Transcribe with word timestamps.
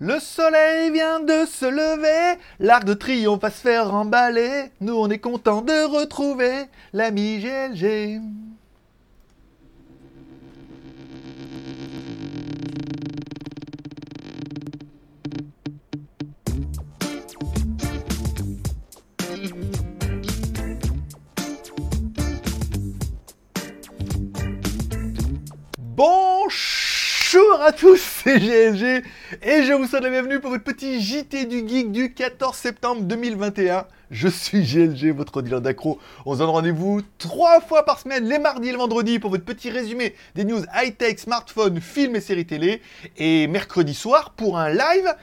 Le 0.00 0.18
soleil 0.18 0.90
vient 0.90 1.20
de 1.20 1.46
se 1.46 1.66
lever, 1.66 2.40
l'arc 2.58 2.84
de 2.84 2.94
triomphe 2.94 3.40
va 3.42 3.50
se 3.50 3.60
faire 3.60 3.94
emballer. 3.94 4.70
Nous, 4.80 4.94
on 4.94 5.08
est 5.08 5.18
content 5.18 5.62
de 5.62 5.84
retrouver 5.86 6.64
l'ami 6.92 7.38
GLG. 7.38 8.20
À 27.64 27.72
tous, 27.72 27.96
c'est 28.24 28.40
GLG 28.40 29.02
et 29.42 29.62
je 29.62 29.72
vous 29.72 29.86
souhaite 29.86 30.02
la 30.02 30.10
bienvenue 30.10 30.38
pour 30.38 30.50
votre 30.50 30.64
petit 30.64 31.00
JT 31.00 31.46
du 31.46 31.66
Geek 31.66 31.92
du 31.92 32.12
14 32.12 32.54
septembre 32.54 33.02
2021. 33.04 33.86
Je 34.10 34.28
suis 34.28 34.62
GLG, 34.64 35.14
votre 35.16 35.40
dealer 35.40 35.62
d'accro. 35.62 35.98
On 36.26 36.34
se 36.34 36.40
donne 36.40 36.50
rendez-vous 36.50 37.00
trois 37.16 37.62
fois 37.62 37.86
par 37.86 38.00
semaine, 38.00 38.28
les 38.28 38.38
mardis 38.38 38.68
et 38.68 38.72
le 38.72 38.76
vendredi, 38.76 39.18
pour 39.18 39.30
votre 39.30 39.46
petit 39.46 39.70
résumé 39.70 40.14
des 40.34 40.44
news 40.44 40.60
high-tech, 40.74 41.18
smartphones, 41.18 41.80
films 41.80 42.16
et 42.16 42.20
séries 42.20 42.44
télé. 42.44 42.82
Et 43.16 43.46
mercredi 43.46 43.94
soir 43.94 44.34
pour 44.36 44.58
un 44.58 44.68
live. 44.68 45.14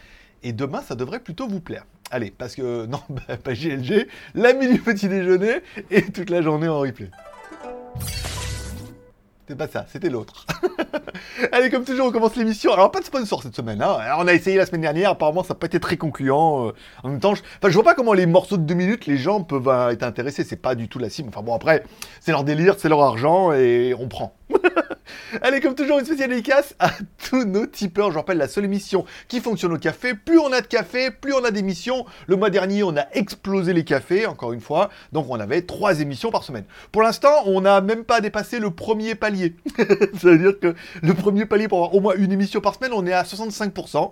Et 0.41 0.51
demain, 0.51 0.81
ça 0.81 0.95
devrait 0.95 1.19
plutôt 1.19 1.47
vous 1.47 1.61
plaire. 1.61 1.85
Allez, 2.09 2.31
parce 2.31 2.55
que, 2.55 2.85
non, 2.87 3.01
bah, 3.09 3.37
pas 3.37 3.53
GLG, 3.53 4.07
l'ami 4.33 4.67
du 4.67 4.79
petit 4.79 5.07
déjeuner 5.07 5.61
et 5.91 6.01
toute 6.01 6.31
la 6.31 6.41
journée 6.41 6.67
en 6.67 6.79
replay. 6.79 7.11
C'est 9.51 9.57
pas 9.57 9.67
ça, 9.67 9.85
c'était 9.91 10.07
l'autre. 10.07 10.45
Allez, 11.51 11.69
comme 11.69 11.83
toujours, 11.83 12.07
on 12.07 12.11
commence 12.13 12.37
l'émission. 12.37 12.71
Alors, 12.71 12.89
pas 12.89 13.01
de 13.01 13.03
sponsor 13.03 13.43
cette 13.43 13.53
semaine. 13.53 13.81
Hein. 13.81 13.97
Alors, 13.99 14.19
on 14.21 14.27
a 14.27 14.33
essayé 14.33 14.55
la 14.55 14.65
semaine 14.65 14.79
dernière, 14.79 15.09
apparemment, 15.09 15.43
ça 15.43 15.53
n'a 15.53 15.59
pas 15.59 15.65
été 15.65 15.77
très 15.77 15.97
concluant. 15.97 16.67
Euh, 16.67 16.71
en 17.03 17.09
même 17.09 17.19
temps, 17.19 17.33
je 17.35 17.73
vois 17.73 17.83
pas 17.83 17.93
comment 17.93 18.13
les 18.13 18.27
morceaux 18.27 18.55
de 18.55 18.63
deux 18.63 18.75
minutes, 18.75 19.07
les 19.07 19.17
gens 19.17 19.43
peuvent 19.43 19.67
euh, 19.67 19.89
être 19.89 20.03
intéressés. 20.03 20.45
C'est 20.45 20.55
pas 20.55 20.73
du 20.73 20.87
tout 20.87 20.99
la 20.99 21.09
cible. 21.09 21.27
Enfin, 21.27 21.41
bon, 21.41 21.53
après, 21.53 21.83
c'est 22.21 22.31
leur 22.31 22.45
délire, 22.45 22.75
c'est 22.77 22.87
leur 22.87 23.01
argent 23.01 23.51
et 23.51 23.93
on 23.99 24.07
prend. 24.07 24.37
Allez, 25.41 25.61
comme 25.61 25.75
toujours, 25.75 25.99
une 25.99 26.05
spéciale 26.05 26.29
dédicace 26.29 26.75
à 26.79 26.91
tous 27.29 27.45
nos 27.45 27.65
tipeurs. 27.65 28.11
Je 28.11 28.17
rappelle, 28.17 28.37
la 28.37 28.47
seule 28.47 28.65
émission 28.65 29.05
qui 29.27 29.39
fonctionne 29.39 29.73
au 29.73 29.77
café. 29.77 30.13
Plus 30.13 30.39
on 30.39 30.51
a 30.51 30.61
de 30.61 30.67
café, 30.67 31.11
plus 31.11 31.33
on 31.33 31.43
a 31.43 31.51
d'émissions. 31.51 32.05
Le 32.27 32.35
mois 32.35 32.49
dernier, 32.49 32.83
on 32.83 32.95
a 32.95 33.05
explosé 33.13 33.73
les 33.73 33.83
cafés, 33.83 34.25
encore 34.25 34.53
une 34.53 34.61
fois. 34.61 34.89
Donc, 35.11 35.27
on 35.29 35.39
avait 35.39 35.61
trois 35.61 35.99
émissions 35.99 36.31
par 36.31 36.43
semaine. 36.43 36.65
Pour 36.91 37.01
l'instant, 37.01 37.43
on 37.45 37.61
n'a 37.61 37.81
même 37.81 38.03
pas 38.03 38.21
dépassé 38.21 38.59
le 38.59 38.71
premier 38.71 39.15
palier. 39.15 39.55
Ça 39.77 40.29
veut 40.29 40.37
dire 40.37 40.59
que 40.59 40.75
le 41.01 41.13
premier 41.13 41.45
palier 41.45 41.67
pour 41.67 41.79
avoir 41.79 41.95
au 41.95 41.99
moins 41.99 42.15
une 42.17 42.31
émission 42.31 42.61
par 42.61 42.75
semaine, 42.75 42.91
on 42.93 43.05
est 43.05 43.13
à 43.13 43.23
65%. 43.23 44.11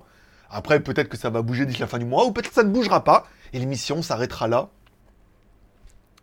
Après, 0.52 0.80
peut-être 0.80 1.10
que 1.10 1.18
ça 1.18 1.30
va 1.30 1.42
bouger 1.42 1.66
d'ici 1.66 1.80
la 1.80 1.88
fin 1.88 2.00
du 2.00 2.06
mois, 2.06 2.26
ou 2.26 2.32
peut-être 2.32 2.50
que 2.50 2.56
ça 2.56 2.64
ne 2.64 2.70
bougera 2.70 3.04
pas, 3.04 3.28
et 3.54 3.60
l'émission 3.60 4.02
s'arrêtera 4.02 4.48
là. 4.48 4.70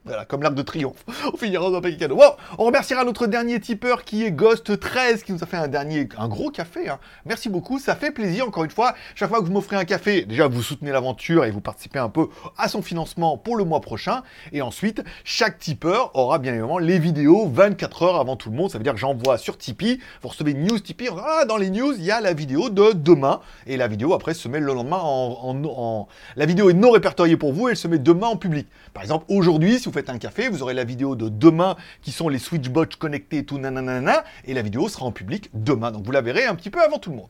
Voilà, 0.07 0.25
comme 0.25 0.41
l'arc 0.41 0.55
de 0.55 0.63
triomphe. 0.63 1.05
On 1.35 1.37
finira 1.37 1.69
dans 1.69 1.77
un 1.77 1.81
paquet 1.81 1.97
cadeau. 1.97 2.15
Bon, 2.15 2.31
on 2.59 2.65
remerciera 2.65 3.05
notre 3.05 3.27
dernier 3.27 3.59
tipeur 3.59 4.05
qui 4.05 4.25
est 4.25 4.31
Ghost13 4.31 5.23
qui 5.23 5.33
nous 5.33 5.43
a 5.43 5.47
fait 5.47 5.57
un 5.57 5.67
dernier, 5.67 6.09
un 6.17 6.29
gros 6.29 6.51
café. 6.51 6.89
Hein. 6.89 7.01
Merci 7.25 7.49
beaucoup, 7.49 7.81
ça 7.81 7.97
fait 7.97 8.13
plaisir 8.13 8.47
encore 8.47 8.63
une 8.63 8.71
fois. 8.71 8.95
Chaque 9.17 9.29
fois 9.29 9.41
que 9.41 9.47
vous 9.47 9.53
m'offrez 9.53 9.75
un 9.75 9.85
café, 9.85 10.25
déjà 10.25 10.47
vous 10.47 10.63
soutenez 10.63 10.93
l'aventure 10.93 11.45
et 11.45 11.51
vous 11.51 11.61
participez 11.61 11.99
un 11.99 12.09
peu 12.09 12.29
à 12.57 12.69
son 12.69 12.83
financement 12.83 13.37
pour 13.37 13.57
le 13.57 13.65
mois 13.65 13.81
prochain. 13.81 14.23
Et 14.53 14.63
ensuite, 14.63 15.03
chaque 15.25 15.59
tipeur 15.59 16.15
aura 16.15 16.39
bien 16.39 16.53
évidemment 16.53 16.79
les 16.79 17.01
vidéos 17.01 17.49
24 17.49 18.03
heures 18.05 18.21
avant 18.21 18.37
tout 18.37 18.51
le 18.51 18.57
monde. 18.57 18.71
Ça 18.71 18.79
veut 18.79 18.85
dire 18.85 18.95
que 18.95 19.01
j'envoie 19.01 19.39
sur 19.39 19.59
Tipeee. 19.59 19.99
Vous 20.23 20.29
recevez 20.29 20.53
une 20.53 20.69
news 20.69 20.79
Tipeee. 20.79 21.09
Ah, 21.21 21.47
dans 21.47 21.57
les 21.57 21.71
news, 21.71 21.95
il 21.99 22.05
y 22.05 22.13
a 22.13 22.21
la 22.21 22.33
vidéo 22.33 22.71
de 22.71 22.93
demain. 22.93 23.41
Et 23.67 23.77
la 23.77 23.89
vidéo 23.89 24.15
après 24.15 24.35
se 24.35 24.47
met 24.47 24.61
le 24.61 24.73
lendemain 24.73 25.01
en, 25.01 25.65
en... 25.65 26.09
La 26.37 26.47
vidéo 26.47 26.71
est 26.71 26.75
non 26.75 26.93
répertoriée 26.93 27.37
pour 27.37 27.53
vous 27.53 27.67
et 27.67 27.73
elle 27.73 27.77
se 27.77 27.89
met 27.89 27.99
demain 27.99 28.29
en 28.29 28.37
public. 28.37 28.69
Par 28.95 29.03
exemple, 29.03 29.25
aujourd'hui, 29.29 29.81
si 29.81 29.87
vous 29.87 29.96
un 30.09 30.19
café, 30.19 30.49
vous 30.49 30.63
aurez 30.63 30.75
la 30.75 30.85
vidéo 30.85 31.17
de 31.17 31.29
demain 31.29 31.77
qui 32.03 32.13
sont 32.13 32.29
les 32.29 32.39
switchbots 32.39 32.97
connectés 32.99 33.45
tout 33.45 33.59
nanana, 33.59 34.25
et 34.45 34.55
la 34.55 34.63
vidéo 34.63 34.89
sera 34.89 35.07
en 35.07 35.13
public 35.13 35.51
demain. 35.55 35.91
Donc 35.91 36.05
vous 36.05 36.13
la 36.13 36.21
verrez 36.21 36.45
un 36.45 36.55
petit 36.55 36.71
peu 36.71 36.83
avant 36.83 36.99
tout 36.99 37.11
le 37.11 37.17
monde. 37.17 37.29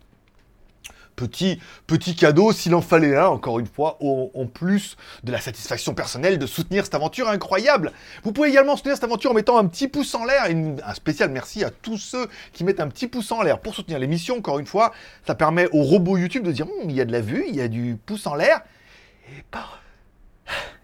Petit, 1.15 1.59
petit 1.87 2.15
cadeau 2.15 2.53
s'il 2.53 2.75
en 2.75 2.82
fallait 2.82 3.16
un, 3.16 3.28
encore 3.28 3.59
une 3.59 3.66
fois, 3.66 3.97
en 4.03 4.47
plus 4.47 4.99
de 5.25 5.32
la 5.32 5.41
satisfaction 5.41 5.94
personnelle 5.94 6.38
de 6.38 6.47
soutenir 6.47 6.84
cette 6.84 6.94
aventure 6.94 7.31
incroyable. 7.31 7.93
Vous 8.22 8.32
pouvez 8.32 8.50
également 8.50 8.76
soutenir 8.76 8.97
cette 8.97 9.05
aventure 9.05 9.31
en 9.31 9.34
mettant 9.34 9.56
un 9.56 9.65
petit 9.65 9.88
pouce 9.88 10.15
en 10.15 10.26
l'air, 10.26 10.44
un 10.44 10.94
spécial 10.94 11.31
merci 11.31 11.65
à 11.65 11.71
tous 11.71 11.97
ceux 11.97 12.28
qui 12.53 12.65
mettent 12.65 12.81
un 12.81 12.88
petit 12.88 13.06
pouce 13.06 13.32
en 13.32 13.41
l'air 13.41 13.60
pour 13.60 13.75
soutenir 13.75 13.99
l'émission, 13.99 14.37
encore 14.37 14.59
une 14.59 14.66
fois, 14.66 14.93
ça 15.26 15.34
permet 15.34 15.69
au 15.72 15.84
robot 15.84 16.19
YouTube 16.19 16.44
de 16.44 16.53
dire, 16.53 16.66
hum, 16.66 16.91
il 16.91 16.97
y 16.97 17.00
a 17.00 17.06
de 17.06 17.12
la 17.12 17.22
vue, 17.22 17.47
il 17.49 17.56
y 17.56 17.62
a 17.62 17.69
du 17.69 17.97
pouce 18.05 18.26
en 18.26 18.34
l'air, 18.34 18.60
et 19.31 19.43
par... 19.50 19.81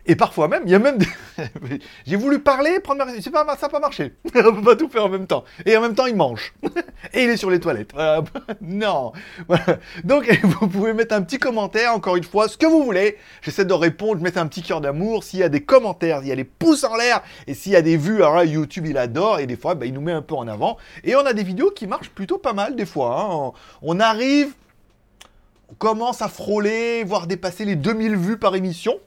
Et 0.04 0.16
parfois 0.16 0.48
même, 0.48 0.62
il 0.66 0.72
y 0.72 0.74
a 0.74 0.80
même 0.80 0.98
des... 0.98 1.06
J'ai 2.06 2.16
voulu 2.16 2.40
parler, 2.40 2.80
prendre 2.80 3.04
ma... 3.04 3.12
Pas, 3.12 3.56
ça 3.56 3.66
n'a 3.66 3.68
pas 3.68 3.78
marché. 3.78 4.14
On 4.34 4.54
peut 4.54 4.62
pas 4.62 4.76
tout 4.76 4.88
faire 4.88 5.04
en 5.04 5.08
même 5.08 5.28
temps. 5.28 5.44
Et 5.64 5.76
en 5.76 5.80
même 5.80 5.94
temps, 5.94 6.06
il 6.06 6.16
mange. 6.16 6.54
Et 7.14 7.22
il 7.22 7.30
est 7.30 7.36
sur 7.36 7.50
les 7.50 7.60
toilettes. 7.60 7.92
non. 8.60 9.12
Donc, 10.02 10.28
vous 10.42 10.66
pouvez 10.66 10.92
mettre 10.92 11.14
un 11.14 11.22
petit 11.22 11.38
commentaire, 11.38 11.94
encore 11.94 12.16
une 12.16 12.24
fois, 12.24 12.48
ce 12.48 12.56
que 12.56 12.66
vous 12.66 12.82
voulez. 12.82 13.16
J'essaie 13.42 13.64
de 13.64 13.72
répondre, 13.72 14.18
je 14.18 14.24
mets 14.24 14.36
un 14.38 14.46
petit 14.48 14.62
cœur 14.62 14.80
d'amour. 14.80 15.22
S'il 15.22 15.38
y 15.38 15.44
a 15.44 15.48
des 15.48 15.62
commentaires, 15.62 16.20
il 16.22 16.28
y 16.28 16.32
a 16.32 16.36
des 16.36 16.44
pouces 16.44 16.82
en 16.82 16.96
l'air. 16.96 17.22
Et 17.46 17.54
s'il 17.54 17.72
y 17.72 17.76
a 17.76 17.82
des 17.82 17.96
vues, 17.96 18.16
alors 18.16 18.34
là, 18.34 18.44
YouTube, 18.44 18.86
il 18.86 18.98
adore. 18.98 19.38
Et 19.38 19.46
des 19.46 19.56
fois, 19.56 19.76
bah, 19.76 19.86
il 19.86 19.94
nous 19.94 20.00
met 20.00 20.12
un 20.12 20.22
peu 20.22 20.34
en 20.34 20.48
avant. 20.48 20.78
Et 21.04 21.14
on 21.14 21.24
a 21.24 21.32
des 21.32 21.44
vidéos 21.44 21.70
qui 21.70 21.86
marchent 21.86 22.10
plutôt 22.10 22.38
pas 22.38 22.54
mal, 22.54 22.74
des 22.74 22.86
fois. 22.86 23.20
Hein. 23.20 23.52
On 23.82 24.00
arrive... 24.00 24.52
On 25.70 25.74
commence 25.74 26.20
à 26.20 26.28
frôler, 26.28 27.02
voire 27.02 27.26
dépasser 27.26 27.64
les 27.64 27.76
2000 27.76 28.14
vues 28.14 28.36
par 28.36 28.54
émission. 28.54 28.98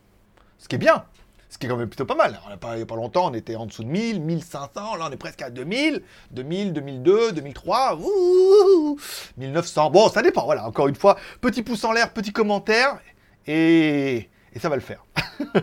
Ce 0.58 0.68
qui 0.68 0.76
est 0.76 0.80
bien. 0.80 1.06
Ce 1.50 1.58
qui 1.58 1.68
est 1.68 1.70
quand 1.70 1.78
même 1.78 1.88
plutôt 1.88 2.06
pas 2.06 2.16
mal. 2.16 2.40
Il 2.44 2.76
n'y 2.76 2.82
a 2.82 2.86
pas 2.86 2.96
longtemps, 2.96 3.30
on 3.32 3.34
était 3.34 3.56
en 3.56 3.66
dessous 3.66 3.84
de 3.84 3.90
1000, 3.90 4.22
1500. 4.22 4.96
Là, 4.98 5.08
on 5.08 5.12
est 5.12 5.18
presque 5.18 5.42
à 5.42 5.50
2000. 5.50 6.02
2000, 6.32 6.74
2002, 6.74 7.32
2003. 7.32 7.98
Ouh, 7.98 8.98
1900. 9.38 9.92
Bon, 9.92 10.10
ça 10.10 10.22
dépend. 10.22 10.46
Voilà, 10.46 10.68
encore 10.68 10.88
une 10.88 10.96
fois, 10.96 11.18
petit 11.42 11.64
pouce 11.64 11.84
en 11.84 11.92
l'air, 11.92 12.12
petit 12.12 12.34
commentaire. 12.34 13.00
Et 13.48 14.28
ça 14.60 14.70
va 14.70 14.76
le 14.76 14.82
faire. 14.82 15.06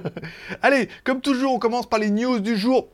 Allez, 0.63 0.89
comme 1.05 1.21
toujours, 1.21 1.55
on 1.55 1.59
commence 1.59 1.89
par 1.89 1.99
les 1.99 2.11
news 2.11 2.41
du 2.41 2.57
jour 2.57 2.89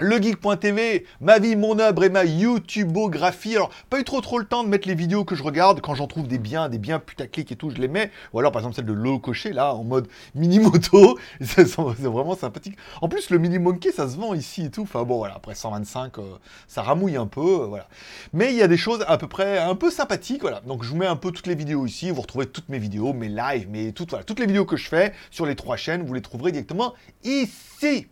legeek.tv, 0.00 1.06
ma 1.20 1.38
vie, 1.38 1.56
mon 1.56 1.78
œuvre 1.78 2.04
et 2.04 2.08
ma 2.08 2.24
YouTubeographie. 2.24 3.56
Alors, 3.56 3.70
pas 3.90 4.00
eu 4.00 4.04
trop 4.04 4.20
trop 4.20 4.38
le 4.38 4.44
temps 4.44 4.64
de 4.64 4.68
mettre 4.68 4.88
les 4.88 4.94
vidéos 4.94 5.24
que 5.24 5.34
je 5.34 5.42
regarde. 5.42 5.80
Quand 5.80 5.94
j'en 5.94 6.06
trouve 6.06 6.26
des 6.26 6.38
biens, 6.38 6.68
des 6.68 6.78
biens 6.78 6.98
putaclic 6.98 7.52
et 7.52 7.56
tout, 7.56 7.70
je 7.70 7.76
les 7.76 7.88
mets. 7.88 8.10
Ou 8.32 8.40
alors, 8.40 8.52
par 8.52 8.60
exemple, 8.60 8.76
celle 8.76 8.86
de 8.86 8.92
Lolo 8.92 9.18
Cocher, 9.18 9.52
là, 9.52 9.74
en 9.74 9.84
mode 9.84 10.08
mini-moto. 10.34 11.18
C'est 11.40 11.68
vraiment 11.74 12.36
sympathique. 12.36 12.76
En 13.00 13.08
plus, 13.08 13.30
le 13.30 13.38
mini-monkey, 13.38 13.92
ça 13.92 14.08
se 14.08 14.16
vend 14.16 14.34
ici 14.34 14.66
et 14.66 14.70
tout. 14.70 14.82
Enfin 14.82 15.04
bon, 15.04 15.18
voilà, 15.18 15.34
après 15.36 15.54
125, 15.54 16.18
euh, 16.18 16.22
ça 16.66 16.82
ramouille 16.82 17.16
un 17.16 17.26
peu, 17.26 17.40
euh, 17.62 17.66
voilà. 17.66 17.88
Mais 18.32 18.52
il 18.52 18.56
y 18.56 18.62
a 18.62 18.68
des 18.68 18.76
choses 18.76 19.04
à 19.06 19.16
peu 19.18 19.28
près 19.28 19.58
un 19.58 19.74
peu 19.74 19.90
sympathiques, 19.90 20.42
voilà. 20.42 20.60
Donc, 20.60 20.82
je 20.82 20.90
vous 20.90 20.96
mets 20.96 21.06
un 21.06 21.16
peu 21.16 21.30
toutes 21.30 21.46
les 21.46 21.54
vidéos 21.54 21.86
ici. 21.86 22.10
Vous 22.10 22.22
retrouvez 22.22 22.46
toutes 22.46 22.68
mes 22.68 22.78
vidéos, 22.78 23.12
mes 23.12 23.28
lives, 23.28 23.68
mes 23.70 23.92
toutes, 23.92 24.10
voilà, 24.10 24.24
toutes 24.24 24.40
les 24.40 24.46
vidéos 24.46 24.64
que 24.64 24.76
je 24.76 24.88
fais 24.88 25.12
sur 25.30 25.46
les 25.46 25.54
trois 25.54 25.76
chaînes. 25.76 26.02
Vous 26.04 26.14
les 26.14 26.22
trouverez 26.22 26.52
directement 26.52 26.94
ici. 27.22 28.08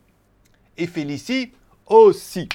Et 0.77 0.87
Félicie 0.87 1.51
aussi. 1.87 2.49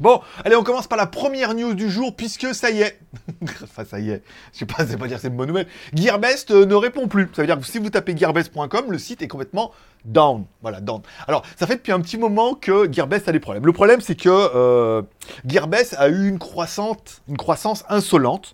Bon, 0.00 0.20
allez, 0.44 0.56
on 0.56 0.62
commence 0.62 0.88
par 0.88 0.98
la 0.98 1.06
première 1.06 1.54
news 1.54 1.72
du 1.72 1.90
jour, 1.90 2.14
puisque 2.14 2.54
ça 2.54 2.70
y 2.70 2.82
est. 2.82 3.00
enfin, 3.62 3.84
ça 3.86 3.98
y 3.98 4.10
est. 4.10 4.22
Je 4.52 4.58
sais 4.58 4.66
pas, 4.66 4.86
c'est 4.86 4.98
pas 4.98 5.08
dire 5.08 5.18
c'est 5.18 5.28
une 5.28 5.36
bonne 5.36 5.48
nouvelle. 5.48 5.68
Gearbest 5.94 6.50
euh, 6.50 6.66
ne 6.66 6.74
répond 6.74 7.08
plus. 7.08 7.30
Ça 7.34 7.42
veut 7.42 7.46
dire 7.46 7.58
que 7.58 7.64
si 7.64 7.78
vous 7.78 7.88
tapez 7.88 8.14
gearbest.com, 8.14 8.90
le 8.90 8.98
site 8.98 9.22
est 9.22 9.28
complètement 9.28 9.72
down. 10.04 10.44
Voilà, 10.60 10.82
down. 10.82 11.00
Alors, 11.26 11.42
ça 11.58 11.66
fait 11.66 11.76
depuis 11.76 11.92
un 11.92 12.00
petit 12.00 12.18
moment 12.18 12.54
que 12.54 12.92
Gearbest 12.92 13.26
a 13.28 13.32
des 13.32 13.40
problèmes. 13.40 13.64
Le 13.64 13.72
problème, 13.72 14.02
c'est 14.02 14.16
que 14.16 14.28
euh, 14.28 15.00
Gearbest 15.46 15.94
a 15.98 16.08
eu 16.08 16.28
une 16.28 16.38
croissance, 16.38 17.22
une 17.26 17.38
croissance 17.38 17.84
insolente. 17.88 18.52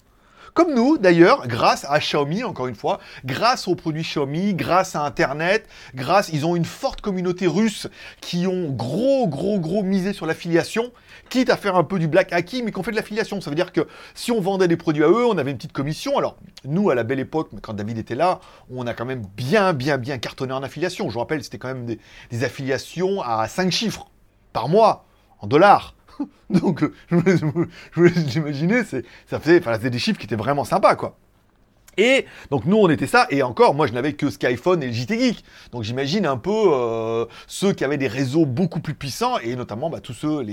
Comme 0.54 0.74
nous, 0.74 0.98
d'ailleurs, 0.98 1.48
grâce 1.48 1.86
à 1.88 1.98
Xiaomi, 1.98 2.44
encore 2.44 2.66
une 2.66 2.74
fois, 2.74 3.00
grâce 3.24 3.68
aux 3.68 3.74
produits 3.74 4.02
Xiaomi, 4.02 4.52
grâce 4.52 4.94
à 4.94 5.00
Internet, 5.00 5.66
grâce, 5.94 6.28
ils 6.30 6.44
ont 6.44 6.56
une 6.56 6.66
forte 6.66 7.00
communauté 7.00 7.46
russe 7.46 7.88
qui 8.20 8.46
ont 8.46 8.68
gros, 8.68 9.26
gros, 9.28 9.58
gros 9.58 9.82
misé 9.82 10.12
sur 10.12 10.26
l'affiliation, 10.26 10.92
quitte 11.30 11.48
à 11.48 11.56
faire 11.56 11.74
un 11.74 11.84
peu 11.84 11.98
du 11.98 12.06
black 12.06 12.34
hacking, 12.34 12.66
mais 12.66 12.70
qu'on 12.70 12.82
fait 12.82 12.90
de 12.90 12.96
l'affiliation. 12.96 13.40
Ça 13.40 13.48
veut 13.48 13.56
dire 13.56 13.72
que 13.72 13.88
si 14.14 14.30
on 14.30 14.42
vendait 14.42 14.68
des 14.68 14.76
produits 14.76 15.04
à 15.04 15.08
eux, 15.08 15.24
on 15.24 15.38
avait 15.38 15.52
une 15.52 15.56
petite 15.56 15.72
commission. 15.72 16.18
Alors, 16.18 16.36
nous, 16.66 16.90
à 16.90 16.94
la 16.94 17.02
belle 17.02 17.20
époque, 17.20 17.48
quand 17.62 17.72
David 17.72 17.96
était 17.96 18.14
là, 18.14 18.40
on 18.70 18.86
a 18.86 18.92
quand 18.92 19.06
même 19.06 19.24
bien, 19.34 19.72
bien, 19.72 19.96
bien 19.96 20.18
cartonné 20.18 20.52
en 20.52 20.62
affiliation. 20.62 21.08
Je 21.08 21.14
vous 21.14 21.20
rappelle, 21.20 21.42
c'était 21.42 21.56
quand 21.56 21.68
même 21.68 21.86
des, 21.86 21.98
des 22.30 22.44
affiliations 22.44 23.22
à 23.22 23.48
5 23.48 23.72
chiffres 23.72 24.10
par 24.52 24.68
mois, 24.68 25.06
en 25.40 25.46
dollars. 25.46 25.94
Donc, 26.50 26.84
je 27.10 27.16
vous 27.94 28.02
laisse 28.02 28.34
imaginer, 28.34 28.82
ça 28.84 29.40
faisait, 29.40 29.58
enfin, 29.58 29.78
des 29.78 29.98
chiffres 29.98 30.18
qui 30.18 30.26
étaient 30.26 30.36
vraiment 30.36 30.64
sympas, 30.64 30.96
quoi. 30.96 31.16
Et 31.98 32.24
donc 32.50 32.64
nous 32.64 32.78
on 32.78 32.88
était 32.88 33.06
ça, 33.06 33.26
et 33.28 33.42
encore 33.42 33.74
moi 33.74 33.86
je 33.86 33.92
n'avais 33.92 34.14
que 34.14 34.30
Skyphone 34.30 34.82
et 34.82 34.92
JT 34.92 35.18
Geek. 35.18 35.44
Donc 35.72 35.82
j'imagine 35.82 36.24
un 36.24 36.38
peu 36.38 36.50
euh, 36.50 37.26
ceux 37.46 37.74
qui 37.74 37.84
avaient 37.84 37.98
des 37.98 38.08
réseaux 38.08 38.46
beaucoup 38.46 38.80
plus 38.80 38.94
puissants, 38.94 39.38
et 39.38 39.56
notamment 39.56 39.90
bah, 39.90 40.00
tous 40.00 40.14
ceux, 40.14 40.46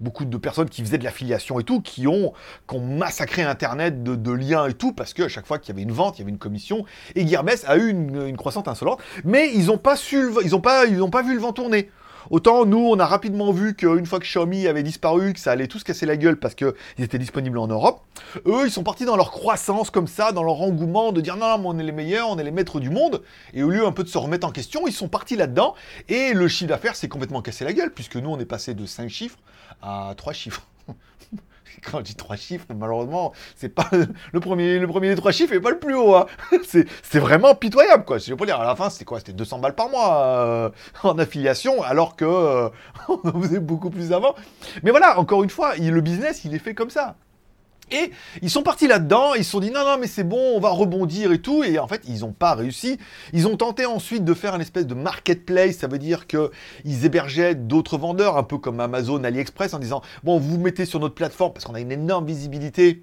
beaucoup 0.00 0.24
de 0.24 0.36
personnes 0.36 0.68
qui 0.68 0.82
faisaient 0.82 0.98
de 0.98 1.04
l'affiliation 1.04 1.60
et 1.60 1.64
tout, 1.64 1.80
qui 1.80 2.08
ont, 2.08 2.32
qui 2.68 2.74
ont 2.74 2.80
massacré 2.80 3.42
Internet 3.42 4.02
de, 4.02 4.32
liens 4.32 4.66
et 4.66 4.74
tout, 4.74 4.92
parce 4.92 5.14
qu'à 5.14 5.28
chaque 5.28 5.46
fois 5.46 5.58
qu'il 5.58 5.72
y 5.72 5.76
avait 5.76 5.82
une 5.82 5.92
vente, 5.92 6.18
il 6.18 6.22
y 6.22 6.22
avait 6.22 6.32
une 6.32 6.38
commission, 6.38 6.84
et 7.14 7.26
Gearbest 7.26 7.64
a 7.68 7.76
eu 7.76 7.90
une, 7.90 8.36
croissance 8.36 8.66
insolente, 8.66 9.00
mais 9.24 9.52
ils 9.54 9.66
n'ont 9.66 9.78
pas, 9.78 9.94
pas 9.94 11.22
vu 11.22 11.34
le 11.34 11.40
vent 11.40 11.52
tourner. 11.52 11.90
Autant 12.28 12.66
nous, 12.66 12.78
on 12.78 12.98
a 12.98 13.06
rapidement 13.06 13.52
vu 13.52 13.74
qu'une 13.74 14.06
fois 14.06 14.18
que 14.18 14.24
Xiaomi 14.24 14.66
avait 14.66 14.82
disparu, 14.82 15.32
que 15.32 15.40
ça 15.40 15.52
allait 15.52 15.66
tout 15.66 15.78
se 15.78 15.84
casser 15.84 16.06
la 16.06 16.16
gueule 16.16 16.38
parce 16.38 16.54
qu'ils 16.54 16.74
étaient 16.98 17.18
disponibles 17.18 17.58
en 17.58 17.66
Europe, 17.66 18.02
eux, 18.46 18.66
ils 18.66 18.70
sont 18.70 18.82
partis 18.82 19.04
dans 19.04 19.16
leur 19.16 19.30
croissance 19.30 19.90
comme 19.90 20.06
ça, 20.06 20.32
dans 20.32 20.42
leur 20.42 20.60
engouement 20.60 21.12
de 21.12 21.20
dire 21.20 21.36
non, 21.36 21.58
non, 21.58 21.70
on 21.70 21.78
est 21.78 21.82
les 21.82 21.92
meilleurs, 21.92 22.28
on 22.28 22.38
est 22.38 22.44
les 22.44 22.50
maîtres 22.50 22.80
du 22.80 22.90
monde. 22.90 23.22
Et 23.54 23.62
au 23.62 23.70
lieu 23.70 23.86
un 23.86 23.92
peu 23.92 24.04
de 24.04 24.08
se 24.08 24.18
remettre 24.18 24.46
en 24.46 24.50
question, 24.50 24.86
ils 24.86 24.92
sont 24.92 25.08
partis 25.08 25.36
là-dedans. 25.36 25.74
Et 26.08 26.34
le 26.34 26.48
chiffre 26.48 26.68
d'affaires 26.68 26.96
s'est 26.96 27.08
complètement 27.08 27.42
cassé 27.42 27.64
la 27.64 27.72
gueule 27.72 27.92
puisque 27.92 28.16
nous, 28.16 28.30
on 28.30 28.38
est 28.38 28.44
passé 28.44 28.74
de 28.74 28.86
5 28.86 29.08
chiffres 29.08 29.38
à 29.82 30.14
3 30.16 30.32
chiffres. 30.32 30.66
quand 31.90 31.98
je 31.98 32.04
dis 32.04 32.14
trois 32.14 32.36
chiffres, 32.36 32.66
malheureusement, 32.74 33.32
c'est 33.56 33.68
pas 33.68 33.88
le 34.32 34.40
premier, 34.40 34.78
le 34.78 34.86
premier 34.86 35.08
des 35.08 35.16
trois 35.16 35.32
chiffres 35.32 35.52
et 35.52 35.60
pas 35.60 35.70
le 35.70 35.78
plus 35.78 35.94
haut. 35.94 36.14
Hein. 36.14 36.26
C'est 37.02 37.18
vraiment 37.18 37.54
pitoyable, 37.54 38.04
quoi. 38.04 38.18
Je 38.18 38.34
peux 38.34 38.46
dire, 38.46 38.60
à 38.60 38.64
la 38.64 38.76
fin, 38.76 38.90
c'était 38.90 39.04
quoi? 39.04 39.18
C'était 39.18 39.32
200 39.32 39.58
balles 39.58 39.74
par 39.74 39.88
mois 39.88 40.24
euh, 40.24 40.70
en 41.02 41.18
affiliation, 41.18 41.82
alors 41.82 42.16
que 42.16 42.24
euh, 42.24 42.68
on 43.08 43.28
en 43.28 43.40
faisait 43.42 43.60
beaucoup 43.60 43.90
plus 43.90 44.12
avant. 44.12 44.34
Mais 44.82 44.90
voilà, 44.90 45.18
encore 45.18 45.42
une 45.42 45.50
fois, 45.50 45.76
le 45.76 46.00
business, 46.00 46.44
il 46.44 46.54
est 46.54 46.58
fait 46.58 46.74
comme 46.74 46.90
ça. 46.90 47.16
Et 47.90 48.10
ils 48.42 48.50
sont 48.50 48.62
partis 48.62 48.86
là-dedans, 48.86 49.34
ils 49.34 49.44
se 49.44 49.50
sont 49.50 49.60
dit 49.60 49.70
non, 49.70 49.84
non, 49.84 49.96
mais 49.98 50.06
c'est 50.06 50.24
bon, 50.24 50.56
on 50.56 50.60
va 50.60 50.70
rebondir 50.70 51.32
et 51.32 51.38
tout. 51.38 51.64
Et 51.64 51.78
en 51.78 51.88
fait, 51.88 52.02
ils 52.06 52.20
n'ont 52.20 52.32
pas 52.32 52.54
réussi. 52.54 52.98
Ils 53.32 53.46
ont 53.46 53.56
tenté 53.56 53.86
ensuite 53.86 54.24
de 54.24 54.34
faire 54.34 54.54
un 54.54 54.60
espèce 54.60 54.86
de 54.86 54.94
marketplace, 54.94 55.76
ça 55.78 55.88
veut 55.88 55.98
dire 55.98 56.26
qu'ils 56.26 57.04
hébergeaient 57.04 57.54
d'autres 57.54 57.98
vendeurs, 57.98 58.36
un 58.36 58.42
peu 58.42 58.58
comme 58.58 58.80
Amazon, 58.80 59.24
AliExpress, 59.24 59.74
en 59.74 59.78
disant 59.78 60.02
bon, 60.24 60.38
vous 60.38 60.58
mettez 60.58 60.84
sur 60.84 61.00
notre 61.00 61.14
plateforme 61.14 61.52
parce 61.52 61.64
qu'on 61.64 61.74
a 61.74 61.80
une 61.80 61.92
énorme 61.92 62.26
visibilité 62.26 63.02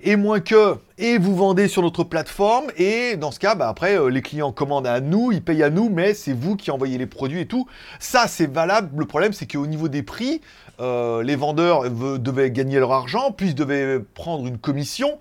et 0.00 0.16
moins 0.16 0.40
que, 0.40 0.76
et 0.98 1.18
vous 1.18 1.36
vendez 1.36 1.68
sur 1.68 1.82
notre 1.82 2.04
plateforme, 2.04 2.66
et 2.76 3.16
dans 3.16 3.30
ce 3.30 3.38
cas, 3.38 3.54
bah, 3.54 3.68
après, 3.68 3.98
euh, 3.98 4.08
les 4.08 4.22
clients 4.22 4.52
commandent 4.52 4.86
à 4.86 5.00
nous, 5.00 5.32
ils 5.32 5.42
payent 5.42 5.62
à 5.62 5.70
nous, 5.70 5.90
mais 5.90 6.14
c'est 6.14 6.32
vous 6.32 6.56
qui 6.56 6.70
envoyez 6.70 6.98
les 6.98 7.06
produits 7.06 7.40
et 7.40 7.46
tout. 7.46 7.66
Ça, 7.98 8.26
c'est 8.26 8.50
valable. 8.50 8.90
Le 8.96 9.06
problème, 9.06 9.32
c'est 9.32 9.50
qu'au 9.50 9.66
niveau 9.66 9.88
des 9.88 10.02
prix, 10.02 10.40
euh, 10.80 11.22
les 11.22 11.36
vendeurs 11.36 11.90
devaient 11.90 12.50
gagner 12.50 12.78
leur 12.78 12.92
argent, 12.92 13.32
puis 13.32 13.48
ils 13.48 13.54
devaient 13.54 14.00
prendre 14.14 14.46
une 14.46 14.58
commission 14.58 15.18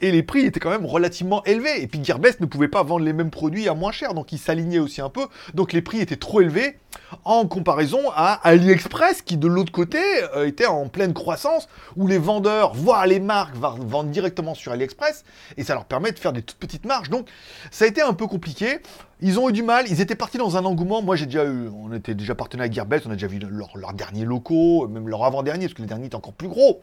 et 0.00 0.10
les 0.10 0.22
prix 0.22 0.40
étaient 0.40 0.60
quand 0.60 0.70
même 0.70 0.86
relativement 0.86 1.44
élevés. 1.44 1.82
Et 1.82 1.86
puis 1.86 2.02
Gearbest 2.02 2.40
ne 2.40 2.46
pouvait 2.46 2.68
pas 2.68 2.82
vendre 2.82 3.04
les 3.04 3.12
mêmes 3.12 3.30
produits 3.30 3.68
à 3.68 3.74
moins 3.74 3.92
cher, 3.92 4.14
donc 4.14 4.32
il 4.32 4.38
s'alignait 4.38 4.78
aussi 4.78 5.00
un 5.00 5.10
peu. 5.10 5.26
Donc 5.54 5.72
les 5.72 5.82
prix 5.82 6.00
étaient 6.00 6.16
trop 6.16 6.40
élevés 6.40 6.78
en 7.24 7.46
comparaison 7.46 8.10
à 8.14 8.40
AliExpress 8.46 9.22
qui 9.22 9.36
de 9.36 9.48
l'autre 9.48 9.72
côté 9.72 9.98
euh, 10.34 10.46
était 10.46 10.66
en 10.66 10.88
pleine 10.88 11.12
croissance, 11.12 11.68
où 11.96 12.06
les 12.06 12.18
vendeurs, 12.18 12.74
voire 12.74 13.06
les 13.06 13.20
marques, 13.20 13.54
vendent 13.56 14.10
directement 14.10 14.54
sur 14.54 14.72
AliExpress, 14.72 15.24
et 15.56 15.64
ça 15.64 15.74
leur 15.74 15.84
permet 15.84 16.12
de 16.12 16.18
faire 16.18 16.32
des 16.32 16.42
toutes 16.42 16.58
petites 16.58 16.86
marges. 16.86 17.10
Donc 17.10 17.28
ça 17.70 17.84
a 17.84 17.88
été 17.88 18.02
un 18.02 18.12
peu 18.12 18.26
compliqué. 18.26 18.80
Ils 19.20 19.38
ont 19.38 19.50
eu 19.50 19.52
du 19.52 19.62
mal, 19.62 19.86
ils 19.88 20.00
étaient 20.00 20.14
partis 20.14 20.38
dans 20.38 20.56
un 20.56 20.64
engouement. 20.64 21.02
Moi 21.02 21.16
j'ai 21.16 21.26
déjà 21.26 21.44
eu, 21.44 21.68
on 21.68 21.92
était 21.92 22.14
déjà 22.14 22.34
partenaire 22.34 22.64
avec 22.64 22.72
Gearbest, 22.72 23.06
on 23.06 23.10
a 23.10 23.14
déjà 23.14 23.26
vu 23.26 23.38
leurs 23.38 23.92
derniers 23.92 24.24
locaux, 24.24 24.88
même 24.88 25.08
leur 25.08 25.24
avant-dernier, 25.24 25.66
parce 25.66 25.74
que 25.74 25.82
les 25.82 25.88
derniers 25.88 26.06
étaient 26.06 26.16
encore 26.16 26.32
plus 26.32 26.48
gros. 26.48 26.82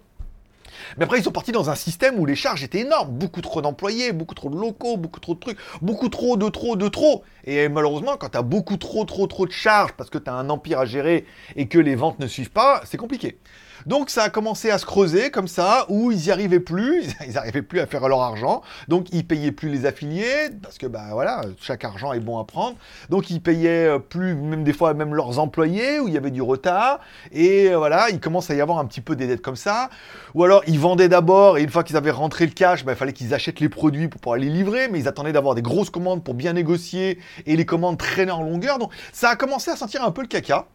Mais 0.98 1.06
après, 1.06 1.20
ils 1.20 1.24
sont 1.24 1.32
partis 1.32 1.52
dans 1.52 1.70
un 1.70 1.76
système 1.76 2.20
où 2.20 2.26
les 2.26 2.36
charges 2.36 2.64
étaient 2.64 2.80
énormes. 2.80 3.12
Beaucoup 3.12 3.42
trop 3.42 3.62
d'employés, 3.62 4.12
beaucoup 4.12 4.36
trop 4.36 4.50
de 4.50 4.58
locaux, 4.58 4.98
beaucoup 4.98 5.20
trop 5.20 5.36
de 5.36 5.40
trucs, 5.40 5.58
beaucoup 5.82 6.10
trop 6.10 6.38
de 6.38 6.50
trop 6.50 6.76
de 6.76 6.88
trop. 6.88 7.24
Et 7.46 7.70
malheureusement, 7.70 8.18
quand 8.18 8.30
tu 8.30 8.38
as 8.38 8.42
beaucoup 8.42 8.78
trop, 8.78 9.06
trop, 9.06 9.28
trop 9.28 9.46
de 9.46 9.52
charges 9.52 9.94
parce 9.94 10.10
que 10.10 10.18
tu 10.18 10.30
as 10.30 10.34
un 10.34 10.50
empire 10.50 10.80
à 10.80 10.86
gérer 10.86 11.26
et 11.56 11.68
que 11.68 11.80
les 11.80 11.96
ventes 11.96 12.20
ne 12.20 12.28
suivent 12.28 12.52
pas, 12.52 12.82
c'est 12.86 12.98
compliqué. 12.98 13.38
Donc 13.88 14.10
ça 14.10 14.24
a 14.24 14.30
commencé 14.30 14.70
à 14.70 14.80
se 14.80 14.86
creuser 14.86 15.32
comme 15.32 15.48
ça, 15.48 15.86
où 15.88 16.12
ils 16.12 16.18
n'y 16.18 16.30
arrivaient 16.30 16.60
plus, 16.60 17.06
ils 17.26 17.36
n'arrivaient 17.36 17.62
plus 17.62 17.80
à 17.80 17.86
faire 17.86 18.10
leur 18.10 18.20
argent, 18.20 18.62
donc 18.90 19.08
ils 19.14 19.26
payaient 19.26 19.54
plus 19.54 19.70
les 19.70 19.86
affiliés, 19.86 20.50
parce 20.62 20.78
que 20.78 20.88
bah 20.88 21.06
voilà, 21.14 21.44
chaque 21.62 21.86
argent 21.86 22.12
est 22.12 22.20
bon 22.20 22.38
à 22.38 22.44
prendre, 22.44 22.76
donc 23.10 23.30
ils 23.30 23.40
payaient 23.40 23.88
euh, 23.88 23.98
plus, 23.98 24.36
même 24.36 24.66
des 24.66 24.74
fois 24.74 24.94
même 24.94 25.16
leurs 25.16 25.40
employés, 25.40 26.02
où 26.02 26.10
il 26.10 26.14
y 26.14 26.18
avait 26.18 26.32
du 26.32 26.42
retard, 26.42 27.00
et 27.32 27.70
euh, 27.70 27.78
voilà, 27.78 28.10
il 28.10 28.20
commence 28.20 28.50
à 28.52 28.56
y 28.56 28.60
avoir 28.60 28.78
un 28.78 28.86
petit 28.86 29.00
peu 29.00 29.16
des 29.16 29.26
dettes 29.26 29.42
comme 29.42 29.56
ça, 29.56 29.90
ou 30.34 30.44
alors 30.44 30.64
ils 30.68 30.82
vendaient 30.82 31.08
d'abord, 31.08 31.58
et 31.58 31.64
une 31.64 31.70
fois 31.70 31.86
qu'ils 31.86 31.96
avaient 31.96 32.12
rentré 32.12 32.46
le 32.46 32.52
cash, 32.52 32.84
bah, 32.84 32.92
il 32.92 32.98
fallait 32.98 33.14
qu'ils 33.14 33.34
achètent 33.34 33.62
les 33.62 33.70
produits 33.70 34.10
pour 34.10 34.20
pouvoir 34.20 34.38
les 34.38 34.50
livrer, 34.50 34.90
mais 34.92 35.00
ils 35.00 35.08
attendaient 35.08 35.32
d'avoir 35.32 35.56
des 35.56 35.62
grosses 35.62 35.92
commandes 35.92 36.26
pour 36.26 36.34
bien 36.34 36.52
négocier, 36.52 37.20
et 37.46 37.56
les 37.56 37.66
commandes 37.66 37.98
traînaient 37.98 38.32
en 38.32 38.44
longueur, 38.44 38.80
donc 38.80 38.92
ça 39.14 39.30
a 39.30 39.38
commencé 39.38 39.72
à 39.72 39.78
sentir 39.78 40.04
un 40.04 40.12
peu 40.12 40.24
le 40.24 40.28
caca. 40.28 40.68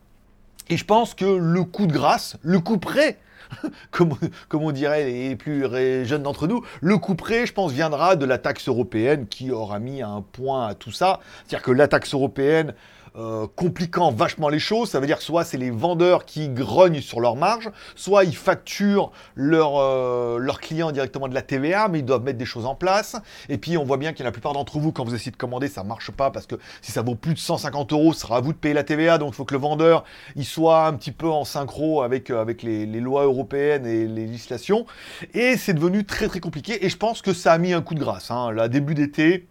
Et 0.68 0.76
je 0.76 0.84
pense 0.84 1.14
que 1.14 1.24
le 1.24 1.64
coup 1.64 1.86
de 1.86 1.92
grâce, 1.92 2.36
le 2.42 2.60
coup 2.60 2.78
près, 2.78 3.18
comme, 3.90 4.16
on 4.52 4.72
dirait 4.72 5.04
les 5.04 5.36
plus 5.36 5.66
jeunes 6.04 6.22
d'entre 6.22 6.46
nous, 6.46 6.64
le 6.80 6.98
coup 6.98 7.14
près, 7.14 7.46
je 7.46 7.52
pense, 7.52 7.72
viendra 7.72 8.16
de 8.16 8.24
la 8.24 8.38
taxe 8.38 8.68
européenne 8.68 9.26
qui 9.26 9.50
aura 9.50 9.78
mis 9.78 10.02
un 10.02 10.22
point 10.32 10.68
à 10.68 10.74
tout 10.74 10.92
ça. 10.92 11.20
C'est-à-dire 11.46 11.62
que 11.62 11.72
la 11.72 11.88
taxe 11.88 12.14
européenne 12.14 12.74
euh, 13.16 13.46
compliquant 13.56 14.10
vachement 14.10 14.48
les 14.48 14.58
choses. 14.58 14.90
Ça 14.90 15.00
veut 15.00 15.06
dire 15.06 15.20
soit 15.20 15.44
c'est 15.44 15.58
les 15.58 15.70
vendeurs 15.70 16.24
qui 16.24 16.48
grognent 16.48 17.00
sur 17.00 17.20
leur 17.20 17.36
marge, 17.36 17.70
soit 17.94 18.24
ils 18.24 18.36
facturent 18.36 19.10
euh, 19.38 20.38
leurs 20.38 20.60
clients 20.60 20.92
directement 20.92 21.28
de 21.28 21.34
la 21.34 21.42
TVA, 21.42 21.88
mais 21.88 22.00
ils 22.00 22.04
doivent 22.04 22.22
mettre 22.22 22.38
des 22.38 22.46
choses 22.46 22.66
en 22.66 22.74
place. 22.74 23.16
Et 23.48 23.58
puis 23.58 23.76
on 23.76 23.84
voit 23.84 23.96
bien 23.96 24.12
qu'il 24.12 24.20
y 24.20 24.22
a 24.22 24.28
la 24.28 24.32
plupart 24.32 24.52
d'entre 24.52 24.78
vous, 24.78 24.92
quand 24.92 25.04
vous 25.04 25.14
essayez 25.14 25.30
de 25.30 25.36
commander, 25.36 25.68
ça 25.68 25.84
marche 25.84 26.10
pas 26.10 26.30
parce 26.30 26.46
que 26.46 26.56
si 26.80 26.92
ça 26.92 27.02
vaut 27.02 27.14
plus 27.14 27.34
de 27.34 27.38
150 27.38 27.92
euros, 27.92 28.12
ce 28.12 28.20
sera 28.20 28.36
à 28.36 28.40
vous 28.40 28.52
de 28.52 28.58
payer 28.58 28.74
la 28.74 28.84
TVA. 28.84 29.18
Donc 29.18 29.32
il 29.32 29.36
faut 29.36 29.44
que 29.44 29.54
le 29.54 29.60
vendeur 29.60 30.04
il 30.36 30.44
soit 30.44 30.86
un 30.86 30.94
petit 30.94 31.12
peu 31.12 31.28
en 31.28 31.44
synchro 31.44 32.02
avec, 32.02 32.30
euh, 32.30 32.40
avec 32.40 32.62
les, 32.62 32.86
lois 32.86 33.24
européennes 33.24 33.86
et 33.86 34.06
les 34.06 34.26
législations. 34.26 34.86
Et 35.34 35.56
c'est 35.56 35.74
devenu 35.74 36.04
très 36.04 36.28
très 36.28 36.40
compliqué. 36.40 36.84
Et 36.84 36.88
je 36.88 36.96
pense 36.96 37.22
que 37.22 37.32
ça 37.32 37.52
a 37.52 37.58
mis 37.58 37.72
un 37.72 37.82
coup 37.82 37.94
de 37.94 38.00
grâce. 38.00 38.30
Hein. 38.30 38.52
Là, 38.52 38.68
début 38.68 38.94
d'été, 38.94 39.48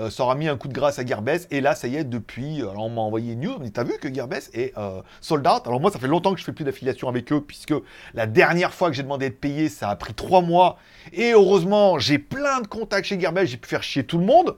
euh, 0.00 0.10
ça 0.10 0.22
aura 0.24 0.34
mis 0.34 0.48
un 0.48 0.56
coup 0.56 0.68
de 0.68 0.72
grâce 0.72 0.98
à 0.98 1.06
Gearbest. 1.06 1.52
Et 1.52 1.60
là, 1.60 1.74
ça 1.74 1.88
y 1.88 1.96
est, 1.96 2.04
depuis, 2.04 2.62
euh, 2.62 2.70
alors 2.70 2.86
on 2.86 2.90
m'a 2.90 3.00
envoyé 3.00 3.32
une 3.32 3.40
news, 3.40 3.56
on 3.60 3.68
T'as 3.68 3.84
vu 3.84 3.98
que 4.00 4.12
Gearbest 4.12 4.54
est 4.54 4.76
euh, 4.78 5.02
sold 5.20 5.46
out 5.46 5.62
Alors 5.66 5.80
moi, 5.80 5.90
ça 5.90 5.98
fait 5.98 6.08
longtemps 6.08 6.32
que 6.32 6.40
je 6.40 6.44
fais 6.44 6.52
plus 6.52 6.64
d'affiliation 6.64 7.08
avec 7.08 7.32
eux, 7.32 7.40
puisque 7.40 7.74
la 8.14 8.26
dernière 8.26 8.72
fois 8.72 8.90
que 8.90 8.96
j'ai 8.96 9.02
demandé 9.02 9.28
d'être 9.28 9.40
payé, 9.40 9.68
ça 9.68 9.90
a 9.90 9.96
pris 9.96 10.14
trois 10.14 10.40
mois. 10.40 10.78
Et 11.12 11.32
heureusement, 11.32 11.98
j'ai 11.98 12.18
plein 12.18 12.60
de 12.60 12.66
contacts 12.66 13.06
chez 13.06 13.20
Gearbest, 13.20 13.50
j'ai 13.50 13.56
pu 13.56 13.68
faire 13.68 13.82
chier 13.82 14.04
tout 14.04 14.18
le 14.18 14.24
monde. 14.24 14.56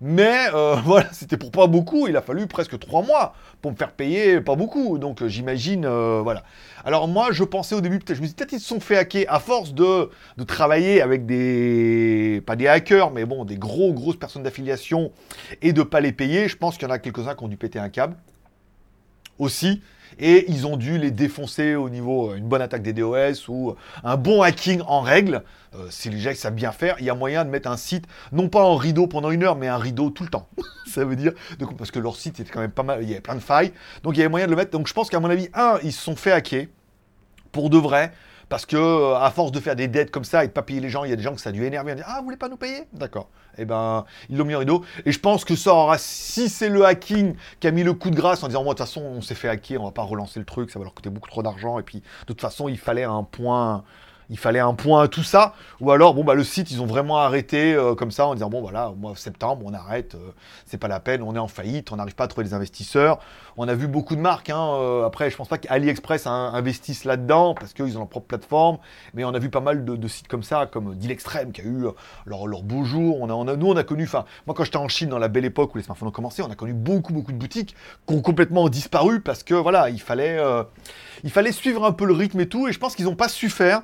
Mais 0.00 0.46
euh, 0.54 0.76
voilà, 0.84 1.08
c'était 1.12 1.36
pour 1.36 1.50
pas 1.50 1.66
beaucoup. 1.66 2.06
Il 2.06 2.16
a 2.16 2.22
fallu 2.22 2.46
presque 2.46 2.78
trois 2.78 3.02
mois 3.02 3.34
pour 3.60 3.72
me 3.72 3.76
faire 3.76 3.92
payer 3.92 4.40
pas 4.40 4.54
beaucoup. 4.54 4.98
Donc 4.98 5.22
euh, 5.22 5.28
j'imagine, 5.28 5.84
euh, 5.84 6.20
voilà. 6.22 6.44
Alors 6.84 7.08
moi, 7.08 7.28
je 7.32 7.44
pensais 7.44 7.74
au 7.74 7.80
début, 7.80 7.98
peut-être, 7.98 8.16
je 8.16 8.22
me 8.22 8.26
dit, 8.26 8.34
peut-être 8.34 8.52
ils 8.52 8.60
se 8.60 8.68
sont 8.68 8.80
fait 8.80 8.96
hacker 8.96 9.24
à 9.28 9.40
force 9.40 9.74
de, 9.74 10.10
de 10.36 10.44
travailler 10.44 11.02
avec 11.02 11.26
des, 11.26 12.42
pas 12.46 12.56
des 12.56 12.68
hackers, 12.68 13.10
mais 13.10 13.24
bon, 13.24 13.44
des 13.44 13.56
gros, 13.56 13.92
grosses 13.92 14.16
personnes 14.16 14.42
d'affiliation 14.42 15.10
et 15.62 15.72
de 15.72 15.82
pas 15.82 16.00
les 16.00 16.12
payer. 16.12 16.48
Je 16.48 16.56
pense 16.56 16.76
qu'il 16.76 16.86
y 16.86 16.90
en 16.90 16.94
a 16.94 16.98
quelques-uns 16.98 17.34
qui 17.34 17.44
ont 17.44 17.48
dû 17.48 17.56
péter 17.56 17.78
un 17.78 17.88
câble 17.88 18.16
aussi 19.38 19.82
et 20.18 20.50
ils 20.50 20.66
ont 20.66 20.76
dû 20.76 20.98
les 20.98 21.10
défoncer 21.10 21.74
au 21.74 21.90
niveau 21.90 22.34
une 22.34 22.48
bonne 22.48 22.62
attaque 22.62 22.82
des 22.82 22.92
DOS 22.92 23.48
ou 23.48 23.74
un 24.04 24.16
bon 24.16 24.42
hacking 24.42 24.82
en 24.86 25.00
règle. 25.00 25.42
Euh, 25.74 25.86
si 25.90 26.08
les 26.08 26.18
gens 26.18 26.34
savent 26.34 26.54
bien 26.54 26.72
faire, 26.72 26.96
il 26.98 27.04
y 27.04 27.10
a 27.10 27.14
moyen 27.14 27.44
de 27.44 27.50
mettre 27.50 27.68
un 27.68 27.76
site, 27.76 28.06
non 28.32 28.48
pas 28.48 28.62
en 28.62 28.76
rideau 28.76 29.06
pendant 29.06 29.30
une 29.30 29.44
heure, 29.44 29.56
mais 29.56 29.68
un 29.68 29.76
rideau 29.76 30.10
tout 30.10 30.22
le 30.22 30.30
temps. 30.30 30.48
ça 30.86 31.04
veut 31.04 31.16
dire, 31.16 31.32
parce 31.76 31.90
que 31.90 31.98
leur 31.98 32.16
site 32.16 32.40
était 32.40 32.50
quand 32.50 32.60
même 32.60 32.70
pas 32.70 32.82
mal, 32.82 33.02
il 33.02 33.08
y 33.08 33.12
avait 33.12 33.20
plein 33.20 33.34
de 33.34 33.40
failles, 33.40 33.72
donc 34.02 34.16
il 34.16 34.20
y 34.20 34.22
avait 34.22 34.30
moyen 34.30 34.46
de 34.46 34.50
le 34.50 34.56
mettre. 34.56 34.70
Donc 34.70 34.88
je 34.88 34.94
pense 34.94 35.10
qu'à 35.10 35.20
mon 35.20 35.28
avis, 35.28 35.48
un, 35.54 35.78
ils 35.82 35.92
se 35.92 36.02
sont 36.02 36.16
fait 36.16 36.32
hacker, 36.32 36.66
pour 37.52 37.70
de 37.70 37.78
vrai, 37.78 38.12
parce 38.48 38.66
que 38.66 38.76
euh, 38.76 39.16
à 39.16 39.30
force 39.30 39.52
de 39.52 39.60
faire 39.60 39.76
des 39.76 39.88
dettes 39.88 40.10
comme 40.10 40.24
ça 40.24 40.44
et 40.44 40.48
de 40.48 40.52
pas 40.52 40.62
payer 40.62 40.80
les 40.80 40.90
gens, 40.90 41.04
il 41.04 41.10
y 41.10 41.12
a 41.12 41.16
des 41.16 41.22
gens 41.22 41.34
que 41.34 41.40
ça 41.40 41.50
a 41.50 41.52
dû 41.52 41.64
énerver. 41.64 41.94
Dire, 41.94 42.04
ah, 42.08 42.18
vous 42.18 42.24
voulez 42.24 42.36
pas 42.36 42.48
nous 42.48 42.56
payer? 42.56 42.84
D'accord. 42.92 43.28
Eh 43.58 43.64
ben, 43.64 44.04
ils 44.30 44.36
l'ont 44.36 44.44
mis 44.44 44.54
en 44.54 44.60
rideau. 44.60 44.84
Et 45.04 45.12
je 45.12 45.18
pense 45.18 45.44
que 45.44 45.56
ça 45.56 45.74
aura, 45.74 45.98
si 45.98 46.48
c'est 46.48 46.68
le 46.68 46.84
hacking 46.84 47.34
qui 47.60 47.66
a 47.66 47.70
mis 47.70 47.82
le 47.82 47.92
coup 47.92 48.10
de 48.10 48.16
grâce 48.16 48.42
en 48.42 48.48
disant, 48.48 48.62
moi, 48.62 48.74
de 48.74 48.78
toute 48.78 48.86
façon, 48.86 49.02
on 49.02 49.20
s'est 49.20 49.34
fait 49.34 49.48
hacker, 49.48 49.82
on 49.82 49.86
va 49.86 49.92
pas 49.92 50.02
relancer 50.02 50.38
le 50.38 50.46
truc, 50.46 50.70
ça 50.70 50.78
va 50.78 50.84
leur 50.84 50.94
coûter 50.94 51.10
beaucoup 51.10 51.28
trop 51.28 51.42
d'argent. 51.42 51.78
Et 51.78 51.82
puis, 51.82 51.98
de 51.98 52.26
toute 52.26 52.40
façon, 52.40 52.68
il 52.68 52.78
fallait 52.78 53.04
un 53.04 53.24
point 53.24 53.84
il 54.30 54.38
fallait 54.38 54.58
un 54.58 54.74
point 54.74 55.02
à 55.02 55.08
tout 55.08 55.22
ça, 55.22 55.54
ou 55.80 55.90
alors 55.90 56.14
bon 56.14 56.24
bah 56.24 56.34
le 56.34 56.44
site 56.44 56.70
ils 56.70 56.82
ont 56.82 56.86
vraiment 56.86 57.18
arrêté 57.18 57.74
euh, 57.74 57.94
comme 57.94 58.10
ça 58.10 58.26
en 58.26 58.34
disant 58.34 58.50
bon 58.50 58.60
voilà 58.60 58.90
au 58.90 58.94
mois 58.94 59.12
de 59.12 59.18
septembre 59.18 59.62
on 59.64 59.72
arrête, 59.72 60.14
euh, 60.14 60.32
c'est 60.66 60.76
pas 60.76 60.88
la 60.88 61.00
peine, 61.00 61.22
on 61.22 61.34
est 61.34 61.38
en 61.38 61.48
faillite, 61.48 61.92
on 61.92 61.96
n'arrive 61.96 62.14
pas 62.14 62.24
à 62.24 62.28
trouver 62.28 62.46
des 62.46 62.54
investisseurs. 62.54 63.18
On 63.60 63.66
a 63.66 63.74
vu 63.74 63.88
beaucoup 63.88 64.14
de 64.14 64.20
marques, 64.20 64.50
hein, 64.50 64.68
euh, 64.74 65.04
après 65.04 65.30
je 65.30 65.36
pense 65.36 65.48
pas 65.48 65.58
qu'AliExpress 65.58 66.26
investisse 66.26 67.04
là-dedans 67.04 67.54
parce 67.54 67.72
qu'ils 67.72 67.96
ont 67.96 68.00
leur 68.00 68.08
propre 68.08 68.26
plateforme, 68.26 68.78
mais 69.14 69.24
on 69.24 69.34
a 69.34 69.38
vu 69.38 69.50
pas 69.50 69.60
mal 69.60 69.84
de, 69.84 70.08
sites 70.08 70.28
comme 70.28 70.42
ça, 70.42 70.66
comme 70.66 70.94
Deal 70.94 71.16
qui 71.16 71.60
a 71.60 71.64
eu 71.64 71.86
leur, 72.24 72.46
leur 72.46 72.62
beau 72.62 72.84
jour. 72.84 73.18
On 73.20 73.28
a, 73.48 73.56
nous 73.56 73.66
on 73.66 73.76
a 73.76 73.82
connu, 73.82 74.08
moi 74.46 74.54
quand 74.54 74.64
j'étais 74.64 74.76
en 74.76 74.88
Chine 74.88 75.08
dans 75.08 75.18
la 75.18 75.28
belle 75.28 75.44
époque 75.44 75.74
où 75.74 75.78
les 75.78 75.84
smartphones 75.84 76.08
ont 76.08 76.12
commencé, 76.12 76.42
on 76.42 76.50
a 76.50 76.54
connu 76.54 76.74
beaucoup 76.74 77.12
beaucoup 77.12 77.32
de 77.32 77.38
boutiques 77.38 77.74
qui 78.06 78.14
ont 78.14 78.20
complètement 78.20 78.68
disparu 78.68 79.20
parce 79.20 79.42
que 79.42 79.54
voilà 79.54 79.90
il 79.90 80.00
fallait, 80.00 80.38
il 81.24 81.30
fallait 81.30 81.52
suivre 81.52 81.84
un 81.84 81.92
peu 81.92 82.04
le 82.04 82.14
rythme 82.14 82.40
et 82.40 82.48
tout, 82.48 82.68
et 82.68 82.72
je 82.72 82.78
pense 82.78 82.94
qu'ils 82.94 83.06
n'ont 83.06 83.16
pas 83.16 83.28
su 83.28 83.48
faire. 83.48 83.82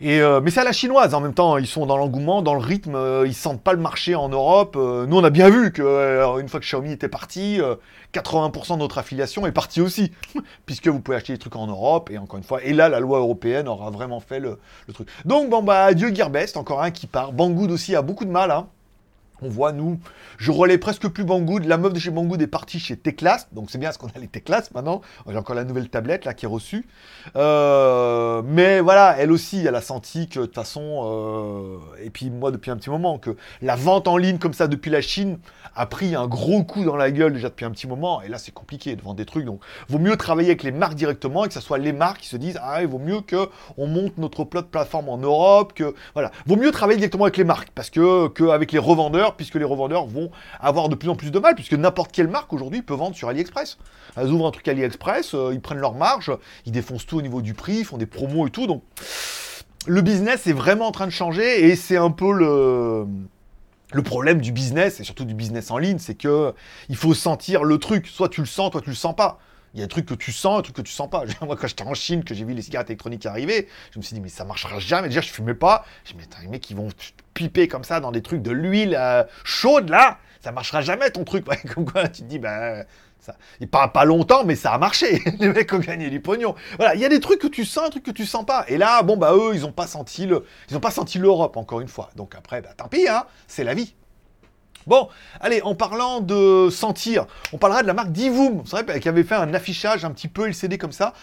Et 0.00 0.20
euh, 0.20 0.40
mais 0.40 0.50
c'est 0.50 0.60
à 0.60 0.64
la 0.64 0.72
chinoise 0.72 1.14
en 1.14 1.20
même 1.20 1.34
temps, 1.34 1.56
ils 1.58 1.66
sont 1.66 1.86
dans 1.86 1.96
l'engouement, 1.96 2.42
dans 2.42 2.54
le 2.54 2.60
rythme, 2.60 2.94
euh, 2.94 3.26
ils 3.26 3.34
sentent 3.34 3.62
pas 3.62 3.72
le 3.72 3.78
marché 3.78 4.14
en 4.14 4.28
Europe. 4.28 4.76
Euh, 4.76 5.06
nous 5.06 5.16
on 5.16 5.24
a 5.24 5.30
bien 5.30 5.50
vu 5.50 5.72
que 5.72 6.40
une 6.40 6.48
fois 6.48 6.60
que 6.60 6.66
Xiaomi 6.66 6.92
était 6.92 7.08
parti, 7.08 7.60
80% 8.12 8.74
de 8.74 8.78
notre 8.78 8.98
affiliation 8.98 9.46
est 9.46 9.52
partie 9.52 9.80
aussi, 9.80 10.12
puisque 10.66 10.88
vous 10.88 11.00
pouvez 11.00 11.16
acheter 11.16 11.32
des 11.32 11.38
trucs 11.38 11.56
en 11.56 11.66
Europe 11.66 12.10
et 12.10 12.18
encore 12.18 12.38
une 12.38 12.44
fois, 12.44 12.62
et 12.62 12.72
là 12.72 12.88
la 12.88 13.00
loi 13.00 13.18
européenne 13.18 13.68
aura 13.68 13.90
vraiment 13.90 14.20
fait 14.20 14.40
le, 14.40 14.58
truc. 14.92 15.08
Donc 15.24 15.50
bon 15.50 15.62
bah 15.62 15.84
adieu 15.84 16.14
Gearbest, 16.14 16.56
encore 16.56 16.82
un 16.82 16.90
qui 16.90 17.06
part. 17.06 17.32
Banggood 17.32 17.70
aussi 17.70 17.94
a 17.94 18.02
beaucoup 18.02 18.24
de 18.24 18.30
mal. 18.30 18.50
Hein. 18.50 18.66
On 19.42 19.48
voit, 19.48 19.72
nous, 19.72 19.98
je 20.38 20.52
relais 20.52 20.78
presque 20.78 21.08
plus 21.08 21.24
Banggood. 21.24 21.64
La 21.64 21.76
meuf 21.76 21.92
de 21.92 21.98
chez 21.98 22.10
Banggood 22.10 22.40
est 22.40 22.46
partie 22.46 22.78
chez 22.78 22.96
Teclas. 22.96 23.48
Donc 23.52 23.70
c'est 23.70 23.78
bien 23.78 23.88
parce 23.88 23.98
qu'on 23.98 24.06
a 24.06 24.18
les 24.20 24.28
Teclas 24.28 24.70
maintenant. 24.74 25.00
J'ai 25.28 25.36
encore 25.36 25.56
la 25.56 25.64
nouvelle 25.64 25.88
tablette 25.88 26.24
là 26.24 26.34
qui 26.34 26.44
est 26.44 26.48
reçue. 26.48 26.86
Euh, 27.36 28.42
mais 28.44 28.80
voilà, 28.80 29.16
elle 29.18 29.32
aussi, 29.32 29.64
elle 29.66 29.74
a 29.74 29.80
senti 29.80 30.28
que 30.28 30.40
de 30.40 30.44
toute 30.46 30.54
façon, 30.54 31.02
euh, 31.04 31.78
et 32.02 32.10
puis 32.10 32.30
moi 32.30 32.52
depuis 32.52 32.70
un 32.70 32.76
petit 32.76 32.90
moment, 32.90 33.18
que 33.18 33.36
la 33.60 33.74
vente 33.76 34.06
en 34.06 34.16
ligne 34.16 34.38
comme 34.38 34.54
ça 34.54 34.68
depuis 34.68 34.90
la 34.90 35.00
Chine 35.00 35.38
a 35.76 35.86
pris 35.86 36.14
un 36.14 36.26
gros 36.26 36.62
coup 36.62 36.84
dans 36.84 36.96
la 36.96 37.10
gueule 37.10 37.32
déjà 37.32 37.48
depuis 37.48 37.64
un 37.64 37.70
petit 37.70 37.88
moment. 37.88 38.22
Et 38.22 38.28
là, 38.28 38.38
c'est 38.38 38.52
compliqué 38.52 38.94
de 38.94 39.02
vendre 39.02 39.16
des 39.16 39.24
trucs. 39.24 39.44
Donc, 39.44 39.60
vaut 39.88 39.98
mieux 39.98 40.16
travailler 40.16 40.50
avec 40.50 40.62
les 40.62 40.72
marques 40.72 40.94
directement 40.94 41.44
et 41.44 41.48
que 41.48 41.54
ce 41.54 41.60
soit 41.60 41.78
les 41.78 41.92
marques 41.92 42.20
qui 42.20 42.28
se 42.28 42.36
disent 42.36 42.58
Ah, 42.62 42.82
il 42.82 42.88
vaut 42.88 42.98
mieux 42.98 43.20
que 43.20 43.48
on 43.76 43.86
monte 43.86 44.18
notre 44.18 44.44
plateforme 44.44 45.08
en 45.08 45.18
Europe. 45.18 45.72
Que 45.74 45.94
voilà, 46.14 46.30
vaut 46.46 46.56
mieux 46.56 46.70
travailler 46.70 46.98
directement 46.98 47.24
avec 47.24 47.36
les 47.36 47.44
marques 47.44 47.70
parce 47.74 47.90
que 47.90 48.28
qu'avec 48.28 48.72
les 48.72 48.78
revendeurs, 48.78 49.23
puisque 49.32 49.56
les 49.56 49.64
revendeurs 49.64 50.06
vont 50.06 50.30
avoir 50.60 50.88
de 50.88 50.94
plus 50.94 51.08
en 51.08 51.16
plus 51.16 51.30
de 51.30 51.38
mal, 51.38 51.54
puisque 51.54 51.74
n'importe 51.74 52.12
quelle 52.12 52.28
marque 52.28 52.52
aujourd'hui 52.52 52.82
peut 52.82 52.94
vendre 52.94 53.16
sur 53.16 53.28
AliExpress. 53.28 53.78
Elles 54.16 54.28
ouvrent 54.28 54.46
un 54.46 54.50
truc 54.50 54.68
AliExpress, 54.68 55.34
euh, 55.34 55.50
ils 55.52 55.60
prennent 55.60 55.78
leur 55.78 55.94
marge, 55.94 56.32
ils 56.66 56.72
défoncent 56.72 57.06
tout 57.06 57.18
au 57.18 57.22
niveau 57.22 57.42
du 57.42 57.54
prix, 57.54 57.78
ils 57.78 57.84
font 57.84 57.98
des 57.98 58.06
promos 58.06 58.46
et 58.46 58.50
tout. 58.50 58.66
Donc, 58.66 58.82
le 59.86 60.00
business 60.02 60.46
est 60.46 60.52
vraiment 60.52 60.88
en 60.88 60.92
train 60.92 61.06
de 61.06 61.12
changer 61.12 61.66
et 61.66 61.76
c'est 61.76 61.96
un 61.96 62.10
peu 62.10 62.32
le 62.32 64.02
problème 64.02 64.40
du 64.40 64.52
business, 64.52 65.00
et 65.00 65.04
surtout 65.04 65.24
du 65.24 65.34
business 65.34 65.70
en 65.70 65.78
ligne, 65.78 65.98
c'est 65.98 66.14
que 66.14 66.52
il 66.88 66.96
faut 66.96 67.14
sentir 67.14 67.64
le 67.64 67.78
truc. 67.78 68.06
Soit 68.06 68.28
tu 68.28 68.40
le 68.40 68.46
sens, 68.46 68.70
toi 68.70 68.80
tu 68.80 68.90
le 68.90 68.96
sens 68.96 69.14
pas. 69.14 69.38
Il 69.74 69.80
y 69.80 69.82
a 69.82 69.86
des 69.86 69.90
trucs 69.90 70.06
que 70.06 70.14
tu 70.14 70.30
sens, 70.30 70.58
des 70.58 70.62
trucs 70.62 70.76
que 70.76 70.82
tu 70.82 70.92
sens 70.92 71.10
pas. 71.10 71.24
Moi, 71.42 71.56
quand 71.56 71.66
j'étais 71.66 71.82
en 71.82 71.94
Chine, 71.94 72.22
que 72.22 72.32
j'ai 72.32 72.44
vu 72.44 72.54
les 72.54 72.62
cigarettes 72.62 72.90
électroniques 72.90 73.26
arriver, 73.26 73.68
je 73.90 73.98
me 73.98 74.04
suis 74.04 74.14
dit, 74.14 74.20
mais 74.20 74.28
ça 74.28 74.44
marchera 74.44 74.78
jamais. 74.78 75.08
Déjà, 75.08 75.20
je 75.20 75.30
fumais 75.30 75.54
pas. 75.54 75.84
Je 76.04 76.14
me 76.14 76.20
suis 76.20 76.28
dit, 76.28 76.36
les 76.42 76.48
mecs, 76.48 76.70
vont 76.72 76.88
piper 77.34 77.68
comme 77.68 77.84
ça 77.84 78.00
dans 78.00 78.12
des 78.12 78.22
trucs 78.22 78.42
de 78.42 78.50
l'huile 78.50 78.96
euh, 78.98 79.24
chaude, 79.44 79.90
là. 79.90 80.18
Ça 80.40 80.52
marchera 80.52 80.80
jamais 80.80 81.10
ton 81.10 81.24
truc. 81.24 81.44
comme 81.74 81.90
quoi, 81.90 82.08
tu 82.08 82.22
te 82.22 82.26
dis, 82.26 82.38
bah, 82.38 82.84
ça, 83.20 83.36
et 83.60 83.66
pas, 83.66 83.88
pas 83.88 84.04
longtemps, 84.04 84.44
mais 84.44 84.56
ça 84.56 84.72
a 84.72 84.78
marché. 84.78 85.22
Les 85.40 85.48
mecs 85.48 85.72
ont 85.72 85.78
gagné 85.78 86.10
du 86.10 86.20
pognon. 86.20 86.54
Voilà, 86.76 86.94
il 86.94 87.00
y 87.00 87.04
a 87.04 87.08
des 87.08 87.20
trucs 87.20 87.40
que 87.40 87.46
tu 87.46 87.64
sens, 87.64 87.84
des 87.84 87.90
trucs 87.90 88.04
que 88.04 88.10
tu 88.10 88.26
sens 88.26 88.44
pas. 88.44 88.64
Et 88.68 88.76
là, 88.76 89.02
bon, 89.02 89.16
bah, 89.16 89.32
eux, 89.34 89.52
ils 89.54 89.64
ont 89.64 89.72
pas 89.72 89.86
senti 89.86 90.26
l'Europe, 91.18 91.56
encore 91.56 91.80
une 91.80 91.88
fois. 91.88 92.10
Donc 92.16 92.34
après, 92.34 92.60
bah, 92.60 92.70
tant 92.76 92.88
pis, 92.88 93.08
hein, 93.08 93.24
c'est 93.46 93.64
la 93.64 93.74
vie. 93.74 93.94
Bon, 94.86 95.08
allez, 95.40 95.62
en 95.62 95.74
parlant 95.74 96.20
de 96.20 96.68
sentir, 96.70 97.26
on 97.54 97.58
parlera 97.58 97.80
de 97.80 97.86
la 97.86 97.94
marque 97.94 98.12
Divoom. 98.12 98.64
Qu'elle 98.64 99.08
avait 99.08 99.24
fait 99.24 99.34
un 99.34 99.54
affichage 99.54 100.04
un 100.04 100.10
petit 100.10 100.28
peu 100.28 100.46
LCD 100.46 100.76
comme 100.76 100.92
ça. 100.92 101.14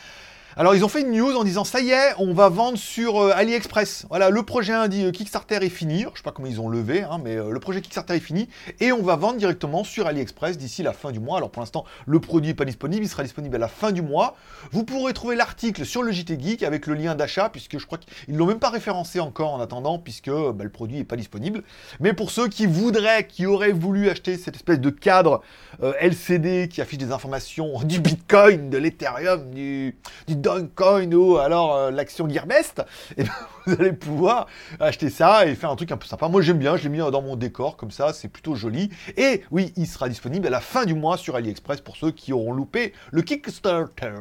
Alors 0.58 0.76
ils 0.76 0.84
ont 0.84 0.90
fait 0.90 1.00
une 1.00 1.12
news 1.12 1.34
en 1.38 1.46
disant 1.46 1.64
ça 1.64 1.80
y 1.80 1.92
est, 1.92 2.14
on 2.18 2.34
va 2.34 2.50
vendre 2.50 2.78
sur 2.78 3.22
euh, 3.22 3.32
AliExpress. 3.34 4.06
Voilà, 4.10 4.30
le 4.30 4.44
projet 4.44 4.74
dit 4.90 5.06
euh, 5.06 5.12
Kickstarter 5.12 5.60
est 5.62 5.70
fini. 5.70 6.06
Je 6.12 6.18
sais 6.18 6.24
pas 6.24 6.34
comment 6.34 6.50
ils 6.50 6.60
ont 6.60 6.68
levé, 6.68 7.04
hein, 7.04 7.22
mais 7.24 7.38
euh, 7.38 7.52
le 7.52 7.60
projet 7.62 7.80
Kickstarter 7.80 8.16
est 8.16 8.20
fini 8.20 8.50
et 8.82 8.92
on 8.92 9.02
va 9.02 9.16
vendre 9.16 9.38
directement 9.38 9.86
sur 9.86 10.08
AliExpress 10.08 10.58
d'ici 10.58 10.84
la 10.84 10.92
fin 10.92 11.14
du 11.14 11.22
mois. 11.22 11.38
Alors 11.38 11.52
pour 11.52 11.62
l'instant, 11.62 11.86
le 12.06 12.20
produit 12.20 12.50
n'est 12.50 12.54
pas 12.54 12.66
disponible, 12.66 13.06
il 13.06 13.08
sera 13.08 13.24
disponible 13.24 13.56
à 13.56 13.60
la 13.60 13.70
fin 13.70 13.94
du 13.94 14.02
mois. 14.02 14.36
Vous 14.74 14.84
pourrez 14.84 15.14
trouver 15.14 15.38
l'article 15.38 15.86
sur 15.86 16.04
le 16.04 16.12
JT 16.12 16.38
Geek 16.38 16.64
avec 16.64 16.86
le 16.86 16.96
lien 16.96 17.16
d'achat 17.16 17.48
puisque 17.48 17.78
je 17.78 17.86
crois 17.86 17.98
qu'ils 17.98 18.36
l'ont 18.36 18.46
même 18.46 18.60
pas 18.60 18.72
référencé 18.72 19.22
encore 19.22 19.54
en 19.54 19.62
attendant 19.62 20.00
puisque 20.00 20.30
bah, 20.30 20.66
le 20.66 20.70
produit 20.70 20.98
n'est 20.98 21.06
pas 21.06 21.16
disponible. 21.16 21.64
Mais 22.02 22.12
pour 22.12 22.30
ceux 22.30 22.50
qui 22.50 22.66
voudraient, 22.66 23.26
qui 23.26 23.46
auraient 23.46 23.72
voulu 23.72 24.10
acheter 24.10 24.38
cette 24.38 24.58
espèce 24.58 24.82
de 24.82 24.90
cadre 24.90 25.42
LCD 25.80 26.68
qui 26.68 26.82
affiche 26.82 27.00
des 27.00 27.14
informations 27.14 27.80
du 27.86 28.02
Bitcoin, 28.02 28.70
de 28.70 28.78
l'Ethereum, 28.78 29.50
du 29.52 29.96
Dogecoin 30.42 31.12
ou 31.14 31.38
alors 31.38 31.76
euh, 31.76 31.92
l'action 31.92 32.28
Gearbest, 32.30 32.84
et 33.18 33.24
ben, 33.24 33.32
vous 33.66 33.74
allez 33.80 33.94
pouvoir 33.94 34.48
acheter 34.80 35.10
ça 35.10 35.46
et 35.46 35.56
faire 35.56 35.70
un 35.70 35.76
truc 35.76 35.92
un 35.92 35.98
peu 35.98 36.08
sympa. 36.08 36.28
Moi 36.28 36.42
j'aime 36.42 36.58
bien, 36.58 36.76
je 36.78 36.84
l'ai 36.84 36.90
mis 36.90 36.98
dans 36.98 37.22
mon 37.22 37.36
décor 37.36 37.78
comme 37.78 37.92
ça, 37.92 38.14
c'est 38.14 38.28
plutôt 38.28 38.56
joli. 38.56 38.90
Et 39.18 39.44
oui, 39.52 39.74
il 39.78 39.88
sera 39.88 40.10
disponible 40.10 40.48
à 40.48 40.50
la 40.50 40.62
fin 40.62 40.86
du 40.86 40.94
mois 40.94 41.18
sur 41.18 41.36
AliExpress 41.36 41.82
pour 41.82 41.96
ceux 41.96 42.12
qui 42.12 42.34
auront 42.34 42.54
loupé 42.54 42.94
le 43.12 43.22
Kickstarter. 43.22 44.16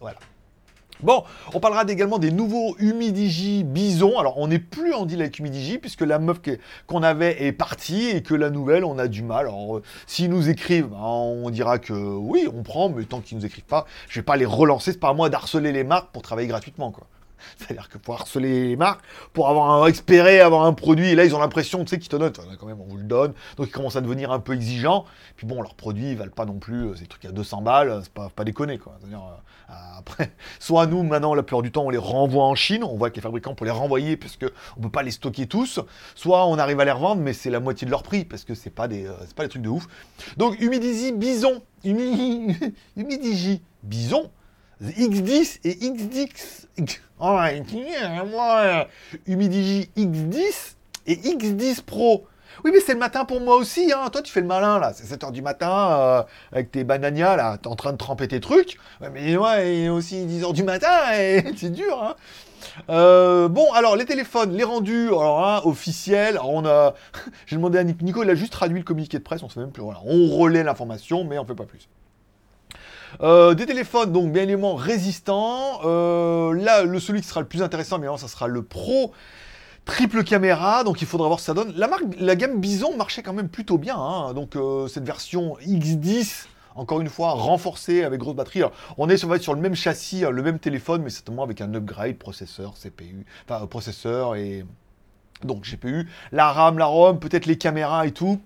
Voilà. 0.00 0.18
Bon, 1.02 1.22
on 1.54 1.60
parlera 1.60 1.84
également 1.86 2.18
des 2.18 2.32
nouveaux 2.32 2.74
Humidigi 2.80 3.62
Bison. 3.62 4.18
Alors, 4.18 4.38
on 4.38 4.48
n'est 4.48 4.58
plus 4.58 4.92
en 4.94 5.06
deal 5.06 5.20
avec 5.20 5.38
Humidigi, 5.38 5.78
puisque 5.78 6.00
la 6.00 6.18
meuf 6.18 6.38
qu'on 6.88 7.02
avait 7.04 7.44
est 7.44 7.52
partie, 7.52 8.08
et 8.08 8.22
que 8.22 8.34
la 8.34 8.50
nouvelle, 8.50 8.84
on 8.84 8.98
a 8.98 9.06
du 9.06 9.22
mal. 9.22 9.46
Alors, 9.46 9.76
euh, 9.76 9.82
s'ils 10.06 10.28
nous 10.28 10.48
écrivent, 10.48 10.88
ben, 10.88 10.98
on 10.98 11.50
dira 11.50 11.78
que 11.78 11.92
oui, 11.92 12.48
on 12.52 12.64
prend, 12.64 12.88
mais 12.88 13.04
tant 13.04 13.20
qu'ils 13.20 13.38
nous 13.38 13.46
écrivent 13.46 13.64
pas, 13.64 13.86
je 14.08 14.18
vais 14.18 14.24
pas 14.24 14.36
les 14.36 14.44
relancer. 14.46 14.92
C'est 14.92 15.00
pas 15.00 15.12
moi 15.12 15.30
d'harceler 15.30 15.70
les 15.70 15.84
marques 15.84 16.10
pour 16.12 16.22
travailler 16.22 16.48
gratuitement, 16.48 16.90
quoi. 16.90 17.06
C'est-à-dire 17.56 17.88
que 17.88 17.98
pour 17.98 18.14
harceler 18.14 18.68
les 18.68 18.76
marques, 18.76 19.00
pour 19.32 19.48
avoir 19.48 19.70
un 19.70 19.86
expéré, 19.86 20.40
avoir 20.40 20.64
un 20.64 20.72
produit, 20.72 21.10
et 21.10 21.14
là 21.14 21.24
ils 21.24 21.34
ont 21.34 21.38
l'impression, 21.38 21.84
tu 21.84 21.90
sais, 21.90 21.98
qu'ils 21.98 22.08
te 22.08 22.16
donnent, 22.16 22.32
quand 22.58 22.66
même, 22.66 22.80
on 22.80 22.86
vous 22.86 22.96
le 22.96 23.04
donne, 23.04 23.32
donc 23.56 23.68
ils 23.68 23.72
commencent 23.72 23.96
à 23.96 24.00
devenir 24.00 24.32
un 24.32 24.40
peu 24.40 24.54
exigeants. 24.54 25.04
Puis 25.36 25.46
bon, 25.46 25.62
leurs 25.62 25.74
produits 25.74 26.10
ils 26.10 26.16
valent 26.16 26.30
pas 26.30 26.46
non 26.46 26.58
plus, 26.58 26.88
euh, 26.88 26.94
ces 26.96 27.06
trucs 27.06 27.24
à 27.24 27.32
200 27.32 27.62
balles, 27.62 28.00
c'est 28.02 28.12
pas, 28.12 28.30
pas 28.34 28.44
déconner 28.44 28.78
quoi. 28.78 28.96
C'est-à-dire, 29.00 29.22
euh, 29.22 29.68
après, 29.98 30.32
soit 30.58 30.86
nous 30.86 31.02
maintenant, 31.02 31.34
la 31.34 31.42
plupart 31.42 31.62
du 31.62 31.70
temps, 31.70 31.84
on 31.84 31.90
les 31.90 31.98
renvoie 31.98 32.44
en 32.44 32.54
Chine, 32.54 32.84
on 32.84 32.96
voit 32.96 33.10
que 33.10 33.16
les 33.16 33.22
fabricants 33.22 33.54
pour 33.54 33.66
les 33.66 33.72
renvoyer 33.72 34.16
parce 34.16 34.38
on 34.76 34.80
peut 34.80 34.90
pas 34.90 35.02
les 35.02 35.10
stocker 35.10 35.46
tous, 35.46 35.80
soit 36.14 36.46
on 36.46 36.58
arrive 36.58 36.80
à 36.80 36.84
les 36.84 36.92
revendre, 36.92 37.22
mais 37.22 37.32
c'est 37.32 37.50
la 37.50 37.60
moitié 37.60 37.84
de 37.84 37.90
leur 37.90 38.02
prix 38.02 38.24
parce 38.24 38.44
que 38.44 38.54
c'est 38.54 38.70
pas 38.70 38.88
des, 38.88 39.06
euh, 39.06 39.12
pas 39.36 39.42
des 39.42 39.48
trucs 39.48 39.62
de 39.62 39.68
ouf. 39.68 39.86
Donc 40.36 40.60
Humidigi 40.60 41.12
Bison, 41.12 41.62
Humidigi 41.84 43.62
Bison, 43.82 44.30
X10 44.82 45.60
et 45.64 45.74
X10. 45.74 46.66
Oh, 47.20 47.36
Humidigi 49.26 49.90
X10 49.96 50.74
et 51.08 51.16
X10 51.16 51.82
Pro. 51.82 52.28
Oui, 52.64 52.70
mais 52.72 52.80
c'est 52.80 52.92
le 52.92 52.98
matin 52.98 53.24
pour 53.24 53.40
moi 53.40 53.56
aussi, 53.56 53.92
hein. 53.92 54.08
Toi, 54.10 54.22
tu 54.22 54.32
fais 54.32 54.40
le 54.40 54.46
malin, 54.46 54.78
là. 54.78 54.92
C'est 54.94 55.16
7h 55.16 55.32
du 55.32 55.42
matin, 55.42 55.90
euh, 55.90 56.22
avec 56.52 56.70
tes 56.70 56.84
bananias, 56.84 57.36
là. 57.36 57.58
T'es 57.58 57.68
en 57.68 57.76
train 57.76 57.92
de 57.92 57.96
tremper 57.96 58.28
tes 58.28 58.40
trucs. 58.40 58.78
mais 59.00 59.36
moi, 59.36 59.60
il 59.62 59.84
est 59.84 59.88
aussi 59.88 60.24
10h 60.26 60.52
du 60.52 60.62
matin, 60.62 61.12
et 61.12 61.44
c'est 61.56 61.70
dur, 61.70 62.02
hein. 62.02 62.14
Euh, 62.90 63.48
bon, 63.48 63.72
alors, 63.72 63.96
les 63.96 64.04
téléphones, 64.04 64.52
les 64.52 64.64
rendus, 64.64 65.08
alors, 65.08 65.46
hein, 65.46 65.60
officiels. 65.64 66.36
Alors, 66.36 66.50
on 66.50 66.64
a... 66.66 66.94
J'ai 67.46 67.56
demandé 67.56 67.78
à 67.78 67.84
Nico, 67.84 68.22
il 68.22 68.30
a 68.30 68.34
juste 68.34 68.52
traduit 68.52 68.78
le 68.78 68.84
communiqué 68.84 69.18
de 69.18 69.24
presse, 69.24 69.42
on 69.42 69.48
sait 69.48 69.60
même 69.60 69.72
plus. 69.72 69.82
Voilà. 69.82 70.00
On 70.04 70.28
relaie 70.36 70.62
l'information, 70.62 71.24
mais 71.24 71.38
on 71.38 71.44
fait 71.44 71.54
pas 71.54 71.64
plus. 71.64 71.88
Euh, 73.20 73.54
des 73.54 73.66
téléphones 73.66 74.12
donc 74.12 74.32
bien 74.32 74.42
évidemment 74.42 74.74
résistants. 74.74 75.80
Euh, 75.84 76.54
là, 76.54 76.84
le 76.84 77.00
celui 77.00 77.20
qui 77.20 77.28
sera 77.28 77.40
le 77.40 77.46
plus 77.46 77.62
intéressant, 77.62 77.98
bien 77.98 78.16
ça 78.16 78.28
sera 78.28 78.46
le 78.46 78.62
Pro 78.62 79.12
triple 79.84 80.22
caméra, 80.22 80.84
donc 80.84 81.00
il 81.00 81.06
faudra 81.06 81.28
voir 81.28 81.40
ce 81.40 81.50
que 81.50 81.58
ça 81.58 81.64
donne. 81.64 81.72
La, 81.76 81.88
marque, 81.88 82.04
la 82.18 82.36
gamme 82.36 82.60
Bison 82.60 82.94
marchait 82.96 83.22
quand 83.22 83.32
même 83.32 83.48
plutôt 83.48 83.78
bien, 83.78 83.96
hein. 83.96 84.34
donc 84.34 84.54
euh, 84.54 84.86
cette 84.86 85.04
version 85.04 85.56
X10, 85.66 86.44
encore 86.74 87.00
une 87.00 87.08
fois, 87.08 87.30
renforcée 87.30 88.04
avec 88.04 88.20
grosse 88.20 88.36
batterie. 88.36 88.62
on 88.98 89.08
est 89.08 89.16
sur, 89.16 89.34
sur 89.40 89.54
le 89.54 89.60
même 89.60 89.74
châssis, 89.74 90.24
le 90.30 90.42
même 90.42 90.58
téléphone, 90.58 91.02
mais 91.02 91.08
certainement 91.08 91.42
avec 91.42 91.62
un 91.62 91.72
upgrade 91.74 92.18
processeur, 92.18 92.74
CPU, 92.74 93.24
enfin 93.48 93.66
processeur 93.66 94.36
et 94.36 94.66
donc 95.44 95.64
GPU, 95.64 96.08
la 96.32 96.52
RAM, 96.52 96.78
la 96.78 96.86
ROM, 96.86 97.18
peut-être 97.18 97.46
les 97.46 97.58
caméras 97.58 98.06
et 98.06 98.12
tout. 98.12 98.40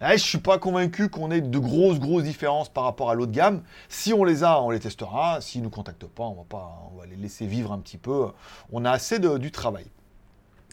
Je 0.00 0.16
je 0.16 0.24
suis 0.24 0.38
pas 0.38 0.58
convaincu 0.58 1.10
qu'on 1.10 1.30
ait 1.30 1.42
de 1.42 1.58
grosses 1.58 1.98
grosses 1.98 2.22
différences 2.22 2.70
par 2.70 2.84
rapport 2.84 3.10
à 3.10 3.14
l'autre 3.14 3.32
gamme. 3.32 3.62
Si 3.90 4.14
on 4.14 4.24
les 4.24 4.44
a, 4.44 4.62
on 4.62 4.70
les 4.70 4.80
testera. 4.80 5.40
S'ils 5.42 5.62
nous 5.62 5.68
contactent 5.68 6.06
pas, 6.06 6.24
on 6.24 6.34
va 6.34 6.44
pas, 6.48 6.90
on 6.92 6.98
va 6.98 7.06
les 7.06 7.16
laisser 7.16 7.46
vivre 7.46 7.72
un 7.72 7.78
petit 7.78 7.98
peu. 7.98 8.28
On 8.72 8.86
a 8.86 8.90
assez 8.90 9.18
de, 9.18 9.36
du 9.36 9.50
travail. 9.50 9.84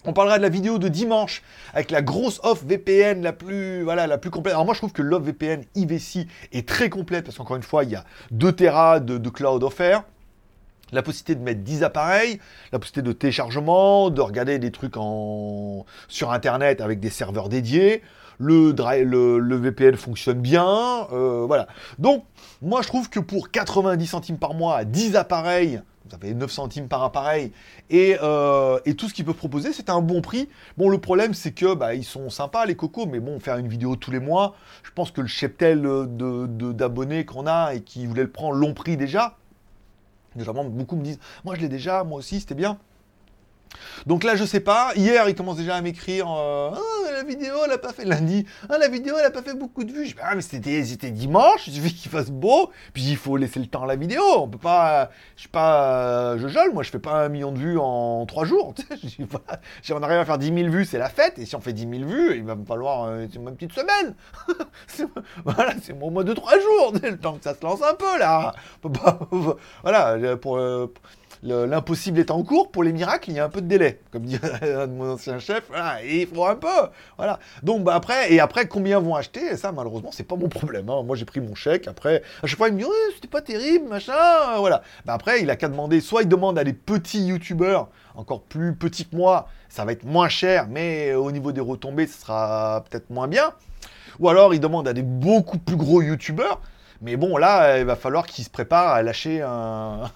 On 0.05 0.13
parlera 0.13 0.37
de 0.37 0.43
la 0.43 0.49
vidéo 0.49 0.77
de 0.77 0.87
dimanche 0.87 1.43
avec 1.73 1.91
la 1.91 2.01
grosse 2.01 2.39
off 2.43 2.63
VPN 2.63 3.21
la 3.21 3.33
plus, 3.33 3.83
voilà, 3.83 4.07
la 4.07 4.17
plus 4.17 4.29
complète. 4.29 4.53
Alors 4.53 4.63
moi 4.63 4.73
je 4.73 4.79
trouve 4.79 4.93
que 4.93 5.01
l'off 5.01 5.23
VPN 5.23 5.65
IVC 5.75 6.27
est 6.53 6.65
très 6.65 6.89
complète 6.89 7.25
parce 7.25 7.37
qu'encore 7.37 7.57
une 7.57 7.63
fois 7.63 7.83
il 7.83 7.89
y 7.89 7.95
a 7.95 8.05
2 8.31 8.53
Tera 8.53 9.01
de, 9.01 9.17
de 9.17 9.29
cloud 9.29 9.63
offert 9.63 10.03
la 10.91 11.01
possibilité 11.01 11.35
de 11.35 11.43
mettre 11.43 11.61
10 11.61 11.83
appareils, 11.83 12.39
la 12.71 12.79
possibilité 12.79 13.07
de 13.07 13.13
téléchargement, 13.13 14.09
de 14.09 14.21
regarder 14.21 14.59
des 14.59 14.71
trucs 14.71 14.97
en... 14.97 15.85
sur 16.07 16.31
Internet 16.31 16.81
avec 16.81 16.99
des 16.99 17.09
serveurs 17.09 17.49
dédiés. 17.49 18.01
Le, 18.39 19.55
VPN 19.55 19.95
fonctionne 19.95 20.39
bien, 20.39 21.07
euh, 21.11 21.45
voilà. 21.47 21.67
Donc, 21.97 22.23
moi, 22.61 22.83
je 22.83 22.87
trouve 22.87 23.09
que 23.09 23.19
pour 23.19 23.49
90 23.49 24.05
centimes 24.05 24.37
par 24.37 24.53
mois, 24.53 24.83
10 24.85 25.15
appareils, 25.15 25.81
ça 26.11 26.19
fait 26.19 26.35
9 26.35 26.51
centimes 26.51 26.87
par 26.87 27.03
appareil, 27.03 27.51
et, 27.89 28.15
euh, 28.21 28.79
tout 28.95 29.09
ce 29.09 29.15
qu'ils 29.15 29.25
peuvent 29.25 29.33
proposer, 29.33 29.73
c'est 29.73 29.89
un 29.89 30.01
bon 30.01 30.21
prix. 30.21 30.49
Bon, 30.77 30.87
le 30.87 30.99
problème, 30.99 31.33
c'est 31.33 31.51
que 31.51 31.73
bah, 31.73 31.95
ils 31.95 32.03
sont 32.05 32.29
sympas, 32.29 32.67
les 32.67 32.75
cocos, 32.75 33.07
mais 33.07 33.19
bon, 33.19 33.39
faire 33.39 33.57
une 33.57 33.67
vidéo 33.67 33.95
tous 33.95 34.11
les 34.11 34.19
mois, 34.19 34.55
je 34.83 34.91
pense 34.91 35.09
que 35.09 35.21
le 35.21 35.27
cheptel 35.27 35.81
d'abonnés 35.81 37.23
de, 37.23 37.27
qu'on 37.27 37.47
a 37.47 37.73
et 37.73 37.81
qui 37.81 38.05
voulait 38.05 38.21
le 38.21 38.31
prendre 38.31 38.53
long 38.53 38.75
prix 38.75 38.97
déjà, 38.97 39.35
Généralement, 40.37 40.69
beaucoup 40.69 40.95
me 40.95 41.03
disent 41.03 41.19
Moi, 41.43 41.55
je 41.55 41.61
l'ai 41.61 41.69
déjà, 41.69 42.03
moi 42.03 42.19
aussi, 42.19 42.39
c'était 42.39 42.55
bien. 42.55 42.77
Donc 44.05 44.23
là, 44.23 44.35
je 44.35 44.45
sais 44.45 44.59
pas. 44.59 44.93
Hier, 44.95 45.27
il 45.27 45.35
commence 45.35 45.57
déjà 45.57 45.75
à 45.75 45.81
m'écrire 45.81 46.27
euh, 46.29 46.71
Ah, 46.73 47.11
la 47.11 47.23
vidéo, 47.23 47.55
elle 47.65 47.71
a 47.71 47.77
pas 47.77 47.93
fait 47.93 48.05
lundi. 48.05 48.45
Ah, 48.69 48.77
la 48.77 48.87
vidéo, 48.87 49.15
elle 49.19 49.25
a 49.25 49.31
pas 49.31 49.41
fait 49.41 49.53
beaucoup 49.53 49.83
de 49.83 49.91
vues. 49.91 50.05
Je 50.05 50.13
dis, 50.13 50.19
ah, 50.21 50.35
mais 50.35 50.41
c'était, 50.41 50.83
c'était 50.83 51.11
dimanche. 51.11 51.67
Il 51.67 51.73
suffit 51.73 51.93
qu'il 51.93 52.11
fasse 52.11 52.29
beau. 52.29 52.71
Puis 52.93 53.03
il 53.03 53.17
faut 53.17 53.37
laisser 53.37 53.59
le 53.59 53.67
temps 53.67 53.83
à 53.83 53.87
la 53.87 53.95
vidéo. 53.95 54.23
On 54.37 54.47
peut 54.47 54.57
pas. 54.57 55.09
Je 55.35 55.41
suis 55.41 55.49
pas. 55.49 56.37
Je 56.37 56.47
jole. 56.47 56.73
Moi, 56.73 56.83
je 56.83 56.91
fais 56.91 56.99
pas 56.99 57.25
un 57.25 57.29
million 57.29 57.51
de 57.51 57.59
vues 57.59 57.77
en 57.77 58.25
trois 58.25 58.45
jours. 58.45 58.73
si 59.81 59.93
on 59.93 60.01
arrive 60.01 60.19
à 60.19 60.25
faire 60.25 60.37
10 60.37 60.53
000 60.53 60.69
vues, 60.69 60.85
c'est 60.85 60.97
la 60.97 61.09
fête. 61.09 61.39
Et 61.39 61.45
si 61.45 61.55
on 61.55 61.61
fait 61.61 61.73
10 61.73 61.99
000 61.99 62.09
vues, 62.09 62.37
il 62.37 62.43
va 62.43 62.55
me 62.55 62.65
falloir 62.65 63.05
euh, 63.05 63.27
une 63.33 63.55
petite 63.55 63.73
semaine. 63.73 64.15
voilà, 65.45 65.73
c'est 65.81 65.93
mon 65.93 66.11
mois 66.11 66.23
de 66.23 66.33
trois 66.33 66.59
jours. 66.59 66.93
Le 67.03 67.17
temps 67.17 67.37
que 67.37 67.43
ça 67.43 67.55
se 67.55 67.63
lance 67.63 67.81
un 67.81 67.93
peu 67.95 68.17
là. 68.19 68.53
voilà, 69.83 70.37
pour. 70.37 70.57
Euh, 70.57 70.93
l'impossible 71.43 72.19
est 72.19 72.31
en 72.31 72.43
cours, 72.43 72.71
pour 72.71 72.83
les 72.83 72.93
miracles, 72.93 73.29
il 73.29 73.35
y 73.35 73.39
a 73.39 73.45
un 73.45 73.49
peu 73.49 73.61
de 73.61 73.67
délai. 73.67 73.99
Comme 74.11 74.23
dirait 74.23 74.87
mon 74.87 75.11
ancien 75.11 75.39
chef, 75.39 75.63
il 76.03 76.27
faut 76.27 76.45
un 76.45 76.55
peu. 76.55 76.67
Voilà. 77.17 77.39
Donc 77.63 77.83
bah, 77.83 77.95
après, 77.95 78.33
et 78.33 78.39
après, 78.39 78.67
combien 78.67 78.99
vont 78.99 79.15
acheter? 79.15 79.55
Ça, 79.55 79.71
malheureusement, 79.71 80.11
c'est 80.11 80.23
pas 80.23 80.35
mon 80.35 80.49
problème. 80.49 80.89
Hein. 80.89 81.03
Moi, 81.03 81.15
j'ai 81.15 81.25
pris 81.25 81.39
mon 81.39 81.55
chèque. 81.55 81.87
Après, 81.87 82.21
à 82.43 82.47
chaque 82.47 82.57
fois, 82.57 82.69
il 82.69 82.75
me 82.75 82.79
dit, 82.79 82.85
c'était 83.15 83.27
pas 83.27 83.41
terrible, 83.41 83.87
machin. 83.87 84.13
Voilà. 84.59 84.81
Bah, 85.05 85.13
après, 85.13 85.41
il 85.41 85.49
a 85.49 85.55
qu'à 85.55 85.67
demander, 85.67 86.01
soit 86.01 86.23
il 86.23 86.29
demande 86.29 86.57
à 86.57 86.63
des 86.63 86.73
petits 86.73 87.25
youtubeurs, 87.25 87.89
encore 88.15 88.41
plus 88.41 88.75
petits 88.75 89.05
que 89.05 89.15
moi, 89.15 89.47
ça 89.69 89.85
va 89.85 89.91
être 89.91 90.05
moins 90.05 90.29
cher, 90.29 90.67
mais 90.69 91.13
au 91.13 91.31
niveau 91.31 91.51
des 91.51 91.61
retombées, 91.61 92.07
ce 92.07 92.21
sera 92.21 92.83
peut-être 92.89 93.09
moins 93.09 93.27
bien. 93.27 93.53
Ou 94.19 94.29
alors, 94.29 94.53
il 94.53 94.59
demande 94.59 94.87
à 94.87 94.93
des 94.93 95.03
beaucoup 95.03 95.59
plus 95.59 95.75
gros 95.75 96.01
youtubeurs. 96.01 96.61
Mais 97.01 97.15
bon, 97.15 97.37
là, 97.37 97.79
il 97.79 97.85
va 97.85 97.95
falloir 97.95 98.25
qu'il 98.25 98.43
se 98.43 98.49
prépare 98.49 98.93
à 98.93 99.03
lâcher 99.03 99.41
un, 99.41 100.11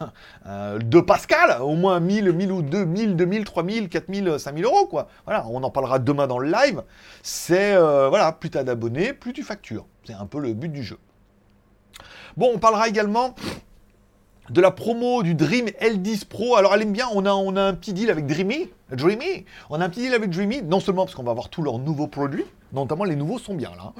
de 0.79 0.99
Pascal, 0.99 1.61
au 1.61 1.75
moins 1.75 1.99
1000, 1.99 2.31
1000 2.31 2.51
ou 2.51 2.61
2000, 2.61 3.15
2000, 3.15 3.43
3000, 3.43 3.89
4000, 3.89 4.39
5000 4.39 4.65
euros, 4.65 4.87
quoi. 4.87 5.07
Voilà, 5.25 5.45
on 5.49 5.61
en 5.63 5.69
parlera 5.69 5.99
demain 5.99 6.27
dans 6.27 6.39
le 6.39 6.49
live. 6.51 6.81
C'est, 7.21 7.73
euh, 7.73 8.09
voilà, 8.09 8.31
plus 8.31 8.49
t'as 8.49 8.63
d'abonnés, 8.63 9.13
plus 9.13 9.33
tu 9.33 9.43
factures. 9.43 9.85
C'est 10.05 10.13
un 10.13 10.25
peu 10.25 10.39
le 10.39 10.53
but 10.53 10.69
du 10.69 10.83
jeu. 10.83 10.97
Bon, 12.37 12.51
on 12.53 12.59
parlera 12.59 12.87
également 12.87 13.35
de 14.49 14.61
la 14.61 14.71
promo 14.71 15.23
du 15.23 15.35
Dream 15.35 15.67
L10 15.81 16.25
Pro. 16.25 16.55
Alors 16.55 16.73
elle 16.73 16.81
aime 16.81 16.91
bien, 16.91 17.07
on 17.13 17.25
a, 17.25 17.31
on 17.31 17.55
a 17.55 17.61
un 17.61 17.73
petit 17.73 17.93
deal 17.93 18.09
avec 18.09 18.25
Dreamy. 18.25 18.69
Dreamy. 18.91 19.45
On 19.69 19.79
a 19.79 19.85
un 19.85 19.89
petit 19.89 20.01
deal 20.01 20.13
avec 20.13 20.29
Dreamy, 20.29 20.61
non 20.61 20.79
seulement 20.79 21.05
parce 21.05 21.15
qu'on 21.15 21.23
va 21.23 21.31
avoir 21.31 21.49
tous 21.49 21.61
leurs 21.61 21.79
nouveaux 21.79 22.07
produits, 22.07 22.45
notamment 22.73 23.03
les 23.03 23.15
nouveaux 23.15 23.39
sont 23.39 23.53
bien 23.53 23.71
là. 23.71 23.93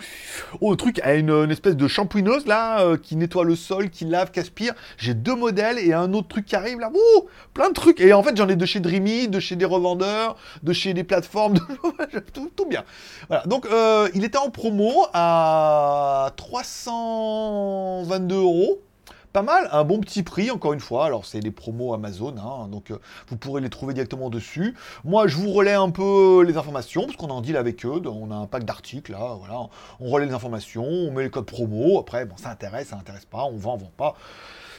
Oh, 0.61 0.71
le 0.71 0.77
truc 0.77 0.99
a 1.03 1.13
une, 1.15 1.51
espèce 1.51 1.75
de 1.75 1.87
shampooineuse 1.87 2.45
là, 2.45 2.81
euh, 2.81 2.97
qui 2.97 3.15
nettoie 3.15 3.43
le 3.43 3.55
sol, 3.55 3.89
qui 3.89 4.05
lave, 4.05 4.31
qui 4.31 4.39
aspire. 4.39 4.73
J'ai 4.97 5.13
deux 5.13 5.35
modèles 5.35 5.79
et 5.79 5.93
un 5.93 6.13
autre 6.13 6.27
truc 6.27 6.45
qui 6.45 6.55
arrive 6.55 6.79
là. 6.79 6.89
Ouh, 6.93 7.27
plein 7.53 7.69
de 7.69 7.73
trucs. 7.73 7.99
Et 8.01 8.13
en 8.13 8.23
fait, 8.23 8.35
j'en 8.35 8.47
ai 8.47 8.55
de 8.55 8.65
chez 8.65 8.79
Dreamy, 8.79 9.27
de 9.27 9.39
chez 9.39 9.55
des 9.55 9.65
revendeurs, 9.65 10.37
de 10.63 10.73
chez 10.73 10.93
des 10.93 11.03
plateformes, 11.03 11.59
tout, 12.33 12.51
tout, 12.55 12.65
bien. 12.65 12.83
Voilà. 13.27 13.43
Donc, 13.45 13.65
euh, 13.65 14.09
il 14.13 14.23
était 14.23 14.37
en 14.37 14.49
promo 14.49 15.05
à 15.13 16.31
322 16.37 18.35
euros 18.35 18.81
pas 19.31 19.41
mal, 19.41 19.69
un 19.71 19.83
bon 19.83 19.99
petit 19.99 20.23
prix, 20.23 20.51
encore 20.51 20.73
une 20.73 20.79
fois. 20.79 21.05
Alors, 21.05 21.25
c'est 21.25 21.39
des 21.39 21.51
promos 21.51 21.93
Amazon, 21.93 22.35
hein, 22.37 22.67
donc 22.67 22.91
euh, 22.91 22.97
vous 23.27 23.37
pourrez 23.37 23.61
les 23.61 23.69
trouver 23.69 23.93
directement 23.93 24.29
dessus. 24.29 24.75
Moi, 25.03 25.27
je 25.27 25.37
vous 25.37 25.51
relais 25.51 25.73
un 25.73 25.89
peu 25.89 26.43
les 26.45 26.57
informations, 26.57 27.05
parce 27.05 27.15
qu'on 27.15 27.29
en 27.29 27.41
deal 27.41 27.57
avec 27.57 27.85
eux. 27.85 28.01
On 28.05 28.31
a 28.31 28.35
un 28.35 28.47
pack 28.47 28.65
d'articles, 28.65 29.11
là, 29.11 29.35
voilà. 29.37 29.67
On 29.99 30.09
relaie 30.09 30.25
les 30.25 30.33
informations, 30.33 30.85
on 30.85 31.11
met 31.11 31.23
les 31.23 31.29
codes 31.29 31.45
promo. 31.45 31.99
Après, 31.99 32.25
bon, 32.25 32.35
ça 32.37 32.49
intéresse, 32.49 32.89
ça 32.89 32.97
intéresse 32.97 33.25
pas, 33.25 33.43
on 33.45 33.57
vend, 33.57 33.75
on 33.75 33.77
vend 33.77 33.91
pas. 33.95 34.15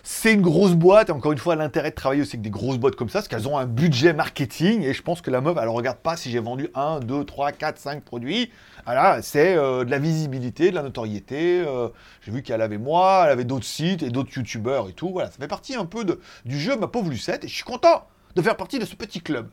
C'est 0.04 0.32
une 0.32 0.42
grosse 0.42 0.73
boîte, 0.73 1.11
et 1.11 1.12
encore 1.12 1.30
une 1.30 1.38
fois, 1.38 1.54
l'intérêt 1.54 1.90
de 1.90 1.94
travailler 1.94 2.23
aussi 2.23 2.37
avec 2.37 2.42
des 2.42 2.50
grosses 2.50 2.78
boîtes 2.78 2.97
comme 2.97 3.09
ça, 3.09 3.23
c'est 3.23 3.28
qu'elles 3.28 3.47
ont 3.47 3.56
un 3.56 3.66
budget 3.66 4.12
marketing, 4.12 4.82
et 4.82 4.94
je 4.94 5.02
pense 5.02 5.21
que 5.21 5.30
la 5.30 5.40
meuf, 5.40 5.56
elle 5.61 5.68
regarde 5.68 5.99
pas 5.99 6.16
si 6.16 6.30
j'ai 6.30 6.40
vendu 6.40 6.68
1, 6.75 7.00
2, 7.00 7.25
3, 7.25 7.52
4, 7.52 7.78
5 7.78 8.02
produits. 8.02 8.50
Voilà, 8.85 9.23
c'est 9.23 9.57
euh, 9.57 9.85
de 9.85 9.91
la 9.91 9.99
visibilité, 9.99 10.71
de 10.71 10.75
la 10.75 10.83
notoriété. 10.83 11.62
Euh, 11.65 11.89
j'ai 12.23 12.33
vu 12.33 12.43
qu'elle 12.43 12.61
avait 12.61 12.79
moi, 12.79 13.23
elle 13.25 13.31
avait 13.31 13.45
d'autres 13.45 13.65
sites 13.65 14.03
et 14.03 14.11
d'autres 14.11 14.33
youtubeurs 14.37 14.89
et 14.89 14.93
tout. 14.93 15.11
Voilà, 15.11 15.31
ça 15.31 15.37
fait 15.39 15.47
partie 15.47 15.77
un 15.77 15.85
peu 15.85 16.05
du 16.45 16.59
jeu, 16.59 16.77
ma 16.77 16.89
pauvre 16.89 17.09
Lucette, 17.09 17.45
et 17.45 17.49
je 17.49 17.55
suis 17.55 17.65
content 17.65 18.07
de 18.35 18.43
faire 18.43 18.57
partie 18.57 18.81
de 18.81 18.85
ce 18.85 18.97
petit 18.97 19.21
club. 19.21 19.49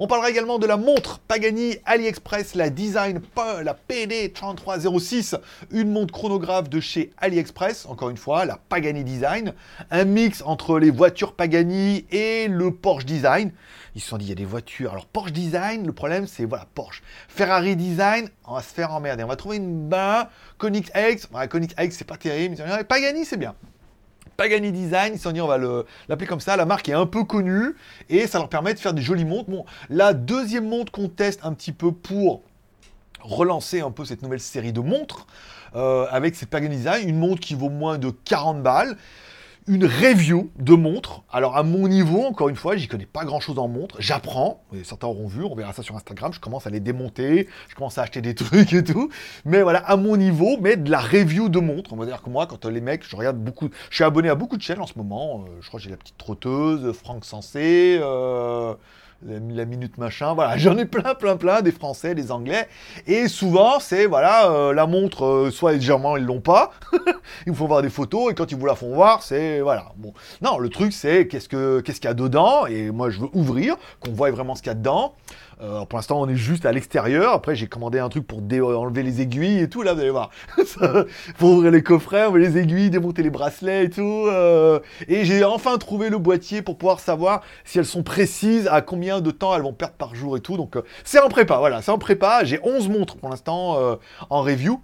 On 0.00 0.08
parlera 0.08 0.30
également 0.30 0.58
de 0.58 0.66
la 0.66 0.76
montre 0.76 1.20
Pagani 1.20 1.76
AliExpress, 1.84 2.56
la 2.56 2.70
Design, 2.70 3.20
la 3.62 3.74
PD 3.74 4.32
3306, 4.32 5.36
une 5.70 5.92
montre 5.92 6.12
chronographe 6.12 6.68
de 6.68 6.80
chez 6.80 7.12
AliExpress, 7.18 7.86
encore 7.86 8.10
une 8.10 8.16
fois, 8.16 8.44
la 8.44 8.58
Pagani 8.68 9.04
Design, 9.04 9.54
un 9.92 10.04
mix 10.04 10.42
entre 10.44 10.80
les 10.80 10.90
voitures 10.90 11.34
Pagani 11.34 12.04
et 12.10 12.48
le 12.48 12.72
Porsche 12.72 13.06
Design. 13.06 13.52
Ils 13.96 14.02
se 14.02 14.08
sont 14.08 14.18
dit, 14.18 14.26
il 14.26 14.28
y 14.28 14.32
a 14.32 14.34
des 14.34 14.44
voitures. 14.44 14.92
Alors, 14.92 15.06
Porsche 15.06 15.32
Design, 15.32 15.86
le 15.86 15.92
problème, 15.94 16.26
c'est, 16.26 16.44
voilà, 16.44 16.66
Porsche. 16.74 17.02
Ferrari 17.28 17.76
Design, 17.76 18.28
on 18.44 18.52
va 18.52 18.60
se 18.60 18.74
faire 18.74 18.92
emmerder. 18.92 19.24
On 19.24 19.26
va 19.26 19.36
trouver 19.36 19.56
une 19.56 19.88
bain. 19.88 20.28
Koenigsegg, 20.58 21.20
ouais, 21.32 21.48
Koenigsegg, 21.48 21.90
c'est 21.92 22.04
pas 22.04 22.18
terrible. 22.18 22.56
Pagani, 22.86 23.24
c'est 23.24 23.38
bien. 23.38 23.54
Pagani 24.36 24.70
Design, 24.70 25.14
ils 25.14 25.18
sont 25.18 25.32
dit 25.32 25.40
on 25.40 25.46
va 25.46 25.56
l'appeler 26.08 26.26
comme 26.26 26.40
ça, 26.40 26.58
la 26.58 26.66
marque 26.66 26.90
est 26.90 26.92
un 26.92 27.06
peu 27.06 27.24
connue 27.24 27.74
et 28.10 28.26
ça 28.26 28.36
leur 28.36 28.50
permet 28.50 28.74
de 28.74 28.78
faire 28.78 28.92
des 28.92 29.00
jolies 29.00 29.24
montres. 29.24 29.48
Bon, 29.48 29.64
la 29.88 30.12
deuxième 30.12 30.68
montre 30.68 30.92
qu'on 30.92 31.08
teste 31.08 31.40
un 31.42 31.54
petit 31.54 31.72
peu 31.72 31.90
pour 31.90 32.42
relancer 33.22 33.80
un 33.80 33.90
peu 33.90 34.04
cette 34.04 34.20
nouvelle 34.20 34.40
série 34.40 34.74
de 34.74 34.80
montres 34.80 35.26
euh, 35.74 36.06
avec 36.10 36.34
cette 36.34 36.50
Pagani 36.50 36.76
Design, 36.76 37.08
une 37.08 37.18
montre 37.18 37.40
qui 37.40 37.54
vaut 37.54 37.70
moins 37.70 37.96
de 37.96 38.10
40 38.10 38.62
balles 38.62 38.98
une 39.68 39.84
review 39.84 40.50
de 40.58 40.74
montres. 40.74 41.22
Alors 41.30 41.56
à 41.56 41.62
mon 41.62 41.88
niveau, 41.88 42.22
encore 42.22 42.48
une 42.48 42.56
fois, 42.56 42.76
j'y 42.76 42.88
connais 42.88 43.06
pas 43.06 43.24
grand 43.24 43.40
chose 43.40 43.58
en 43.58 43.68
montres. 43.68 43.96
J'apprends. 43.98 44.62
Certains 44.84 45.06
auront 45.06 45.26
vu, 45.26 45.42
on 45.42 45.54
verra 45.54 45.72
ça 45.72 45.82
sur 45.82 45.96
Instagram. 45.96 46.32
Je 46.32 46.40
commence 46.40 46.66
à 46.66 46.70
les 46.70 46.80
démonter, 46.80 47.48
je 47.68 47.74
commence 47.74 47.98
à 47.98 48.02
acheter 48.02 48.20
des 48.20 48.34
trucs 48.36 48.72
et 48.72 48.84
tout. 48.84 49.10
Mais 49.44 49.62
voilà, 49.62 49.80
à 49.80 49.96
mon 49.96 50.16
niveau, 50.16 50.56
mais 50.60 50.76
de 50.76 50.90
la 50.90 51.00
review 51.00 51.48
de 51.48 51.58
montres. 51.58 51.92
On 51.92 51.96
va 51.96 52.06
dire 52.06 52.22
que 52.22 52.30
moi, 52.30 52.46
quand 52.46 52.64
les 52.66 52.80
mecs, 52.80 53.08
je 53.08 53.16
regarde 53.16 53.38
beaucoup. 53.38 53.68
Je 53.90 53.94
suis 53.94 54.04
abonné 54.04 54.28
à 54.28 54.34
beaucoup 54.34 54.56
de 54.56 54.62
chaînes 54.62 54.80
en 54.80 54.86
ce 54.86 54.96
moment. 54.96 55.44
Euh, 55.46 55.58
je 55.60 55.68
crois 55.68 55.80
que 55.80 55.84
j'ai 55.84 55.90
la 55.90 55.96
petite 55.96 56.18
trotteuse, 56.18 56.92
Franck 56.92 57.24
Sensé. 57.24 57.98
Euh, 58.00 58.74
la, 59.26 59.64
minute 59.64 59.98
machin, 59.98 60.34
voilà, 60.34 60.56
j'en 60.58 60.76
ai 60.78 60.84
plein, 60.84 61.14
plein, 61.14 61.36
plein, 61.36 61.62
des 61.62 61.72
Français, 61.72 62.14
des 62.14 62.30
Anglais, 62.30 62.68
et 63.06 63.28
souvent 63.28 63.80
c'est, 63.80 64.06
voilà, 64.06 64.50
euh, 64.50 64.72
la 64.72 64.86
montre, 64.86 65.24
euh, 65.24 65.50
soit 65.50 65.72
légèrement 65.72 66.16
ils 66.16 66.24
l'ont 66.24 66.40
pas, 66.40 66.72
ils 67.46 67.52
me 67.52 67.56
font 67.56 67.66
voir 67.66 67.82
des 67.82 67.90
photos, 67.90 68.30
et 68.30 68.34
quand 68.34 68.50
ils 68.50 68.56
vous 68.56 68.66
la 68.66 68.74
font 68.74 68.94
voir, 68.94 69.22
c'est, 69.22 69.60
voilà, 69.60 69.92
bon. 69.96 70.12
Non, 70.42 70.58
le 70.58 70.68
truc 70.68 70.92
c'est, 70.92 71.26
qu'est-ce 71.26 71.48
que 71.48 71.80
qu'est-ce 71.80 72.00
qu'il 72.00 72.08
y 72.08 72.10
a 72.10 72.14
dedans, 72.14 72.66
et 72.66 72.90
moi 72.90 73.10
je 73.10 73.20
veux 73.20 73.28
ouvrir, 73.32 73.76
qu'on 74.00 74.12
voit 74.12 74.30
vraiment 74.30 74.54
ce 74.54 74.62
qu'il 74.62 74.70
y 74.70 74.72
a 74.72 74.74
dedans, 74.74 75.14
euh, 75.62 75.84
pour 75.86 75.98
l'instant, 75.98 76.20
on 76.20 76.28
est 76.28 76.36
juste 76.36 76.66
à 76.66 76.72
l'extérieur. 76.72 77.32
Après, 77.32 77.54
j'ai 77.54 77.66
commandé 77.66 77.98
un 77.98 78.08
truc 78.08 78.26
pour 78.26 78.38
enlever 78.38 79.02
les 79.02 79.20
aiguilles 79.20 79.60
et 79.60 79.68
tout. 79.68 79.82
Là, 79.82 79.94
vous 79.94 80.00
allez 80.00 80.10
voir. 80.10 80.30
pour 81.38 81.50
ouvrir 81.50 81.70
les 81.70 81.82
coffrets, 81.82 82.26
enlever 82.26 82.46
les 82.46 82.58
aiguilles, 82.58 82.90
démonter 82.90 83.22
les 83.22 83.30
bracelets 83.30 83.84
et 83.84 83.90
tout. 83.90 84.26
Euh. 84.26 84.80
Et 85.08 85.24
j'ai 85.24 85.44
enfin 85.44 85.78
trouvé 85.78 86.10
le 86.10 86.18
boîtier 86.18 86.62
pour 86.62 86.76
pouvoir 86.76 87.00
savoir 87.00 87.42
si 87.64 87.78
elles 87.78 87.86
sont 87.86 88.02
précises, 88.02 88.68
à 88.68 88.82
combien 88.82 89.20
de 89.20 89.30
temps 89.30 89.54
elles 89.54 89.62
vont 89.62 89.72
perdre 89.72 89.94
par 89.94 90.14
jour 90.14 90.36
et 90.36 90.40
tout. 90.40 90.56
Donc, 90.56 90.76
euh, 90.76 90.82
c'est 91.04 91.20
en 91.20 91.28
prépa. 91.28 91.56
Voilà, 91.58 91.80
c'est 91.80 91.90
en 91.90 91.98
prépa. 91.98 92.44
J'ai 92.44 92.60
11 92.62 92.88
montres 92.88 93.16
pour 93.16 93.30
l'instant 93.30 93.76
en 94.30 94.42
review. 94.42 94.80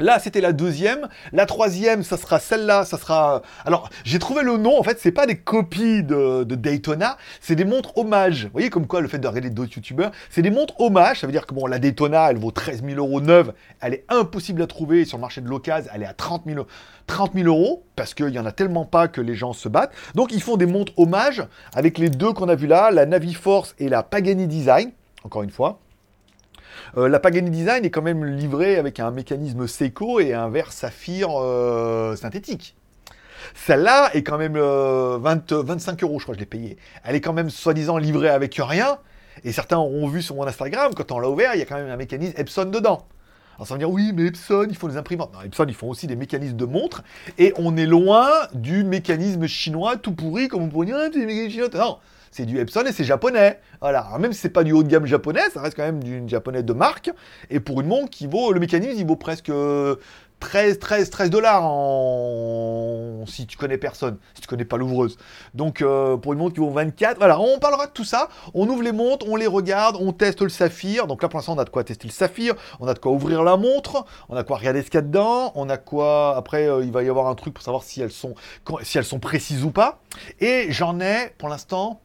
Là, 0.00 0.18
c'était 0.18 0.40
la 0.40 0.52
deuxième. 0.52 1.08
La 1.32 1.46
troisième, 1.46 2.02
ça 2.02 2.16
sera 2.16 2.40
celle-là. 2.40 2.84
Ça 2.84 2.98
sera. 2.98 3.42
Alors, 3.64 3.90
j'ai 4.04 4.18
trouvé 4.18 4.42
le 4.42 4.56
nom. 4.56 4.78
En 4.78 4.82
fait, 4.82 4.98
c'est 5.00 5.12
pas 5.12 5.26
des 5.26 5.36
copies 5.36 6.02
de, 6.02 6.44
Daytona. 6.44 7.16
C'est 7.40 7.54
des 7.54 7.64
montres 7.64 7.96
hommages. 7.96 8.44
Vous 8.46 8.52
voyez, 8.52 8.70
comme 8.70 8.86
quoi, 8.86 9.00
le 9.00 9.08
fait 9.08 9.18
de 9.18 9.28
regarder 9.28 9.50
d'autres 9.50 9.76
youtubeurs, 9.76 10.10
c'est 10.30 10.42
des 10.42 10.50
montres 10.50 10.80
hommages. 10.80 11.20
Ça 11.20 11.26
veut 11.26 11.32
dire 11.32 11.46
que 11.46 11.54
bon, 11.54 11.66
la 11.66 11.78
Daytona, 11.78 12.30
elle 12.30 12.38
vaut 12.38 12.50
13 12.50 12.82
000 12.84 12.98
euros 12.98 13.20
neuve. 13.20 13.52
Elle 13.80 13.94
est 13.94 14.04
impossible 14.08 14.62
à 14.62 14.66
trouver 14.66 15.04
sur 15.04 15.18
le 15.18 15.22
marché 15.22 15.40
de 15.40 15.48
l'occasion. 15.48 15.90
Elle 15.94 16.02
est 16.02 16.06
à 16.06 16.14
30 16.14 16.42
000, 16.46 16.66
30 17.06 17.34
000 17.34 17.46
euros 17.46 17.84
parce 17.94 18.14
qu'il 18.14 18.30
y 18.30 18.38
en 18.38 18.46
a 18.46 18.52
tellement 18.52 18.84
pas 18.84 19.06
que 19.06 19.20
les 19.20 19.34
gens 19.34 19.52
se 19.52 19.68
battent. 19.68 19.92
Donc, 20.14 20.32
ils 20.32 20.42
font 20.42 20.56
des 20.56 20.66
montres 20.66 20.92
hommages 20.96 21.44
avec 21.74 21.98
les 21.98 22.10
deux 22.10 22.32
qu'on 22.32 22.48
a 22.48 22.56
vu 22.56 22.66
là, 22.66 22.90
la 22.90 23.06
Navi 23.06 23.34
Force 23.34 23.76
et 23.78 23.88
la 23.88 24.02
Pagani 24.02 24.48
Design. 24.48 24.90
Encore 25.22 25.42
une 25.42 25.50
fois. 25.50 25.78
Euh, 26.96 27.08
la 27.08 27.18
Pagani 27.18 27.50
Design 27.50 27.84
est 27.84 27.90
quand 27.90 28.02
même 28.02 28.24
livrée 28.24 28.76
avec 28.76 29.00
un 29.00 29.10
mécanisme 29.10 29.66
Seiko 29.66 30.20
et 30.20 30.32
un 30.32 30.48
verre 30.48 30.72
saphir 30.72 31.28
euh, 31.32 32.16
synthétique. 32.16 32.76
Celle-là 33.54 34.10
est 34.14 34.22
quand 34.22 34.38
même 34.38 34.54
20, 34.54 34.58
euh, 34.60 35.62
25 35.62 36.02
euros, 36.02 36.18
je 36.18 36.24
crois 36.24 36.34
que 36.34 36.38
je 36.38 36.44
l'ai 36.44 36.48
payée. 36.48 36.78
Elle 37.04 37.14
est 37.14 37.20
quand 37.20 37.32
même 37.32 37.50
soi-disant 37.50 37.98
livrée 37.98 38.30
avec 38.30 38.54
rien. 38.58 38.98
Et 39.44 39.52
certains 39.52 39.78
auront 39.78 40.08
vu 40.08 40.22
sur 40.22 40.36
mon 40.36 40.46
Instagram, 40.46 40.92
quand 40.94 41.10
on 41.12 41.18
l'a 41.18 41.28
ouvert, 41.28 41.54
il 41.54 41.58
y 41.58 41.62
a 41.62 41.66
quand 41.66 41.76
même 41.76 41.90
un 41.90 41.96
mécanisme 41.96 42.34
Epson 42.38 42.66
dedans. 42.66 43.06
Alors 43.56 43.68
ça 43.68 43.74
va 43.74 43.78
dire, 43.78 43.90
oui, 43.90 44.12
mais 44.14 44.26
Epson, 44.26 44.66
ils 44.68 44.76
font 44.76 44.88
des 44.88 44.96
imprimantes. 44.96 45.32
Non, 45.32 45.42
Epson, 45.42 45.66
ils 45.68 45.74
font 45.74 45.88
aussi 45.88 46.06
des 46.06 46.16
mécanismes 46.16 46.56
de 46.56 46.64
montres. 46.64 47.02
Et 47.38 47.52
on 47.56 47.76
est 47.76 47.86
loin 47.86 48.28
du 48.52 48.84
mécanisme 48.84 49.46
chinois 49.46 49.96
tout 49.96 50.12
pourri, 50.12 50.48
comme 50.48 50.62
on 50.62 50.68
pourrait 50.68 50.86
dire, 50.86 50.96
ah, 50.98 51.10
chinois. 51.48 51.68
Non, 51.74 51.98
c'est 52.34 52.46
du 52.46 52.58
Epson 52.58 52.82
et 52.84 52.92
c'est 52.92 53.04
japonais. 53.04 53.60
Voilà. 53.80 54.08
même 54.18 54.32
si 54.32 54.40
c'est 54.40 54.48
pas 54.48 54.64
du 54.64 54.72
haut 54.72 54.82
de 54.82 54.88
gamme 54.88 55.06
japonais, 55.06 55.48
ça 55.52 55.60
reste 55.60 55.76
quand 55.76 55.84
même 55.84 56.02
du 56.02 56.28
japonais 56.28 56.64
de 56.64 56.72
marque. 56.72 57.12
Et 57.48 57.60
pour 57.60 57.80
une 57.80 57.86
montre 57.86 58.10
qui 58.10 58.26
vaut, 58.26 58.52
le 58.52 58.58
mécanisme, 58.58 58.98
il 58.98 59.06
vaut 59.06 59.14
presque 59.14 59.52
13, 60.40 60.80
13, 60.80 61.10
13 61.10 61.30
dollars 61.30 61.64
en... 61.64 63.24
si 63.28 63.46
tu 63.46 63.56
connais 63.56 63.78
personne, 63.78 64.18
si 64.34 64.40
tu 64.40 64.48
connais 64.48 64.64
pas 64.64 64.76
l'ouvreuse. 64.76 65.16
Donc 65.54 65.80
euh, 65.80 66.16
pour 66.16 66.32
une 66.32 66.40
montre 66.40 66.54
qui 66.54 66.60
vaut 66.60 66.70
24, 66.70 67.18
voilà, 67.18 67.38
on 67.38 67.60
parlera 67.60 67.86
de 67.86 67.92
tout 67.92 68.04
ça. 68.04 68.28
On 68.52 68.68
ouvre 68.68 68.82
les 68.82 68.90
montres, 68.90 69.26
on 69.28 69.36
les 69.36 69.46
regarde, 69.46 69.96
on 70.00 70.12
teste 70.12 70.42
le 70.42 70.48
saphir. 70.48 71.06
Donc 71.06 71.22
là 71.22 71.28
pour 71.28 71.38
l'instant 71.38 71.54
on 71.54 71.58
a 71.58 71.64
de 71.64 71.70
quoi 71.70 71.84
tester 71.84 72.08
le 72.08 72.12
saphir, 72.12 72.54
on 72.80 72.88
a 72.88 72.94
de 72.94 72.98
quoi 72.98 73.12
ouvrir 73.12 73.44
la 73.44 73.56
montre, 73.56 74.04
on 74.28 74.36
a 74.36 74.42
quoi 74.42 74.56
regarder 74.56 74.82
ce 74.82 74.86
qu'il 74.86 74.96
y 74.96 74.98
a 74.98 75.02
dedans, 75.02 75.52
on 75.54 75.68
a 75.68 75.76
quoi 75.76 76.36
après 76.36 76.68
euh, 76.68 76.84
il 76.84 76.90
va 76.90 77.04
y 77.04 77.08
avoir 77.08 77.28
un 77.28 77.36
truc 77.36 77.54
pour 77.54 77.62
savoir 77.62 77.84
si 77.84 78.02
elles 78.02 78.10
sont 78.10 78.34
si 78.82 78.98
elles 78.98 79.04
sont 79.04 79.20
précises 79.20 79.62
ou 79.62 79.70
pas. 79.70 80.00
Et 80.40 80.66
j'en 80.70 80.98
ai 80.98 81.32
pour 81.38 81.48
l'instant 81.48 82.00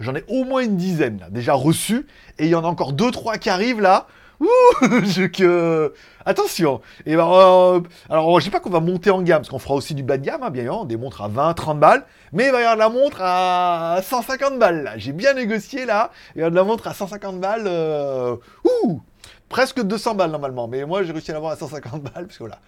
J'en 0.00 0.14
ai 0.14 0.24
au 0.28 0.44
moins 0.44 0.62
une 0.62 0.76
dizaine 0.76 1.26
déjà 1.30 1.52
reçues, 1.52 2.06
et 2.38 2.46
il 2.46 2.50
y 2.50 2.54
en 2.54 2.64
a 2.64 2.66
encore 2.66 2.94
deux 2.94 3.10
trois 3.10 3.36
qui 3.36 3.50
arrivent 3.50 3.80
là. 3.80 4.06
Ouh, 4.40 4.46
je 5.04 5.26
que 5.26 5.92
attention. 6.24 6.80
Et 7.04 7.14
ben, 7.14 7.30
euh, 7.30 7.80
alors 8.08 8.40
je 8.40 8.46
sais 8.46 8.50
pas 8.50 8.60
qu'on 8.60 8.70
va 8.70 8.80
monter 8.80 9.10
en 9.10 9.20
gamme 9.20 9.40
parce 9.40 9.50
qu'on 9.50 9.58
fera 9.58 9.74
aussi 9.74 9.94
du 9.94 10.02
bas 10.02 10.16
de 10.16 10.24
gamme, 10.24 10.42
hein, 10.42 10.48
bien 10.48 10.62
évidemment, 10.62 10.86
des 10.86 10.96
montres 10.96 11.20
à 11.20 11.28
20, 11.28 11.52
30 11.52 11.78
balles, 11.78 12.06
mais 12.32 12.46
il 12.46 12.52
va 12.52 12.60
y 12.60 12.64
avoir 12.64 12.76
de 12.76 12.80
la 12.80 12.88
montre 12.88 13.18
à 13.20 14.00
150 14.02 14.58
balles. 14.58 14.94
J'ai 14.96 15.12
bien 15.12 15.34
négocié 15.34 15.84
là. 15.84 16.10
Il 16.34 16.40
y 16.40 16.44
a 16.44 16.48
de 16.48 16.54
la 16.54 16.64
montre 16.64 16.86
à 16.86 16.94
150 16.94 17.38
balles. 17.38 17.64
Euh, 17.66 18.36
ouh, 18.64 19.02
presque 19.50 19.82
200 19.82 20.14
balles 20.14 20.30
normalement, 20.30 20.66
mais 20.66 20.86
moi 20.86 21.02
j'ai 21.02 21.12
réussi 21.12 21.30
à 21.32 21.34
l'avoir 21.34 21.52
à 21.52 21.56
150 21.56 22.02
balles 22.02 22.26
parce 22.26 22.38
que 22.38 22.44
voilà. 22.44 22.58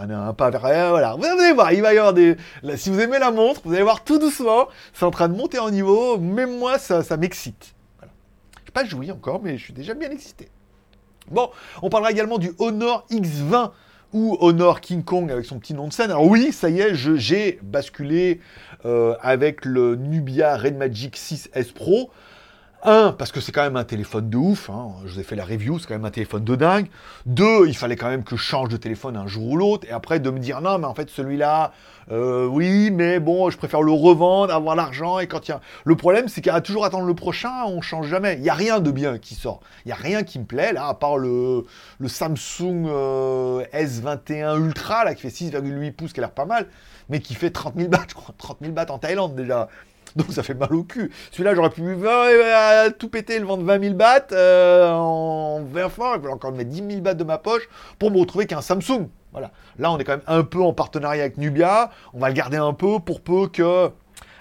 Un, 0.00 0.32
pas 0.34 0.50
voilà. 0.50 1.14
Vous 1.16 1.24
allez 1.24 1.52
voir, 1.52 1.72
il 1.72 1.82
va 1.82 1.94
y 1.94 1.98
avoir 1.98 2.12
des. 2.12 2.36
si 2.76 2.90
vous 2.90 3.00
aimez 3.00 3.18
la 3.18 3.30
montre, 3.30 3.62
vous 3.64 3.72
allez 3.72 3.82
voir 3.82 4.04
tout 4.04 4.18
doucement, 4.18 4.68
c'est 4.92 5.04
en 5.04 5.10
train 5.10 5.28
de 5.28 5.36
monter 5.36 5.58
en 5.58 5.70
niveau. 5.70 6.18
Même 6.18 6.58
moi, 6.58 6.78
ça, 6.78 7.02
ça 7.02 7.16
m'excite. 7.16 7.74
Voilà. 7.98 8.12
Je 8.66 8.72
pas 8.72 8.84
joué 8.84 9.10
encore, 9.10 9.40
mais 9.42 9.56
je 9.56 9.64
suis 9.64 9.72
déjà 9.72 9.94
bien 9.94 10.10
excité. 10.10 10.48
Bon, 11.30 11.50
on 11.82 11.88
parlera 11.88 12.12
également 12.12 12.38
du 12.38 12.52
Honor 12.58 13.06
X20 13.10 13.70
ou 14.12 14.36
Honor 14.40 14.80
King 14.80 15.02
Kong 15.02 15.30
avec 15.30 15.44
son 15.44 15.58
petit 15.58 15.74
nom 15.74 15.88
de 15.88 15.92
scène. 15.92 16.10
Alors 16.10 16.26
oui, 16.26 16.52
ça 16.52 16.70
y 16.70 16.80
est, 16.80 16.94
j'ai 16.94 17.58
basculé 17.62 18.40
euh, 18.84 19.14
avec 19.20 19.64
le 19.64 19.96
Nubia 19.96 20.56
Red 20.56 20.76
Magic 20.76 21.16
6S 21.16 21.72
Pro. 21.72 22.10
Un, 22.82 23.12
parce 23.12 23.32
que 23.32 23.40
c'est 23.40 23.52
quand 23.52 23.62
même 23.62 23.76
un 23.76 23.84
téléphone 23.84 24.28
de 24.28 24.36
ouf, 24.36 24.70
hein. 24.70 24.92
je 25.04 25.14
vous 25.14 25.20
ai 25.20 25.22
fait 25.22 25.34
la 25.34 25.44
review, 25.44 25.78
c'est 25.78 25.88
quand 25.88 25.94
même 25.94 26.04
un 26.04 26.10
téléphone 26.10 26.44
de 26.44 26.54
dingue. 26.54 26.86
Deux, 27.24 27.66
il 27.66 27.76
fallait 27.76 27.96
quand 27.96 28.08
même 28.08 28.22
que 28.22 28.36
je 28.36 28.42
change 28.42 28.68
de 28.68 28.76
téléphone 28.76 29.16
un 29.16 29.26
jour 29.26 29.48
ou 29.48 29.56
l'autre. 29.56 29.86
Et 29.88 29.92
après, 29.92 30.20
de 30.20 30.30
me 30.30 30.38
dire, 30.38 30.60
non, 30.60 30.78
mais 30.78 30.84
en 30.84 30.94
fait, 30.94 31.08
celui-là, 31.10 31.72
euh, 32.12 32.46
oui, 32.46 32.90
mais 32.92 33.18
bon, 33.18 33.50
je 33.50 33.56
préfère 33.56 33.82
le 33.82 33.92
revendre, 33.92 34.52
avoir 34.52 34.76
l'argent. 34.76 35.18
Et 35.18 35.26
quand 35.26 35.48
il 35.48 35.52
y 35.52 35.54
a... 35.54 35.60
Le 35.84 35.96
problème, 35.96 36.28
c'est 36.28 36.42
qu'à 36.42 36.60
toujours 36.60 36.84
attendre 36.84 37.06
le 37.06 37.14
prochain, 37.14 37.64
on 37.66 37.80
change 37.80 38.08
jamais. 38.08 38.34
Il 38.34 38.42
n'y 38.42 38.50
a 38.50 38.54
rien 38.54 38.78
de 38.78 38.90
bien 38.90 39.18
qui 39.18 39.34
sort. 39.34 39.60
Il 39.84 39.88
n'y 39.88 39.92
a 39.92 39.96
rien 39.96 40.22
qui 40.22 40.38
me 40.38 40.44
plaît, 40.44 40.72
là, 40.72 40.86
à 40.86 40.94
part 40.94 41.16
le, 41.16 41.64
le 41.98 42.08
Samsung 42.08 42.86
euh, 42.86 43.64
S21 43.72 44.58
Ultra, 44.60 45.04
là, 45.04 45.14
qui 45.14 45.22
fait 45.22 45.28
6,8 45.28 45.92
pouces, 45.92 46.12
qui 46.12 46.20
a 46.20 46.24
l'air 46.24 46.30
pas 46.30 46.44
mal, 46.44 46.68
mais 47.08 47.20
qui 47.20 47.34
fait 47.34 47.50
30 47.50 47.74
000 47.76 47.88
bahts, 47.88 48.04
je 48.08 48.14
crois. 48.14 48.34
30 48.36 48.58
000 48.60 48.72
bahts 48.72 48.86
en 48.90 48.98
Thaïlande, 48.98 49.34
déjà. 49.34 49.68
Donc 50.26 50.32
ça 50.32 50.42
fait 50.42 50.54
mal 50.54 50.74
au 50.74 50.82
cul. 50.82 51.12
Celui-là, 51.30 51.54
j'aurais 51.54 51.70
pu 51.70 51.82
tout 52.98 53.08
péter, 53.08 53.38
le 53.38 53.44
vendre 53.44 53.64
20 53.64 53.82
000 53.82 53.94
bahts 53.94 54.32
euh, 54.32 54.90
en 54.90 55.62
20 55.62 55.88
francs. 55.90 56.14
Je 56.16 56.26
vais 56.26 56.32
encore 56.32 56.52
mettre 56.52 56.70
10 56.70 56.84
000 56.88 57.00
bahts 57.02 57.14
de 57.14 57.24
ma 57.24 57.38
poche 57.38 57.68
pour 57.98 58.10
me 58.10 58.18
retrouver 58.18 58.46
qu'un 58.46 58.62
Samsung. 58.62 59.08
Voilà. 59.32 59.50
Là, 59.78 59.92
on 59.92 59.98
est 59.98 60.04
quand 60.04 60.12
même 60.12 60.22
un 60.26 60.42
peu 60.42 60.62
en 60.62 60.72
partenariat 60.72 61.24
avec 61.24 61.36
Nubia. 61.36 61.90
On 62.14 62.18
va 62.18 62.28
le 62.28 62.34
garder 62.34 62.56
un 62.56 62.72
peu 62.72 62.98
pour 62.98 63.20
peu 63.20 63.48
que 63.48 63.90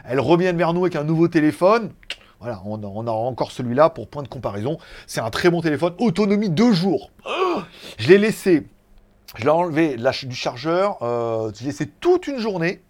elle 0.08 0.20
revienne 0.20 0.56
vers 0.56 0.74
nous 0.74 0.82
avec 0.82 0.96
un 0.96 1.04
nouveau 1.04 1.28
téléphone. 1.28 1.92
Voilà, 2.40 2.62
on, 2.66 3.08
a 3.08 3.12
encore 3.12 3.52
celui-là 3.52 3.90
pour 3.90 4.08
point 4.08 4.22
de 4.22 4.28
comparaison. 4.28 4.78
C'est 5.08 5.20
un 5.20 5.32
très 5.32 5.50
bon 5.50 5.62
téléphone. 5.62 5.94
Autonomie 5.98 6.50
2 6.50 6.74
jours. 6.74 7.10
Oh, 7.28 7.62
je 7.98 8.08
l'ai 8.08 8.18
laissé. 8.18 8.68
Je 9.36 9.44
l'ai 9.44 9.50
enlevé 9.50 9.98
du 9.98 10.36
chargeur. 10.36 11.00
Euh, 11.02 11.52
je 11.56 11.62
l'ai 11.62 11.68
laissé 11.68 11.88
toute 11.88 12.28
une 12.28 12.38
journée. 12.38 12.84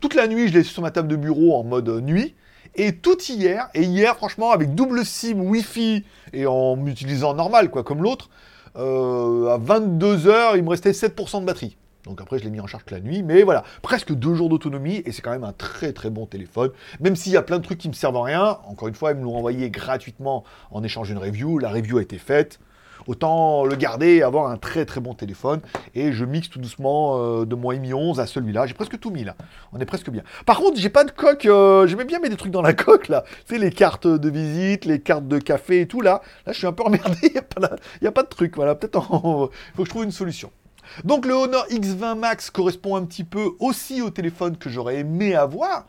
Toute 0.00 0.14
la 0.14 0.26
nuit, 0.28 0.48
je 0.48 0.54
l'ai 0.54 0.62
sur 0.62 0.82
ma 0.82 0.90
table 0.90 1.08
de 1.08 1.16
bureau 1.16 1.54
en 1.54 1.62
mode 1.62 1.88
nuit. 2.02 2.34
Et 2.74 2.96
tout 2.96 3.20
hier, 3.22 3.68
et 3.74 3.82
hier, 3.82 4.16
franchement, 4.16 4.50
avec 4.50 4.74
double 4.74 5.04
SIM, 5.04 5.40
Wi-Fi, 5.40 6.04
et 6.32 6.46
en 6.46 6.76
m'utilisant 6.76 7.34
normal, 7.34 7.68
quoi, 7.70 7.84
comme 7.84 8.02
l'autre, 8.02 8.30
euh, 8.76 9.48
à 9.48 9.58
22h, 9.58 10.56
il 10.56 10.62
me 10.62 10.70
restait 10.70 10.92
7% 10.92 11.40
de 11.40 11.46
batterie. 11.46 11.76
Donc 12.04 12.22
après, 12.22 12.38
je 12.38 12.44
l'ai 12.44 12.50
mis 12.50 12.60
en 12.60 12.66
charge 12.66 12.84
la 12.90 13.00
nuit, 13.00 13.22
mais 13.22 13.42
voilà, 13.42 13.62
presque 13.82 14.14
deux 14.14 14.34
jours 14.34 14.48
d'autonomie, 14.48 15.02
et 15.04 15.12
c'est 15.12 15.20
quand 15.20 15.32
même 15.32 15.44
un 15.44 15.52
très 15.52 15.92
très 15.92 16.08
bon 16.08 16.24
téléphone. 16.24 16.70
Même 17.00 17.14
s'il 17.14 17.32
y 17.32 17.36
a 17.36 17.42
plein 17.42 17.58
de 17.58 17.64
trucs 17.64 17.78
qui 17.78 17.88
me 17.88 17.92
servent 17.92 18.16
à 18.16 18.22
rien, 18.22 18.58
encore 18.64 18.88
une 18.88 18.94
fois, 18.94 19.10
ils 19.10 19.18
me 19.18 19.24
l'ont 19.24 19.36
envoyé 19.36 19.68
gratuitement 19.68 20.44
en 20.70 20.82
échange 20.82 21.08
d'une 21.08 21.18
review, 21.18 21.58
la 21.58 21.68
review 21.68 21.98
a 21.98 22.02
été 22.02 22.16
faite, 22.16 22.58
autant 23.10 23.64
le 23.64 23.74
garder 23.74 24.16
et 24.16 24.22
avoir 24.22 24.46
un 24.50 24.56
très 24.56 24.84
très 24.84 25.00
bon 25.00 25.14
téléphone. 25.14 25.60
Et 25.96 26.12
je 26.12 26.24
mixe 26.24 26.48
tout 26.48 26.60
doucement 26.60 27.18
euh, 27.18 27.44
de 27.44 27.56
mon 27.56 27.70
Mi 27.76 27.92
11 27.92 28.20
à 28.20 28.26
celui-là. 28.26 28.66
J'ai 28.66 28.74
presque 28.74 29.00
tout 29.00 29.10
mis 29.10 29.24
là. 29.24 29.34
On 29.72 29.80
est 29.80 29.84
presque 29.84 30.10
bien. 30.10 30.22
Par 30.46 30.58
contre, 30.58 30.78
j'ai 30.78 30.90
pas 30.90 31.02
de 31.02 31.10
coque. 31.10 31.46
Euh, 31.46 31.88
j'aimais 31.88 32.04
bien 32.04 32.20
mettre 32.20 32.30
des 32.30 32.36
trucs 32.36 32.52
dans 32.52 32.62
la 32.62 32.72
coque 32.84 33.08
là. 33.08 33.24
Tu 33.48 33.54
sais, 33.54 33.60
les 33.60 33.72
cartes 33.72 34.06
de 34.06 34.30
visite, 34.30 34.84
les 34.84 35.00
cartes 35.00 35.26
de 35.26 35.38
café 35.38 35.80
et 35.80 35.88
tout 35.88 36.00
là. 36.00 36.22
Là, 36.46 36.52
je 36.52 36.58
suis 36.58 36.68
un 36.68 36.72
peu 36.72 36.84
emmerdé. 36.84 37.18
Il 37.22 37.32
n'y 38.02 38.08
a, 38.08 38.12
pas 38.12 38.22
de 38.22 38.28
truc. 38.28 38.54
Voilà, 38.54 38.76
peut-être 38.76 39.02
faut 39.02 39.50
que 39.76 39.84
je 39.84 39.90
trouve 39.90 40.04
une 40.04 40.12
solution. 40.12 40.52
Donc 41.04 41.26
le 41.26 41.34
Honor 41.34 41.66
X20 41.68 42.16
Max 42.16 42.50
correspond 42.50 42.96
un 42.96 43.04
petit 43.04 43.24
peu 43.24 43.50
aussi 43.58 44.02
au 44.02 44.10
téléphone 44.10 44.56
que 44.56 44.68
j'aurais 44.70 44.98
aimé 44.98 45.34
avoir 45.34 45.86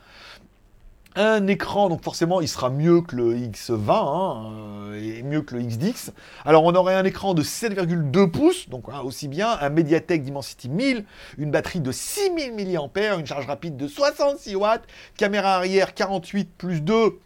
un 1.15 1.47
écran, 1.47 1.89
donc 1.89 2.03
forcément 2.03 2.41
il 2.41 2.47
sera 2.47 2.69
mieux 2.69 3.01
que 3.01 3.15
le 3.15 3.35
X20 3.35 3.89
hein, 3.89 4.51
euh, 4.91 5.17
et 5.17 5.23
mieux 5.23 5.41
que 5.41 5.55
le 5.55 5.61
XDX. 5.61 6.11
Alors 6.45 6.63
on 6.63 6.73
aurait 6.73 6.95
un 6.95 7.03
écran 7.03 7.33
de 7.33 7.43
7,2 7.43 8.31
pouces, 8.31 8.69
donc 8.69 8.85
hein, 8.91 9.01
aussi 9.03 9.27
bien, 9.27 9.57
un 9.59 9.69
Mediatek 9.69 10.23
Dimensity 10.23 10.69
1000, 10.69 11.05
une 11.37 11.51
batterie 11.51 11.81
de 11.81 11.91
6000 11.91 12.53
mAh, 12.53 13.15
une 13.19 13.25
charge 13.25 13.45
rapide 13.45 13.75
de 13.75 13.87
66 13.87 14.55
watts, 14.55 14.83
caméra 15.17 15.55
arrière 15.55 15.93
48 15.93 16.49
plus 16.57 16.81
2. 16.81 17.19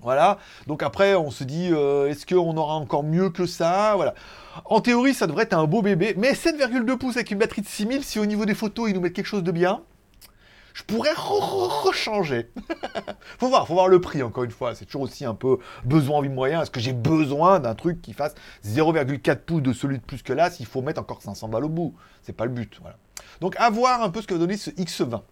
Voilà, 0.00 0.38
donc 0.66 0.82
après 0.82 1.14
on 1.14 1.30
se 1.30 1.42
dit, 1.44 1.70
euh, 1.72 2.08
est-ce 2.08 2.24
qu'on 2.24 2.56
aura 2.56 2.74
encore 2.74 3.02
mieux 3.02 3.30
que 3.30 3.46
ça? 3.46 3.94
Voilà. 3.96 4.14
En 4.66 4.80
théorie 4.80 5.14
ça 5.14 5.26
devrait 5.26 5.44
être 5.44 5.54
un 5.54 5.64
beau 5.64 5.82
bébé, 5.82 6.14
mais 6.16 6.32
7,2 6.32 6.96
pouces 6.98 7.16
avec 7.16 7.30
une 7.30 7.38
batterie 7.38 7.62
de 7.62 7.66
6000, 7.66 8.04
si 8.04 8.18
au 8.18 8.26
niveau 8.26 8.44
des 8.44 8.54
photos 8.54 8.90
ils 8.90 8.94
nous 8.94 9.00
mettent 9.00 9.14
quelque 9.14 9.26
chose 9.26 9.42
de 9.42 9.50
bien, 9.50 9.80
je 10.74 10.82
pourrais 10.84 11.12
rechanger. 11.14 12.50
faut 13.38 13.48
voir, 13.48 13.66
faut 13.66 13.74
voir 13.74 13.88
le 13.88 14.00
prix, 14.00 14.22
encore 14.22 14.44
une 14.44 14.50
fois. 14.50 14.74
C'est 14.74 14.84
toujours 14.84 15.02
aussi 15.02 15.24
un 15.24 15.34
peu 15.34 15.58
besoin, 15.84 16.18
envie, 16.18 16.28
moyen. 16.28 16.62
Est-ce 16.62 16.70
que 16.70 16.80
j'ai 16.80 16.92
besoin 16.92 17.60
d'un 17.60 17.74
truc 17.74 18.00
qui 18.02 18.12
fasse 18.12 18.34
0,4 18.64 19.36
pouces 19.36 19.62
de 19.62 19.72
celui 19.72 19.98
de 19.98 20.02
plus 20.02 20.22
que 20.22 20.32
là 20.32 20.50
s'il 20.50 20.66
faut 20.66 20.82
mettre 20.82 21.00
encore 21.00 21.22
500 21.22 21.48
balles 21.48 21.64
au 21.64 21.68
bout? 21.68 21.94
C'est 22.22 22.32
pas 22.32 22.44
le 22.44 22.52
but, 22.52 22.78
voilà. 22.80 22.96
Donc, 23.40 23.56
à 23.58 23.70
voir 23.70 24.02
un 24.02 24.10
peu 24.10 24.22
ce 24.22 24.26
que 24.26 24.34
va 24.34 24.40
donner 24.40 24.56
ce 24.56 24.70
X20. 24.70 25.22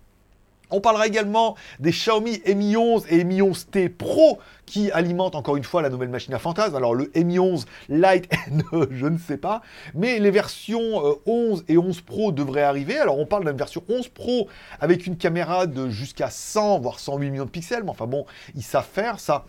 On 0.70 0.80
parlera 0.80 1.06
également 1.06 1.54
des 1.78 1.90
Xiaomi 1.90 2.42
Mi 2.54 2.76
11 2.76 3.06
et 3.08 3.22
Mi 3.22 3.40
11T 3.40 3.88
Pro 3.88 4.40
qui 4.66 4.90
alimentent 4.90 5.36
encore 5.36 5.56
une 5.56 5.64
fois 5.64 5.80
la 5.80 5.90
nouvelle 5.90 6.08
machine 6.08 6.34
à 6.34 6.40
fantasme. 6.40 6.74
Alors 6.74 6.94
le 6.94 7.08
Mi 7.14 7.38
11 7.38 7.66
Lite, 7.88 8.28
je 8.90 9.06
ne 9.06 9.16
sais 9.16 9.36
pas, 9.36 9.62
mais 9.94 10.18
les 10.18 10.32
versions 10.32 11.18
11 11.24 11.60
euh, 11.60 11.72
et 11.72 11.78
11 11.78 12.00
Pro 12.00 12.32
devraient 12.32 12.62
arriver. 12.62 12.98
Alors 12.98 13.18
on 13.18 13.26
parle 13.26 13.44
d'une 13.44 13.56
version 13.56 13.84
11 13.88 14.08
Pro 14.08 14.48
avec 14.80 15.06
une 15.06 15.16
caméra 15.16 15.66
de 15.66 15.88
jusqu'à 15.88 16.30
100 16.30 16.80
voire 16.80 16.98
108 16.98 17.30
millions 17.30 17.44
de 17.44 17.50
pixels, 17.50 17.84
mais 17.84 17.90
enfin 17.90 18.06
bon, 18.06 18.26
ils 18.56 18.64
savent 18.64 18.88
faire 18.92 19.20
ça. 19.20 19.44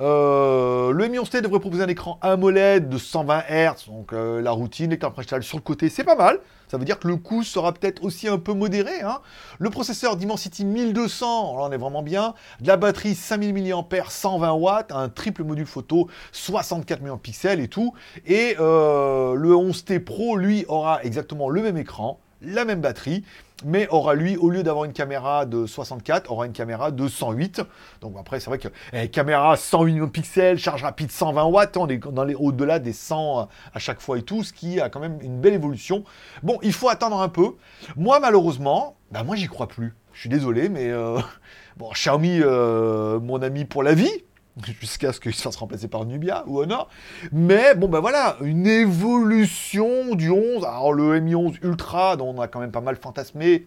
Euh, 0.00 0.90
le 0.90 1.06
Mi 1.06 1.18
11T 1.18 1.42
devrait 1.42 1.60
proposer 1.60 1.84
un 1.84 1.88
écran 1.88 2.18
AMOLED 2.22 2.88
de 2.88 2.98
120 2.98 3.42
Hz, 3.48 3.86
donc 3.86 4.12
euh, 4.12 4.42
la 4.42 4.50
routine, 4.50 4.90
l'écran 4.90 5.12
principal 5.12 5.44
sur 5.44 5.58
le 5.58 5.62
côté, 5.62 5.88
c'est 5.88 6.04
pas 6.04 6.16
mal. 6.16 6.40
Ça 6.68 6.78
veut 6.78 6.84
dire 6.84 6.98
que 6.98 7.08
le 7.08 7.16
coût 7.16 7.42
sera 7.42 7.72
peut-être 7.72 8.02
aussi 8.02 8.28
un 8.28 8.38
peu 8.38 8.52
modéré. 8.52 9.02
Hein. 9.02 9.20
Le 9.58 9.70
processeur 9.70 10.16
Dimensity 10.16 10.64
1200, 10.64 11.56
là 11.56 11.64
on 11.64 11.72
est 11.72 11.76
vraiment 11.76 12.02
bien. 12.02 12.34
De 12.60 12.68
la 12.68 12.76
batterie 12.76 13.14
5000 13.14 13.54
mAh, 13.54 13.84
120 14.08 14.52
watts, 14.52 14.92
un 14.92 15.08
triple 15.08 15.44
module 15.44 15.66
photo, 15.66 16.08
64 16.32 17.00
millions 17.00 17.16
de 17.16 17.20
pixels 17.20 17.60
et 17.60 17.68
tout. 17.68 17.94
Et 18.26 18.56
euh, 18.58 19.34
le 19.34 19.50
11T 19.50 20.00
Pro, 20.00 20.36
lui, 20.36 20.64
aura 20.68 21.02
exactement 21.04 21.48
le 21.48 21.62
même 21.62 21.76
écran, 21.76 22.20
la 22.42 22.64
même 22.64 22.80
batterie, 22.80 23.24
mais 23.64 23.88
aura 23.88 24.14
lui, 24.14 24.36
au 24.36 24.50
lieu 24.50 24.62
d'avoir 24.62 24.84
une 24.84 24.92
caméra 24.92 25.46
de 25.46 25.66
64, 25.66 26.30
aura 26.30 26.46
une 26.46 26.52
caméra 26.52 26.90
de 26.90 27.08
108. 27.08 27.62
Donc 28.00 28.16
après, 28.18 28.38
c'est 28.40 28.50
vrai 28.50 28.58
que 28.58 28.68
eh, 28.92 29.08
caméra 29.08 29.56
108 29.56 29.92
millions 29.92 30.06
de 30.06 30.10
pixels, 30.10 30.58
charge 30.58 30.82
rapide 30.82 31.10
120 31.10 31.44
watts, 31.44 31.76
on 31.76 31.88
est 31.88 31.98
dans 31.98 32.24
les 32.24 32.34
au-delà 32.34 32.78
des 32.78 32.92
100 32.92 33.48
à 33.72 33.78
chaque 33.78 34.00
fois 34.00 34.18
et 34.18 34.22
tout, 34.22 34.42
ce 34.42 34.52
qui 34.52 34.80
a 34.80 34.90
quand 34.90 35.00
même 35.00 35.18
une 35.22 35.40
belle 35.40 35.54
évolution. 35.54 36.04
Bon, 36.42 36.58
il 36.62 36.72
faut 36.72 36.88
attendre 36.88 37.20
un 37.20 37.28
peu. 37.28 37.54
Moi, 37.96 38.20
malheureusement, 38.20 38.96
bah 39.10 39.22
moi 39.22 39.36
j'y 39.36 39.46
crois 39.46 39.68
plus. 39.68 39.94
Je 40.12 40.20
suis 40.20 40.28
désolé, 40.28 40.68
mais 40.68 40.90
euh, 40.90 41.18
bon, 41.76 41.90
Xiaomi, 41.92 42.40
euh, 42.42 43.20
mon 43.20 43.40
ami 43.40 43.64
pour 43.64 43.82
la 43.82 43.94
vie, 43.94 44.24
jusqu'à 44.80 45.12
ce 45.12 45.20
qu'il 45.20 45.34
se 45.34 45.42
fasse 45.42 45.56
remplacer 45.56 45.88
par 45.88 46.04
Nubia 46.04 46.44
ou 46.46 46.60
Honor. 46.60 46.88
Mais 47.32 47.74
bon, 47.74 47.88
ben 47.88 48.00
voilà, 48.00 48.36
une 48.40 48.66
évolution 48.66 50.14
du 50.14 50.30
11. 50.30 50.64
Alors 50.64 50.92
le 50.92 51.20
Mi 51.20 51.34
11 51.34 51.58
Ultra, 51.62 52.16
dont 52.16 52.34
on 52.36 52.40
a 52.40 52.48
quand 52.48 52.60
même 52.60 52.72
pas 52.72 52.80
mal 52.80 52.96
fantasmé. 52.96 53.66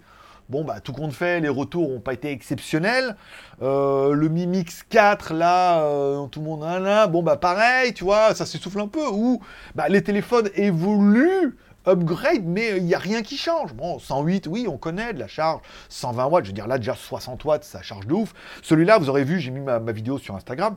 Bon, 0.49 0.63
bah, 0.63 0.79
tout 0.79 0.93
compte 0.93 1.13
fait, 1.13 1.39
les 1.41 1.49
retours 1.49 1.87
n'ont 1.89 1.99
pas 1.99 2.13
été 2.13 2.31
exceptionnels. 2.31 3.15
Euh, 3.61 4.13
le 4.13 4.29
Mi 4.29 4.47
Mix 4.47 4.81
4, 4.81 5.35
là, 5.35 5.83
euh, 5.83 6.25
tout 6.25 6.39
le 6.39 6.45
monde 6.45 6.63
a 6.63 6.79
là. 6.79 7.05
Bon, 7.05 7.21
bah, 7.21 7.37
pareil, 7.37 7.93
tu 7.93 8.03
vois, 8.03 8.33
ça 8.33 8.47
s'essouffle 8.47 8.79
un 8.79 8.87
peu. 8.87 9.07
Ou 9.11 9.43
bah, 9.75 9.89
les 9.89 10.01
téléphones 10.01 10.49
évoluent 10.55 11.55
upgrade, 11.87 12.45
mais 12.45 12.77
il 12.77 12.85
n'y 12.85 12.95
a 12.95 12.99
rien 12.99 13.21
qui 13.21 13.37
change. 13.37 13.73
Bon, 13.73 13.99
108, 13.99 14.47
oui, 14.47 14.67
on 14.67 14.77
connaît 14.77 15.13
de 15.13 15.19
la 15.19 15.27
charge. 15.27 15.61
120 15.89 16.25
watts, 16.25 16.45
je 16.45 16.49
veux 16.49 16.53
dire, 16.53 16.67
là, 16.67 16.77
déjà 16.77 16.95
60 16.95 17.43
watts, 17.45 17.63
ça 17.63 17.81
charge 17.81 18.07
de 18.07 18.13
ouf. 18.13 18.33
Celui-là, 18.61 18.97
vous 18.97 19.09
aurez 19.09 19.23
vu, 19.23 19.39
j'ai 19.39 19.51
mis 19.51 19.59
ma, 19.59 19.79
vidéo 19.91 20.17
sur 20.17 20.35
Instagram. 20.35 20.75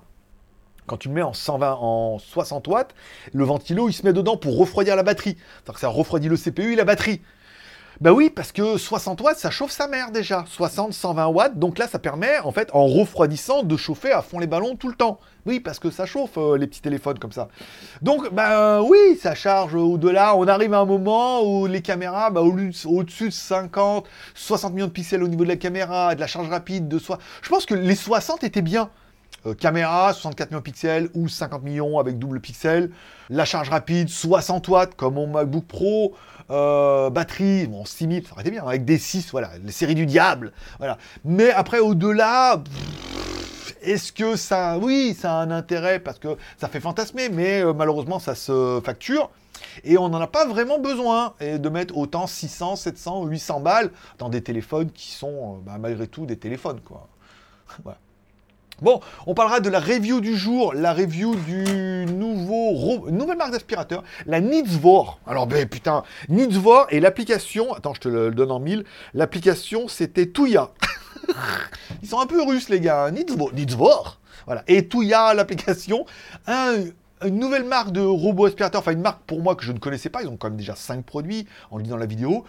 Quand 0.86 0.96
tu 0.96 1.08
le 1.08 1.14
mets 1.14 1.22
en 1.22 1.32
120, 1.32 1.78
en 1.80 2.18
60 2.18 2.66
watts, 2.68 2.94
le 3.32 3.44
ventilo, 3.44 3.88
il 3.88 3.92
se 3.92 4.04
met 4.04 4.12
dedans 4.12 4.36
pour 4.36 4.58
refroidir 4.58 4.96
la 4.96 5.02
batterie. 5.02 5.36
C'est-à-dire 5.36 5.74
que 5.74 5.80
ça 5.80 5.88
refroidit 5.88 6.28
le 6.28 6.36
CPU 6.36 6.72
et 6.72 6.76
la 6.76 6.84
batterie. 6.84 7.20
Bah 8.02 8.12
oui, 8.12 8.30
parce 8.30 8.50
que 8.50 8.78
60 8.78 9.20
watts, 9.20 9.38
ça 9.38 9.52
chauffe 9.52 9.70
sa 9.70 9.86
mère 9.86 10.10
déjà. 10.10 10.44
60, 10.48 10.92
120 10.92 11.26
watts, 11.28 11.56
donc 11.56 11.78
là, 11.78 11.86
ça 11.86 12.00
permet, 12.00 12.40
en 12.40 12.50
fait, 12.50 12.68
en 12.72 12.84
refroidissant, 12.84 13.62
de 13.62 13.76
chauffer 13.76 14.10
à 14.10 14.22
fond 14.22 14.40
les 14.40 14.48
ballons 14.48 14.74
tout 14.74 14.88
le 14.88 14.96
temps. 14.96 15.20
Oui, 15.46 15.60
parce 15.60 15.78
que 15.78 15.88
ça 15.88 16.04
chauffe 16.04 16.36
euh, 16.36 16.58
les 16.58 16.66
petits 16.66 16.82
téléphones 16.82 17.20
comme 17.20 17.30
ça. 17.30 17.46
Donc, 18.00 18.26
euh, 18.36 18.80
oui, 18.80 18.98
ça 19.22 19.36
charge 19.36 19.76
au-delà. 19.76 20.34
On 20.34 20.48
arrive 20.48 20.74
à 20.74 20.80
un 20.80 20.84
moment 20.84 21.44
où 21.44 21.68
les 21.68 21.80
caméras, 21.80 22.30
bah, 22.30 22.40
au-dessus 22.40 23.28
de 23.28 23.32
50, 23.32 24.04
60 24.34 24.74
millions 24.74 24.88
de 24.88 24.90
pixels 24.90 25.22
au 25.22 25.28
niveau 25.28 25.44
de 25.44 25.50
la 25.50 25.56
caméra, 25.56 26.16
de 26.16 26.20
la 26.20 26.26
charge 26.26 26.48
rapide, 26.48 26.88
de 26.88 26.98
soi. 26.98 27.20
Je 27.40 27.50
pense 27.50 27.66
que 27.66 27.74
les 27.74 27.94
60 27.94 28.42
étaient 28.42 28.62
bien. 28.62 28.90
Euh, 29.44 29.54
caméra, 29.54 30.12
64 30.12 30.50
millions 30.50 30.60
de 30.60 30.64
pixels 30.64 31.08
ou 31.14 31.28
50 31.28 31.62
millions 31.62 31.98
avec 31.98 32.18
double 32.18 32.40
pixel. 32.40 32.90
La 33.28 33.44
charge 33.44 33.70
rapide, 33.70 34.08
60 34.08 34.68
watts 34.68 34.94
comme 34.94 35.14
mon 35.14 35.26
MacBook 35.26 35.64
Pro. 35.64 36.14
Euh, 36.50 37.10
batterie, 37.10 37.66
bon, 37.66 37.84
6000, 37.84 38.26
ça 38.26 38.32
aurait 38.32 38.42
été 38.42 38.50
bien, 38.50 38.64
avec 38.64 38.84
des 38.84 38.98
6, 38.98 39.30
voilà, 39.30 39.50
les 39.64 39.72
séries 39.72 39.94
du 39.94 40.06
diable. 40.06 40.52
Voilà. 40.78 40.98
Mais 41.24 41.50
après, 41.50 41.78
au-delà, 41.78 42.62
est-ce 43.82 44.12
que 44.12 44.36
ça. 44.36 44.78
Oui, 44.78 45.16
ça 45.18 45.38
a 45.38 45.42
un 45.42 45.50
intérêt 45.50 45.98
parce 46.00 46.18
que 46.18 46.36
ça 46.58 46.68
fait 46.68 46.80
fantasmer, 46.80 47.28
mais 47.28 47.62
euh, 47.62 47.72
malheureusement, 47.72 48.18
ça 48.18 48.34
se 48.34 48.80
facture. 48.84 49.30
Et 49.84 49.98
on 49.98 50.08
n'en 50.08 50.20
a 50.20 50.26
pas 50.26 50.46
vraiment 50.46 50.78
besoin 50.78 51.34
et 51.40 51.58
de 51.58 51.68
mettre 51.68 51.96
autant 51.96 52.26
600, 52.26 52.76
700, 52.76 53.26
800 53.26 53.60
balles 53.60 53.90
dans 54.18 54.28
des 54.28 54.42
téléphones 54.42 54.90
qui 54.90 55.10
sont 55.12 55.58
bah, 55.58 55.76
malgré 55.78 56.06
tout 56.06 56.26
des 56.26 56.36
téléphones. 56.36 56.80
Quoi. 56.80 57.08
Bon, 58.80 59.00
on 59.26 59.34
parlera 59.34 59.60
de 59.60 59.68
la 59.68 59.78
review 59.78 60.20
du 60.20 60.36
jour, 60.36 60.74
la 60.74 60.92
review 60.92 61.36
du 61.36 62.06
nouveau 62.06 63.08
nouvelle 63.10 63.36
marque 63.36 63.52
d'aspirateur, 63.52 64.02
la 64.26 64.40
Nitzvor. 64.40 65.20
Alors 65.26 65.46
ben 65.46 65.68
putain, 65.68 66.02
Nitzvor 66.28 66.86
et 66.90 66.98
l'application, 66.98 67.72
attends, 67.74 67.94
je 67.94 68.00
te 68.00 68.08
le 68.08 68.30
donne 68.32 68.50
en 68.50 68.58
mille, 68.58 68.84
l'application 69.14 69.86
c'était 69.88 70.26
Touya. 70.26 70.70
Ils 72.02 72.08
sont 72.08 72.18
un 72.18 72.26
peu 72.26 72.42
russes 72.42 72.68
les 72.68 72.80
gars, 72.80 73.04
hein. 73.04 73.12
Nitzvor. 73.12 74.18
Voilà, 74.46 74.64
et 74.66 74.88
Touya 74.88 75.34
l'application, 75.34 76.04
un 76.48 76.74
une 77.24 77.38
nouvelle 77.38 77.64
marque 77.64 77.92
de 77.92 78.00
robot 78.00 78.46
aspirateur, 78.46 78.80
enfin 78.80 78.92
une 78.92 79.00
marque 79.00 79.22
pour 79.26 79.42
moi 79.42 79.54
que 79.56 79.64
je 79.64 79.72
ne 79.72 79.78
connaissais 79.78 80.08
pas, 80.08 80.22
ils 80.22 80.28
ont 80.28 80.36
quand 80.36 80.48
même 80.48 80.56
déjà 80.56 80.74
5 80.74 81.04
produits, 81.04 81.46
dit 81.80 81.90
dans 81.90 81.96
la 81.96 82.06
vidéo. 82.06 82.44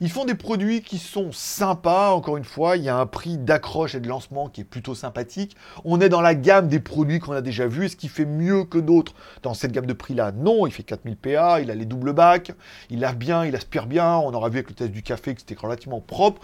Ils 0.00 0.10
font 0.10 0.24
des 0.24 0.34
produits 0.34 0.82
qui 0.82 0.98
sont 0.98 1.32
sympas, 1.32 2.10
encore 2.10 2.36
une 2.36 2.44
fois, 2.44 2.76
il 2.76 2.84
y 2.84 2.88
a 2.88 2.96
un 2.96 3.06
prix 3.06 3.38
d'accroche 3.38 3.94
et 3.94 4.00
de 4.00 4.08
lancement 4.08 4.48
qui 4.48 4.60
est 4.60 4.64
plutôt 4.64 4.94
sympathique. 4.94 5.56
On 5.84 6.00
est 6.00 6.08
dans 6.08 6.20
la 6.20 6.34
gamme 6.34 6.68
des 6.68 6.80
produits 6.80 7.18
qu'on 7.18 7.32
a 7.32 7.40
déjà 7.40 7.66
vus, 7.66 7.86
est-ce 7.86 7.96
qu'il 7.96 8.10
fait 8.10 8.26
mieux 8.26 8.64
que 8.64 8.78
d'autres 8.78 9.14
dans 9.42 9.54
cette 9.54 9.72
gamme 9.72 9.86
de 9.86 9.92
prix-là? 9.92 10.32
Non, 10.32 10.66
il 10.66 10.72
fait 10.72 10.82
4000 10.82 11.16
PA, 11.16 11.60
il 11.60 11.70
a 11.70 11.74
les 11.74 11.86
doubles 11.86 12.12
bacs, 12.12 12.52
il 12.90 13.00
lave 13.00 13.16
bien, 13.16 13.44
il 13.44 13.54
aspire 13.56 13.86
bien, 13.86 14.16
on 14.16 14.32
aura 14.34 14.48
vu 14.48 14.58
avec 14.58 14.68
le 14.68 14.74
test 14.74 14.90
du 14.90 15.02
café 15.02 15.34
que 15.34 15.40
c'était 15.40 15.60
relativement 15.60 16.00
propre. 16.00 16.40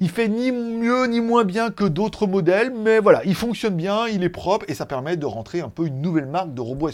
Il 0.00 0.10
fait 0.10 0.28
ni 0.28 0.52
mieux 0.52 1.06
ni 1.06 1.20
moins 1.20 1.44
bien 1.44 1.70
que 1.70 1.84
d'autres 1.84 2.26
modèles, 2.26 2.72
mais 2.74 2.98
voilà, 2.98 3.22
il 3.24 3.34
fonctionne 3.34 3.74
bien, 3.74 4.06
il 4.08 4.22
est 4.22 4.28
propre 4.28 4.64
et 4.68 4.74
ça 4.74 4.86
permet 4.86 5.16
de 5.16 5.26
rentrer 5.26 5.60
un 5.60 5.68
peu 5.68 5.86
une 5.86 6.00
nouvelle 6.00 6.26
marque 6.26 6.54
de 6.54 6.60
robot 6.60 6.88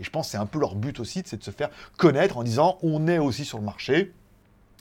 Et 0.00 0.04
je 0.04 0.10
pense 0.10 0.26
que 0.26 0.32
c'est 0.32 0.38
un 0.38 0.46
peu 0.46 0.58
leur 0.58 0.74
but 0.74 1.00
aussi, 1.00 1.22
c'est 1.24 1.38
de 1.38 1.44
se 1.44 1.50
faire 1.50 1.70
connaître 1.96 2.36
en 2.36 2.42
disant 2.42 2.78
on 2.82 3.06
est 3.08 3.18
aussi 3.18 3.44
sur 3.44 3.58
le 3.58 3.64
marché 3.64 4.12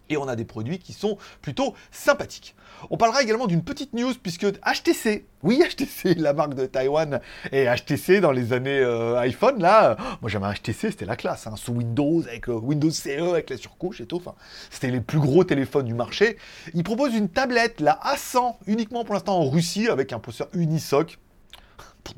et 0.09 0.17
on 0.17 0.27
a 0.27 0.35
des 0.35 0.45
produits 0.45 0.79
qui 0.79 0.93
sont 0.93 1.17
plutôt 1.41 1.73
sympathiques. 1.91 2.55
On 2.89 2.97
parlera 2.97 3.21
également 3.21 3.47
d'une 3.47 3.63
petite 3.63 3.93
news 3.93 4.13
puisque 4.21 4.45
HTC, 4.45 5.25
oui 5.43 5.61
HTC, 5.69 6.15
la 6.15 6.33
marque 6.33 6.55
de 6.55 6.65
Taïwan, 6.65 7.19
et 7.51 7.65
HTC 7.65 8.21
dans 8.21 8.31
les 8.31 8.53
années 8.53 8.79
euh, 8.79 9.19
iPhone, 9.19 9.61
là, 9.61 9.97
moi 10.21 10.29
j'avais 10.29 10.45
un 10.45 10.53
HTC, 10.53 10.91
c'était 10.91 11.05
la 11.05 11.15
classe, 11.15 11.45
hein, 11.47 11.55
sous 11.55 11.73
Windows, 11.73 12.23
avec 12.27 12.49
euh, 12.49 12.53
Windows 12.53 12.89
CE, 12.89 13.29
avec 13.29 13.49
la 13.49 13.57
surcouche 13.57 14.01
et 14.01 14.05
tout, 14.05 14.17
enfin, 14.17 14.33
c'était 14.69 14.91
les 14.91 15.01
plus 15.01 15.19
gros 15.19 15.43
téléphones 15.43 15.85
du 15.85 15.93
marché. 15.93 16.37
Ils 16.73 16.83
proposent 16.83 17.15
une 17.15 17.29
tablette, 17.29 17.81
la 17.81 17.99
A100, 18.03 18.55
uniquement 18.67 19.03
pour 19.03 19.13
l'instant 19.13 19.37
en 19.37 19.49
Russie, 19.49 19.87
avec 19.89 20.13
un 20.13 20.19
processeur 20.19 20.49
Unisoc, 20.53 21.19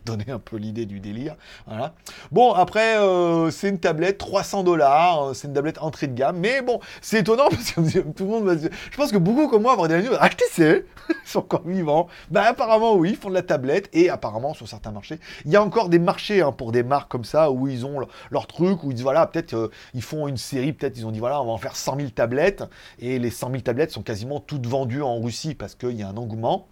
donner 0.05 0.29
un 0.29 0.39
peu 0.39 0.57
l'idée 0.57 0.85
du 0.85 0.99
délire. 0.99 1.35
Voilà. 1.67 1.93
Bon, 2.31 2.53
après, 2.53 2.97
euh, 2.97 3.51
c'est 3.51 3.69
une 3.69 3.79
tablette, 3.79 4.17
300 4.17 4.63
dollars, 4.63 5.29
euh, 5.29 5.33
c'est 5.33 5.47
une 5.47 5.53
tablette 5.53 5.79
entrée 5.81 6.07
de 6.07 6.13
gamme, 6.13 6.37
mais 6.37 6.61
bon, 6.61 6.79
c'est 7.01 7.19
étonnant 7.19 7.49
parce 7.49 7.71
que 7.71 7.99
tout 8.15 8.23
le 8.23 8.29
monde 8.29 8.45
va 8.45 8.55
Je 8.55 8.97
pense 8.97 9.11
que 9.11 9.17
beaucoup 9.17 9.47
comme 9.47 9.63
moi, 9.63 9.73
avoir 9.73 9.87
des 9.87 10.01
news, 10.01 10.13
HTC, 10.13 10.85
ils 11.09 11.15
sont 11.25 11.39
encore 11.39 11.67
vivants. 11.67 12.07
Ben 12.29 12.41
apparemment, 12.41 12.95
oui, 12.95 13.11
ils 13.11 13.15
font 13.15 13.29
de 13.29 13.33
la 13.33 13.41
tablette, 13.41 13.89
et 13.93 14.09
apparemment, 14.09 14.53
sur 14.53 14.67
certains 14.67 14.91
marchés, 14.91 15.19
il 15.45 15.51
y 15.51 15.55
a 15.55 15.63
encore 15.63 15.89
des 15.89 15.99
marchés 15.99 16.41
hein, 16.41 16.51
pour 16.51 16.71
des 16.71 16.83
marques 16.83 17.11
comme 17.11 17.25
ça, 17.25 17.51
où 17.51 17.67
ils 17.67 17.85
ont 17.85 17.99
leur, 18.31 18.47
truc, 18.47 18.83
où 18.83 18.91
ils 18.91 18.95
disent, 18.95 19.03
voilà, 19.03 19.25
peut-être 19.27 19.53
euh, 19.53 19.71
ils 19.93 20.03
font 20.03 20.27
une 20.27 20.37
série, 20.37 20.73
peut-être 20.73 20.97
ils 20.97 21.05
ont 21.05 21.11
dit, 21.11 21.19
voilà, 21.19 21.41
on 21.41 21.45
va 21.45 21.51
en 21.51 21.57
faire 21.57 21.75
100 21.75 21.97
000 21.97 22.09
tablettes, 22.09 22.63
et 22.99 23.19
les 23.19 23.29
100 23.29 23.51
000 23.51 23.61
tablettes 23.61 23.91
sont 23.91 24.03
quasiment 24.03 24.39
toutes 24.39 24.67
vendues 24.67 25.01
en 25.01 25.19
Russie 25.19 25.55
parce 25.55 25.75
qu'il 25.75 25.97
y 25.97 26.03
a 26.03 26.07
un 26.09 26.17
engouement. 26.17 26.67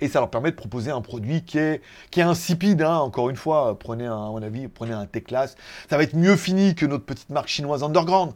Et 0.00 0.08
ça 0.08 0.20
leur 0.20 0.30
permet 0.30 0.50
de 0.50 0.56
proposer 0.56 0.90
un 0.90 1.00
produit 1.00 1.44
qui 1.44 1.58
est, 1.58 1.82
qui 2.10 2.20
est 2.20 2.24
insipide, 2.24 2.82
hein. 2.82 2.96
encore 2.98 3.30
une 3.30 3.36
fois, 3.36 3.78
prenez 3.78 4.06
un, 4.06 4.12
à 4.12 4.30
mon 4.30 4.42
avis, 4.42 4.68
prenez 4.68 4.92
un 4.92 5.06
T-Class, 5.06 5.56
ça 5.88 5.96
va 5.96 6.02
être 6.02 6.14
mieux 6.14 6.36
fini 6.36 6.74
que 6.74 6.86
notre 6.86 7.04
petite 7.04 7.30
marque 7.30 7.48
chinoise 7.48 7.82
underground. 7.82 8.32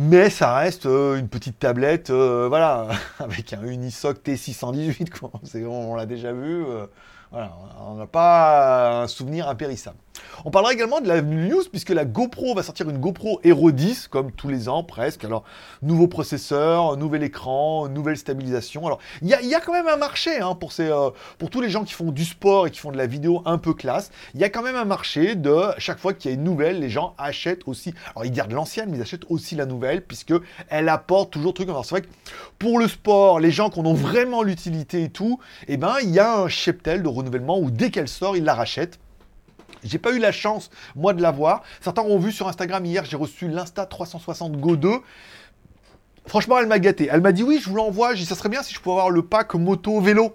Mais 0.00 0.30
ça 0.30 0.54
reste 0.54 0.86
euh, 0.86 1.16
une 1.16 1.28
petite 1.28 1.58
tablette, 1.58 2.10
euh, 2.10 2.46
voilà, 2.48 2.86
avec 3.18 3.52
un 3.52 3.64
Unisoc 3.64 4.18
T618, 4.24 5.10
quoi. 5.10 5.32
on, 5.66 5.96
l'a 5.96 6.06
déjà 6.06 6.32
vu. 6.32 6.64
Euh, 6.64 6.86
on 7.32 7.94
n'a 7.94 8.06
pas 8.06 9.02
un 9.02 9.06
souvenir 9.08 9.48
impérissable. 9.48 9.96
On 10.44 10.50
parlera 10.50 10.72
également 10.72 11.00
de 11.00 11.08
la 11.08 11.20
news 11.20 11.62
puisque 11.70 11.90
la 11.90 12.04
GoPro 12.04 12.54
va 12.54 12.62
sortir 12.62 12.88
une 12.88 12.98
GoPro 12.98 13.40
Hero 13.44 13.70
10 13.70 14.08
comme 14.08 14.32
tous 14.32 14.48
les 14.48 14.68
ans 14.68 14.82
presque. 14.84 15.24
Alors 15.24 15.44
nouveau 15.82 16.06
processeur, 16.06 16.96
nouvel 16.96 17.22
écran, 17.22 17.88
nouvelle 17.88 18.16
stabilisation. 18.16 18.86
Alors 18.86 18.98
il 19.22 19.28
y, 19.28 19.54
a, 19.54 19.60
quand 19.60 19.72
même 19.72 19.88
un 19.88 19.96
marché 19.96 20.38
hein, 20.38 20.54
pour, 20.54 20.72
ces, 20.72 20.88
euh, 20.88 21.10
pour 21.38 21.50
tous 21.50 21.60
les 21.60 21.70
gens 21.70 21.84
qui 21.84 21.94
font 21.94 22.10
du 22.12 22.24
sport 22.24 22.66
et 22.66 22.70
qui 22.70 22.78
font 22.78 22.92
de 22.92 22.96
la 22.96 23.06
vidéo 23.06 23.42
un 23.46 23.58
peu 23.58 23.74
classe. 23.74 24.10
Il 24.34 24.40
y 24.40 24.44
a 24.44 24.48
quand 24.48 24.62
même 24.62 24.76
un 24.76 24.84
marché 24.84 25.34
de 25.34 25.56
chaque 25.78 25.98
fois 25.98 26.14
qu'il 26.14 26.30
y 26.30 26.34
a 26.34 26.36
une 26.36 26.44
nouvelle, 26.44 26.80
les 26.80 26.90
gens 26.90 27.14
achètent 27.18 27.66
aussi. 27.66 27.94
Alors 28.14 28.24
ils 28.24 28.32
gardent 28.32 28.52
l'ancienne, 28.52 28.90
mais 28.90 28.98
ils 28.98 29.02
achètent 29.02 29.26
aussi 29.28 29.54
la 29.56 29.66
nouvelle 29.66 30.02
puisque 30.02 30.34
elle 30.68 30.88
apporte 30.88 31.32
toujours 31.32 31.54
truc. 31.54 31.68
Alors 31.68 31.84
c'est 31.84 31.96
vrai 31.96 32.02
que 32.02 32.08
pour 32.58 32.78
le 32.78 32.88
sport, 32.88 33.40
les 33.40 33.50
gens 33.50 33.70
qui 33.70 33.80
en 33.80 33.86
ont 33.86 33.94
vraiment 33.94 34.42
l'utilité 34.42 35.04
et 35.04 35.10
tout, 35.10 35.40
eh 35.66 35.76
ben 35.76 35.96
il 36.02 36.10
y 36.10 36.18
a 36.18 36.38
un 36.38 36.48
cheptel 36.48 37.02
de 37.02 37.08
renouvellement 37.18 37.58
où 37.58 37.70
dès 37.70 37.90
qu'elle 37.90 38.08
sort, 38.08 38.36
ils 38.36 38.44
la 38.44 38.54
rachètent. 38.54 38.98
J'ai 39.84 39.98
pas 39.98 40.12
eu 40.12 40.18
la 40.18 40.32
chance, 40.32 40.70
moi, 40.96 41.12
de 41.12 41.22
la 41.22 41.30
voir. 41.30 41.62
Certains 41.80 42.02
ont 42.02 42.18
vu 42.18 42.32
sur 42.32 42.48
Instagram 42.48 42.84
hier, 42.84 43.04
j'ai 43.04 43.16
reçu 43.16 43.48
l'Insta 43.48 43.86
360 43.86 44.52
Go 44.52 44.76
2. 44.76 44.90
Franchement, 46.26 46.58
elle 46.58 46.66
m'a 46.66 46.78
gâté. 46.78 47.08
Elle 47.10 47.20
m'a 47.20 47.32
dit 47.32 47.42
oui, 47.42 47.60
je 47.62 47.70
vous 47.70 47.76
l'envoie. 47.76 48.16
Ça 48.16 48.34
serait 48.34 48.48
bien 48.48 48.62
si 48.62 48.74
je 48.74 48.80
pouvais 48.80 48.94
avoir 48.94 49.10
le 49.10 49.22
pack 49.22 49.54
moto 49.54 50.00
vélo 50.00 50.34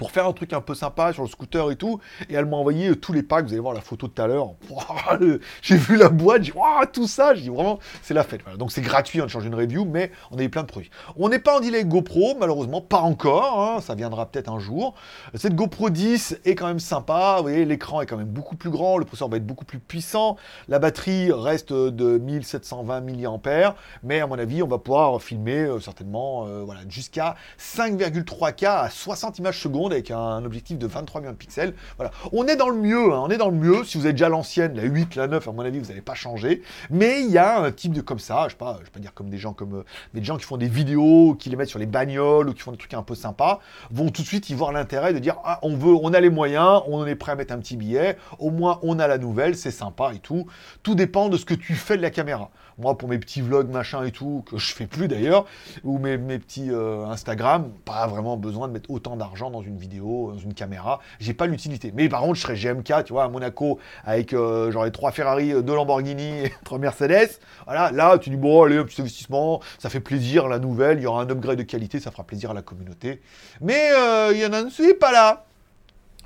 pour 0.00 0.12
faire 0.12 0.26
un 0.26 0.32
truc 0.32 0.54
un 0.54 0.62
peu 0.62 0.74
sympa 0.74 1.12
sur 1.12 1.24
le 1.24 1.28
scooter 1.28 1.70
et 1.70 1.76
tout. 1.76 2.00
Et 2.30 2.34
elle 2.34 2.46
m'a 2.46 2.56
envoyé 2.56 2.88
euh, 2.88 2.96
tous 2.96 3.12
les 3.12 3.22
packs. 3.22 3.44
Vous 3.44 3.52
allez 3.52 3.60
voir 3.60 3.74
la 3.74 3.82
photo 3.82 4.08
tout 4.08 4.22
à 4.22 4.26
l'heure. 4.26 4.54
J'ai 5.60 5.76
vu 5.76 5.96
la 5.96 6.08
boîte, 6.08 6.42
j'ai 6.42 6.52
dit, 6.52 6.58
tout 6.90 7.06
ça. 7.06 7.34
J'ai 7.34 7.50
vraiment, 7.50 7.78
c'est 8.00 8.14
la 8.14 8.24
fête. 8.24 8.40
Donc 8.56 8.72
c'est 8.72 8.80
gratuit, 8.80 9.20
on 9.20 9.28
change 9.28 9.44
une 9.44 9.54
review, 9.54 9.84
mais 9.84 10.10
on 10.30 10.38
a 10.38 10.42
eu 10.42 10.48
plein 10.48 10.62
de 10.62 10.68
produits. 10.68 10.90
On 11.16 11.28
n'est 11.28 11.38
pas 11.38 11.58
en 11.58 11.60
delay 11.60 11.84
GoPro, 11.84 12.34
malheureusement, 12.40 12.80
pas 12.80 13.00
encore. 13.00 13.60
Hein. 13.60 13.82
ça 13.82 13.94
viendra 13.94 14.24
peut-être 14.24 14.50
un 14.50 14.58
jour. 14.58 14.94
Cette 15.34 15.54
GoPro 15.54 15.90
10 15.90 16.38
est 16.46 16.54
quand 16.54 16.66
même 16.66 16.80
sympa. 16.80 17.34
Vous 17.36 17.42
voyez, 17.42 17.66
l'écran 17.66 18.00
est 18.00 18.06
quand 18.06 18.16
même 18.16 18.26
beaucoup 18.26 18.56
plus 18.56 18.70
grand. 18.70 18.96
Le 18.96 19.04
processeur 19.04 19.28
va 19.28 19.36
être 19.36 19.46
beaucoup 19.46 19.66
plus 19.66 19.80
puissant. 19.80 20.38
La 20.68 20.78
batterie 20.78 21.30
reste 21.30 21.74
de 21.74 22.16
1720 22.16 23.02
mAh. 23.02 23.74
Mais 24.02 24.20
à 24.20 24.26
mon 24.26 24.38
avis, 24.38 24.62
on 24.62 24.66
va 24.66 24.78
pouvoir 24.78 25.20
filmer 25.20 25.64
euh, 25.64 25.78
certainement 25.78 26.46
euh, 26.46 26.62
voilà, 26.64 26.80
jusqu'à 26.88 27.36
5,3K 27.58 28.66
à 28.66 28.88
60 28.88 29.38
images 29.40 29.60
secondes 29.60 29.89
avec 29.92 30.10
un 30.10 30.44
objectif 30.44 30.78
de 30.78 30.86
23 30.86 31.20
millions 31.20 31.32
de 31.32 31.36
pixels. 31.36 31.74
Voilà. 31.96 32.12
On 32.32 32.46
est 32.46 32.56
dans 32.56 32.68
le 32.68 32.76
mieux, 32.76 33.12
hein. 33.12 33.22
on 33.24 33.30
est 33.30 33.36
dans 33.36 33.50
le 33.50 33.56
mieux. 33.56 33.84
Si 33.84 33.98
vous 33.98 34.06
êtes 34.06 34.14
déjà 34.14 34.28
l'ancienne, 34.28 34.74
la 34.74 34.84
8, 34.84 35.16
la 35.16 35.26
9, 35.26 35.48
à 35.48 35.52
mon 35.52 35.62
avis, 35.62 35.78
vous 35.78 35.88
n'allez 35.88 36.00
pas 36.00 36.14
changer. 36.14 36.62
Mais 36.90 37.22
il 37.22 37.30
y 37.30 37.38
a 37.38 37.60
un 37.60 37.72
type 37.72 37.92
de 37.92 38.00
comme 38.00 38.18
ça, 38.18 38.48
je 38.48 38.54
je 38.60 38.84
vais 38.84 38.90
pas 38.90 39.00
dire 39.00 39.14
comme 39.14 39.30
des 39.30 39.38
gens 39.38 39.52
comme, 39.52 39.76
euh, 39.76 39.84
des 40.14 40.22
gens 40.22 40.36
qui 40.36 40.44
font 40.44 40.56
des 40.56 40.68
vidéos, 40.68 41.34
qui 41.38 41.50
les 41.50 41.56
mettent 41.56 41.68
sur 41.68 41.78
les 41.78 41.86
bagnoles 41.86 42.48
ou 42.48 42.54
qui 42.54 42.60
font 42.60 42.72
des 42.72 42.78
trucs 42.78 42.94
un 42.94 43.02
peu 43.02 43.14
sympas, 43.14 43.60
vont 43.90 44.10
tout 44.10 44.22
de 44.22 44.26
suite 44.26 44.50
y 44.50 44.54
voir 44.54 44.72
l'intérêt 44.72 45.12
de 45.12 45.18
dire, 45.18 45.36
ah, 45.44 45.58
on 45.62 45.76
veut, 45.76 45.94
on 45.94 46.12
a 46.12 46.20
les 46.20 46.30
moyens, 46.30 46.82
on 46.86 47.06
est 47.06 47.14
prêt 47.14 47.32
à 47.32 47.34
mettre 47.34 47.52
un 47.52 47.58
petit 47.58 47.76
billet, 47.76 48.16
au 48.38 48.50
moins 48.50 48.78
on 48.82 48.98
a 48.98 49.08
la 49.08 49.18
nouvelle, 49.18 49.56
c'est 49.56 49.70
sympa 49.70 50.12
et 50.14 50.18
tout. 50.18 50.46
Tout 50.82 50.94
dépend 50.94 51.28
de 51.28 51.36
ce 51.36 51.44
que 51.44 51.54
tu 51.54 51.74
fais 51.74 51.96
de 51.96 52.02
la 52.02 52.10
caméra. 52.10 52.50
Moi, 52.78 52.96
pour 52.96 53.08
mes 53.08 53.18
petits 53.18 53.40
vlogs, 53.40 53.70
machin 53.70 54.04
et 54.04 54.10
tout, 54.10 54.44
que 54.50 54.58
je 54.58 54.72
fais 54.72 54.86
plus 54.86 55.08
d'ailleurs, 55.08 55.46
ou 55.84 55.98
mes, 55.98 56.16
mes 56.16 56.38
petits 56.38 56.70
euh, 56.70 57.04
Instagram, 57.06 57.70
pas 57.84 58.06
vraiment 58.06 58.36
besoin 58.36 58.68
de 58.68 58.72
mettre 58.72 58.90
autant 58.90 59.16
d'argent 59.16 59.50
dans 59.50 59.62
une 59.62 59.76
vidéo, 59.76 60.32
dans 60.32 60.38
une 60.38 60.54
caméra. 60.54 61.00
J'ai 61.18 61.34
pas 61.34 61.46
l'utilité. 61.46 61.92
Mais 61.94 62.08
par 62.08 62.20
contre, 62.20 62.36
je 62.36 62.42
serais 62.42 62.54
GMK, 62.54 63.04
tu 63.04 63.12
vois, 63.12 63.24
à 63.24 63.28
Monaco, 63.28 63.78
avec 64.04 64.32
euh, 64.32 64.70
genre 64.70 64.84
les 64.84 64.92
trois 64.92 65.12
Ferrari, 65.12 65.52
deux 65.62 65.74
Lamborghini 65.74 66.40
et 66.44 66.52
trois 66.64 66.78
Mercedes. 66.78 67.38
Voilà, 67.66 67.90
là, 67.92 68.18
tu 68.18 68.30
dis, 68.30 68.36
bon, 68.36 68.64
allez, 68.64 68.78
un 68.78 68.84
petit 68.84 69.00
investissement, 69.00 69.60
ça 69.78 69.90
fait 69.90 70.00
plaisir, 70.00 70.48
la 70.48 70.58
nouvelle, 70.58 70.98
il 70.98 71.02
y 71.02 71.06
aura 71.06 71.22
un 71.22 71.28
upgrade 71.28 71.58
de 71.58 71.62
qualité, 71.62 72.00
ça 72.00 72.10
fera 72.10 72.24
plaisir 72.24 72.50
à 72.50 72.54
la 72.54 72.62
communauté. 72.62 73.20
Mais 73.60 73.90
il 74.32 74.38
y 74.38 74.46
en 74.46 74.52
a 74.52 74.62
ne 74.62 74.70
suis 74.70 74.94
pas 74.94 75.12
là. 75.12 75.44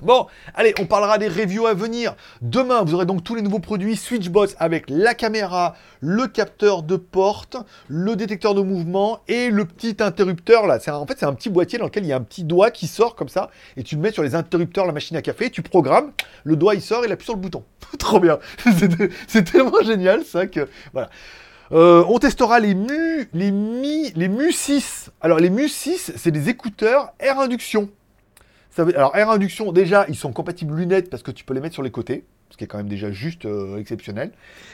Bon, 0.01 0.27
allez, 0.53 0.73
on 0.77 0.85
parlera 0.85 1.17
des 1.17 1.29
reviews 1.29 1.67
à 1.67 1.73
venir. 1.73 2.15
Demain, 2.41 2.83
vous 2.83 2.93
aurez 2.93 3.05
donc 3.05 3.23
tous 3.23 3.33
les 3.33 3.41
nouveaux 3.41 3.59
produits 3.59 3.95
Switchbots 3.95 4.47
avec 4.59 4.89
la 4.89 5.13
caméra, 5.13 5.73
le 6.01 6.27
capteur 6.27 6.83
de 6.83 6.97
porte, 6.97 7.55
le 7.87 8.17
détecteur 8.17 8.53
de 8.55 8.61
mouvement 8.61 9.21
et 9.29 9.49
le 9.49 9.63
petit 9.63 9.95
interrupteur 10.01 10.67
là. 10.67 10.79
En 10.89 11.07
fait, 11.07 11.17
c'est 11.17 11.25
un 11.25 11.33
petit 11.33 11.49
boîtier 11.49 11.79
dans 11.79 11.85
lequel 11.85 12.03
il 12.03 12.07
y 12.07 12.13
a 12.13 12.17
un 12.17 12.21
petit 12.21 12.43
doigt 12.43 12.71
qui 12.71 12.87
sort 12.87 13.15
comme 13.15 13.29
ça 13.29 13.49
et 13.77 13.83
tu 13.83 13.95
le 13.95 14.01
mets 14.01 14.11
sur 14.11 14.21
les 14.21 14.35
interrupteurs, 14.35 14.85
la 14.85 14.91
machine 14.91 15.15
à 15.15 15.21
café, 15.21 15.49
tu 15.49 15.61
programmes, 15.61 16.11
le 16.43 16.57
doigt 16.57 16.75
il 16.75 16.81
sort, 16.81 17.05
il 17.05 17.11
appuie 17.13 17.25
sur 17.25 17.35
le 17.35 17.39
bouton. 17.39 17.63
Trop 17.97 18.19
bien. 18.19 18.37
c'est 19.27 19.49
tellement 19.49 19.81
génial 19.81 20.25
ça 20.25 20.45
que 20.45 20.67
voilà. 20.91 21.09
Euh, 21.71 22.03
on 22.09 22.19
testera 22.19 22.59
les 22.59 22.75
Mu, 22.75 23.29
les 23.33 23.51
Mi, 23.51 24.11
les 24.13 24.27
Mu 24.27 24.51
6. 24.51 25.11
Alors 25.21 25.39
les 25.39 25.49
Mu 25.49 25.69
6, 25.69 26.11
c'est 26.17 26.31
des 26.31 26.49
écouteurs 26.49 27.13
air 27.19 27.39
induction 27.39 27.89
alors, 28.77 29.15
air 29.15 29.29
induction, 29.29 29.71
déjà, 29.71 30.05
ils 30.09 30.15
sont 30.15 30.31
compatibles 30.31 30.75
lunettes 30.75 31.09
parce 31.09 31.23
que 31.23 31.31
tu 31.31 31.43
peux 31.43 31.53
les 31.53 31.61
mettre 31.61 31.73
sur 31.73 31.83
les 31.83 31.91
côtés, 31.91 32.25
ce 32.49 32.57
qui 32.57 32.63
est 32.63 32.67
quand 32.67 32.77
même 32.77 32.89
déjà 32.89 33.11
juste 33.11 33.45
euh, 33.45 33.77
exceptionnel. 33.77 34.31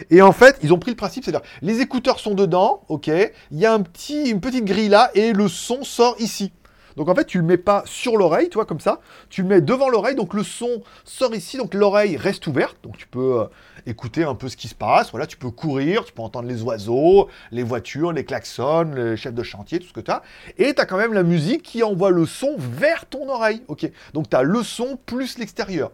Et 0.09 0.21
en 0.21 0.31
fait, 0.31 0.57
ils 0.63 0.73
ont 0.73 0.79
pris 0.79 0.91
le 0.91 0.97
principe, 0.97 1.23
c'est-à-dire, 1.23 1.47
les 1.61 1.81
écouteurs 1.81 2.19
sont 2.19 2.33
dedans, 2.33 2.83
ok, 2.89 3.07
il 3.07 3.59
y 3.59 3.65
a 3.65 3.75
une 3.75 4.41
petite 4.41 4.65
grille 4.65 4.89
là, 4.89 5.11
et 5.13 5.33
le 5.33 5.47
son 5.47 5.83
sort 5.83 6.15
ici. 6.19 6.51
Donc 6.97 7.09
en 7.09 7.15
fait, 7.15 7.25
tu 7.25 7.37
le 7.37 7.43
mets 7.43 7.57
pas 7.57 7.83
sur 7.85 8.17
l'oreille, 8.17 8.49
tu 8.49 8.55
vois, 8.55 8.65
comme 8.65 8.79
ça. 8.79 8.99
Tu 9.29 9.41
le 9.41 9.47
mets 9.47 9.61
devant 9.61 9.89
l'oreille, 9.89 10.15
donc 10.15 10.33
le 10.33 10.43
son 10.43 10.83
sort 11.03 11.33
ici, 11.33 11.57
donc 11.57 11.73
l'oreille 11.73 12.17
reste 12.17 12.47
ouverte. 12.47 12.77
Donc 12.83 12.97
tu 12.97 13.07
peux 13.07 13.41
euh, 13.41 13.45
écouter 13.85 14.23
un 14.23 14.35
peu 14.35 14.49
ce 14.49 14.57
qui 14.57 14.67
se 14.67 14.75
passe. 14.75 15.11
Voilà, 15.11 15.27
tu 15.27 15.37
peux 15.37 15.51
courir, 15.51 16.05
tu 16.05 16.13
peux 16.13 16.21
entendre 16.21 16.47
les 16.47 16.61
oiseaux, 16.63 17.29
les 17.51 17.63
voitures, 17.63 18.11
les 18.11 18.25
klaxons, 18.25 18.91
les 18.95 19.17
chefs 19.17 19.33
de 19.33 19.43
chantier, 19.43 19.79
tout 19.79 19.87
ce 19.87 19.93
que 19.93 20.01
tu 20.01 20.11
as. 20.11 20.21
Et 20.57 20.73
tu 20.73 20.81
as 20.81 20.85
quand 20.85 20.97
même 20.97 21.13
la 21.13 21.23
musique 21.23 21.63
qui 21.63 21.83
envoie 21.83 22.11
le 22.11 22.25
son 22.25 22.55
vers 22.57 23.05
ton 23.05 23.29
oreille. 23.29 23.63
Ok. 23.67 23.89
Donc 24.13 24.29
tu 24.29 24.35
as 24.35 24.43
le 24.43 24.63
son 24.63 24.97
plus 25.05 25.37
l'extérieur. 25.37 25.91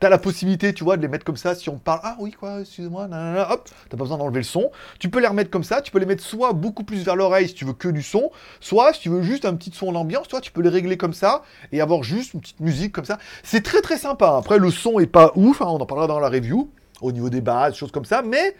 Tu 0.00 0.06
as 0.06 0.10
la 0.10 0.18
possibilité, 0.18 0.74
tu 0.74 0.84
vois, 0.84 0.96
de 0.96 1.02
les 1.02 1.08
mettre 1.08 1.24
comme 1.24 1.36
ça 1.36 1.54
si 1.54 1.68
on 1.68 1.78
parle. 1.78 2.00
Ah 2.02 2.16
oui, 2.18 2.32
quoi, 2.32 2.60
excuse-moi, 2.60 3.08
hop, 3.50 3.68
tu 3.84 3.96
pas 3.96 3.96
besoin 3.96 4.18
d'enlever 4.18 4.40
le 4.40 4.44
son. 4.44 4.70
Tu 4.98 5.10
peux 5.10 5.20
les 5.20 5.26
remettre 5.26 5.50
comme 5.50 5.64
ça. 5.64 5.80
Tu 5.80 5.90
peux 5.90 5.98
les 5.98 6.06
mettre 6.06 6.22
soit 6.22 6.52
beaucoup 6.52 6.84
plus 6.84 7.04
vers 7.04 7.16
l'oreille 7.16 7.48
si 7.48 7.54
tu 7.54 7.64
veux 7.64 7.72
que 7.72 7.88
du 7.88 8.02
son, 8.02 8.30
soit 8.60 8.92
si 8.92 9.00
tu 9.00 9.08
veux 9.08 9.22
juste 9.22 9.44
un 9.44 9.54
petit 9.54 9.70
son 9.72 9.92
d'ambiance, 9.92 10.28
toi, 10.28 10.39
tu 10.40 10.52
peux 10.52 10.62
les 10.62 10.68
régler 10.68 10.96
comme 10.96 11.12
ça 11.12 11.42
et 11.72 11.80
avoir 11.80 12.02
juste 12.02 12.34
une 12.34 12.40
petite 12.40 12.60
musique 12.60 12.92
comme 12.92 13.04
ça. 13.04 13.18
C'est 13.42 13.62
très 13.62 13.80
très 13.80 13.98
sympa. 13.98 14.36
Après, 14.36 14.58
le 14.58 14.70
son 14.70 14.98
est 14.98 15.06
pas 15.06 15.32
ouf, 15.34 15.62
hein, 15.62 15.66
on 15.68 15.80
en 15.80 15.86
parlera 15.86 16.06
dans 16.06 16.20
la 16.20 16.28
review 16.28 16.70
au 17.00 17.12
niveau 17.12 17.30
des 17.30 17.40
bases, 17.40 17.74
choses 17.74 17.92
comme 17.92 18.04
ça. 18.04 18.22
Mais 18.22 18.56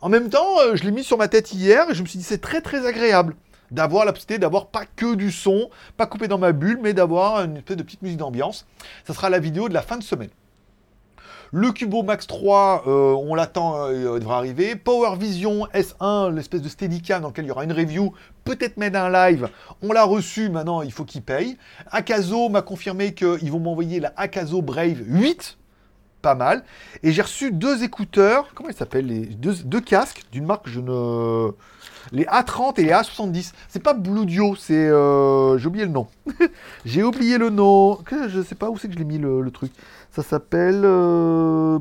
en 0.00 0.08
même 0.08 0.28
temps, 0.28 0.60
euh, 0.60 0.76
je 0.76 0.84
l'ai 0.84 0.90
mis 0.90 1.04
sur 1.04 1.18
ma 1.18 1.28
tête 1.28 1.52
hier 1.52 1.90
et 1.90 1.94
je 1.94 2.02
me 2.02 2.06
suis 2.06 2.18
dit 2.18 2.24
c'est 2.24 2.40
très 2.40 2.60
très 2.60 2.86
agréable 2.86 3.34
d'avoir 3.70 4.04
la 4.04 4.12
possibilité 4.12 4.38
d'avoir 4.38 4.66
pas 4.66 4.84
que 4.84 5.14
du 5.14 5.32
son, 5.32 5.70
pas 5.96 6.06
coupé 6.06 6.28
dans 6.28 6.38
ma 6.38 6.52
bulle, 6.52 6.78
mais 6.82 6.92
d'avoir 6.92 7.44
une 7.44 7.56
espèce 7.56 7.76
de 7.76 7.82
petite 7.82 8.02
musique 8.02 8.18
d'ambiance. 8.18 8.66
Ça 9.06 9.14
sera 9.14 9.30
la 9.30 9.38
vidéo 9.38 9.68
de 9.68 9.74
la 9.74 9.82
fin 9.82 9.96
de 9.96 10.02
semaine. 10.02 10.30
Le 11.52 11.70
Cubo 11.72 12.02
Max 12.02 12.26
3, 12.26 12.84
euh, 12.86 13.12
on 13.12 13.34
l'attend, 13.34 13.86
euh, 13.86 14.14
il 14.16 14.20
devrait 14.20 14.36
arriver. 14.36 14.76
Power 14.76 15.16
Vision 15.16 15.66
S1, 15.74 16.34
l'espèce 16.34 16.62
de 16.62 16.68
Steadicam 16.68 17.22
dans 17.22 17.28
lequel 17.28 17.44
il 17.44 17.48
y 17.48 17.50
aura 17.50 17.64
une 17.64 17.72
review, 17.72 18.12
peut-être 18.44 18.76
même 18.76 18.96
un 18.96 19.10
live. 19.10 19.48
On 19.82 19.92
l'a 19.92 20.04
reçu, 20.04 20.48
maintenant 20.48 20.82
il 20.82 20.92
faut 20.92 21.04
qu'il 21.04 21.22
paye. 21.22 21.56
Akazo 21.90 22.48
m'a 22.48 22.62
confirmé 22.62 23.14
qu'ils 23.14 23.50
vont 23.52 23.60
m'envoyer 23.60 24.00
la 24.00 24.12
Akazo 24.16 24.62
Brave 24.62 24.98
8 25.06 25.56
pas 26.26 26.34
mal. 26.34 26.64
Et 27.04 27.12
j'ai 27.12 27.22
reçu 27.22 27.52
deux 27.52 27.84
écouteurs, 27.84 28.48
comment 28.54 28.68
ils 28.68 28.74
s'appellent 28.74 29.06
les 29.06 29.26
deux, 29.26 29.80
casques 29.80 30.24
d'une 30.32 30.44
marque, 30.44 30.68
je 30.68 30.80
ne. 30.80 31.52
Les 32.12 32.24
A30 32.24 32.80
et 32.80 32.84
les 32.84 32.90
A70. 32.90 33.52
C'est 33.68 33.82
pas 33.82 33.94
Bluedio, 33.94 34.56
c'est. 34.56 34.74
Euh, 34.74 35.56
j'ai 35.58 35.68
oublié 35.68 35.84
le 35.84 35.92
nom. 35.92 36.08
j'ai 36.84 37.04
oublié 37.04 37.38
le 37.38 37.50
nom. 37.50 37.98
Je 38.28 38.42
sais 38.42 38.56
pas 38.56 38.70
où 38.70 38.78
c'est 38.78 38.88
que 38.88 38.94
je 38.94 38.98
l'ai 38.98 39.04
mis 39.04 39.18
le, 39.18 39.48
truc. 39.52 39.72
Ça 40.16 40.22
s'appelle. 40.22 40.80
Euh, 40.86 41.78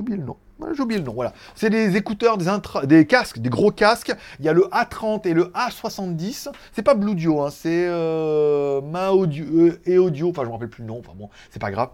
oublié 0.00 0.16
le 0.16 0.24
nom. 0.24 0.36
J'ai 0.74 0.82
oublié 0.82 0.98
le 0.98 1.06
nom, 1.06 1.12
voilà. 1.12 1.32
C'est 1.54 1.70
des 1.70 1.96
écouteurs, 1.96 2.38
des, 2.38 2.46
des 2.88 3.06
casques, 3.06 3.38
des 3.38 3.50
gros 3.50 3.70
casques. 3.70 4.12
Il 4.40 4.44
y 4.44 4.48
a 4.48 4.52
le 4.52 4.62
A30 4.72 5.28
et 5.28 5.32
le 5.34 5.44
A70. 5.54 6.48
C'est 6.72 6.82
pas 6.82 6.94
Bluedio, 6.94 7.40
hein, 7.40 7.50
c'est 7.52 7.86
euh, 7.86 8.80
Audio 9.12 9.44
euh, 9.44 9.80
et 9.86 9.98
Audio. 9.98 10.30
Enfin, 10.30 10.42
je 10.42 10.48
me 10.48 10.54
rappelle 10.54 10.70
plus 10.70 10.82
le 10.82 10.88
nom. 10.88 10.98
Enfin 10.98 11.12
bon, 11.16 11.30
c'est 11.50 11.60
pas 11.60 11.70
grave. 11.70 11.90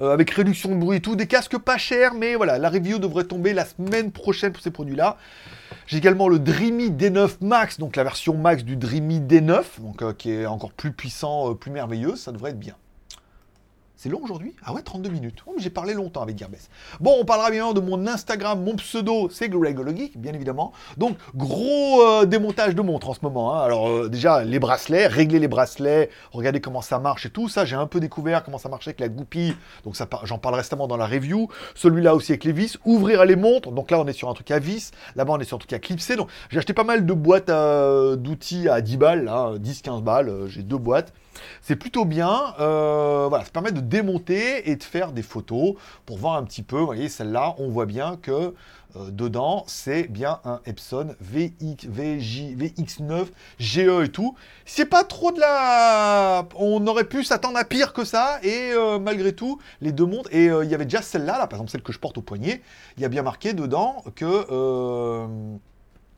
Euh, 0.00 0.12
avec 0.12 0.30
réduction 0.30 0.74
de 0.74 0.80
bruit 0.80 0.98
et 0.98 1.00
tout, 1.00 1.16
des 1.16 1.26
casques 1.26 1.58
pas 1.58 1.78
chers, 1.78 2.14
mais 2.14 2.34
voilà, 2.34 2.58
la 2.58 2.70
review 2.70 2.98
devrait 2.98 3.24
tomber 3.24 3.52
la 3.52 3.64
semaine 3.64 4.12
prochaine 4.12 4.52
pour 4.52 4.62
ces 4.62 4.70
produits-là. 4.70 5.16
J'ai 5.86 5.98
également 5.98 6.28
le 6.28 6.38
Dreamy 6.38 6.90
D9 6.90 7.36
Max, 7.40 7.78
donc 7.78 7.96
la 7.96 8.04
version 8.04 8.36
max 8.36 8.64
du 8.64 8.76
Dreamy 8.76 9.20
D9, 9.20 9.62
donc 9.80 10.02
euh, 10.02 10.12
qui 10.12 10.30
est 10.30 10.46
encore 10.46 10.72
plus 10.72 10.92
puissant, 10.92 11.54
plus 11.54 11.70
merveilleux, 11.70 12.16
ça 12.16 12.32
devrait 12.32 12.50
être 12.50 12.58
bien. 12.58 12.74
C'est 14.02 14.08
long 14.08 14.20
aujourd'hui 14.22 14.54
Ah 14.64 14.72
ouais, 14.72 14.80
32 14.80 15.10
minutes. 15.10 15.44
J'ai 15.58 15.68
parlé 15.68 15.92
longtemps 15.92 16.22
avec 16.22 16.38
Gearbest. 16.38 16.70
Bon, 17.00 17.16
on 17.20 17.26
parlera 17.26 17.50
bien 17.50 17.74
de 17.74 17.80
mon 17.80 18.06
Instagram, 18.06 18.64
mon 18.64 18.74
pseudo, 18.76 19.28
c'est 19.28 19.52
Geek, 19.52 20.18
bien 20.18 20.32
évidemment. 20.32 20.72
Donc, 20.96 21.18
gros 21.34 22.00
euh, 22.00 22.24
démontage 22.24 22.74
de 22.74 22.80
montres 22.80 23.10
en 23.10 23.12
ce 23.12 23.18
moment. 23.20 23.54
Hein. 23.54 23.60
Alors, 23.62 23.90
euh, 23.90 24.08
déjà, 24.08 24.42
les 24.42 24.58
bracelets, 24.58 25.06
régler 25.06 25.38
les 25.38 25.48
bracelets, 25.48 26.08
regarder 26.32 26.62
comment 26.62 26.80
ça 26.80 26.98
marche 26.98 27.26
et 27.26 27.28
tout. 27.28 27.50
Ça, 27.50 27.66
j'ai 27.66 27.76
un 27.76 27.86
peu 27.86 28.00
découvert 28.00 28.42
comment 28.42 28.56
ça 28.56 28.70
marchait 28.70 28.88
avec 28.88 29.00
la 29.00 29.10
goupille. 29.10 29.54
Donc, 29.84 29.96
j'en 30.22 30.38
parlerai 30.38 30.62
récemment 30.62 30.88
dans 30.88 30.96
la 30.96 31.06
review. 31.06 31.50
Celui-là 31.74 32.14
aussi 32.14 32.32
avec 32.32 32.44
les 32.44 32.52
vis. 32.52 32.78
Ouvrir 32.86 33.26
les 33.26 33.36
montres. 33.36 33.70
Donc 33.70 33.90
là, 33.90 34.00
on 34.00 34.06
est 34.06 34.14
sur 34.14 34.30
un 34.30 34.34
truc 34.34 34.50
à 34.50 34.60
vis. 34.60 34.92
Là-bas, 35.14 35.34
on 35.34 35.40
est 35.40 35.44
sur 35.44 35.56
un 35.56 35.60
truc 35.60 35.74
à 35.74 35.78
clipser. 35.78 36.16
Donc, 36.16 36.30
j'ai 36.48 36.56
acheté 36.56 36.72
pas 36.72 36.84
mal 36.84 37.04
de 37.04 37.12
boîtes 37.12 37.50
euh, 37.50 38.16
d'outils 38.16 38.66
à 38.66 38.80
10 38.80 38.96
balles, 38.96 39.30
10-15 39.62 40.00
balles. 40.00 40.46
j'ai 40.46 40.62
deux 40.62 40.78
boîtes. 40.78 41.12
C'est 41.62 41.76
plutôt 41.76 42.04
bien. 42.04 42.54
Euh, 42.58 43.26
voilà, 43.28 43.44
ça 43.44 43.50
permet 43.50 43.72
de 43.72 43.80
démonter 43.80 44.70
et 44.70 44.76
de 44.76 44.82
faire 44.82 45.12
des 45.12 45.22
photos 45.22 45.74
pour 46.06 46.18
voir 46.18 46.36
un 46.36 46.44
petit 46.44 46.62
peu. 46.62 46.78
Vous 46.78 46.86
voyez, 46.86 47.08
celle-là, 47.08 47.54
on 47.58 47.68
voit 47.68 47.86
bien 47.86 48.16
que 48.16 48.54
euh, 48.96 49.10
dedans, 49.10 49.64
c'est 49.66 50.04
bien 50.04 50.40
un 50.44 50.60
Epson 50.66 51.14
VX, 51.20 51.86
VJ, 51.86 52.56
VX9, 52.56 53.26
GE 53.58 54.04
et 54.04 54.08
tout. 54.08 54.34
C'est 54.64 54.86
pas 54.86 55.04
trop 55.04 55.32
de 55.32 55.40
la... 55.40 56.46
On 56.56 56.86
aurait 56.86 57.04
pu 57.04 57.22
s'attendre 57.22 57.58
à 57.58 57.64
pire 57.64 57.92
que 57.92 58.04
ça, 58.04 58.40
et 58.42 58.72
euh, 58.72 58.98
malgré 58.98 59.32
tout, 59.32 59.60
les 59.80 59.92
deux 59.92 60.06
montres, 60.06 60.28
et 60.32 60.46
il 60.46 60.68
y 60.68 60.74
avait 60.74 60.84
déjà 60.86 61.02
celle-là, 61.02 61.38
là, 61.38 61.46
par 61.46 61.58
exemple 61.58 61.70
celle 61.70 61.82
que 61.82 61.92
je 61.92 61.98
porte 61.98 62.18
au 62.18 62.22
poignet, 62.22 62.62
il 62.96 63.02
y 63.02 63.04
a 63.04 63.08
bien 63.08 63.22
marqué 63.22 63.52
dedans 63.52 64.02
que 64.16 64.46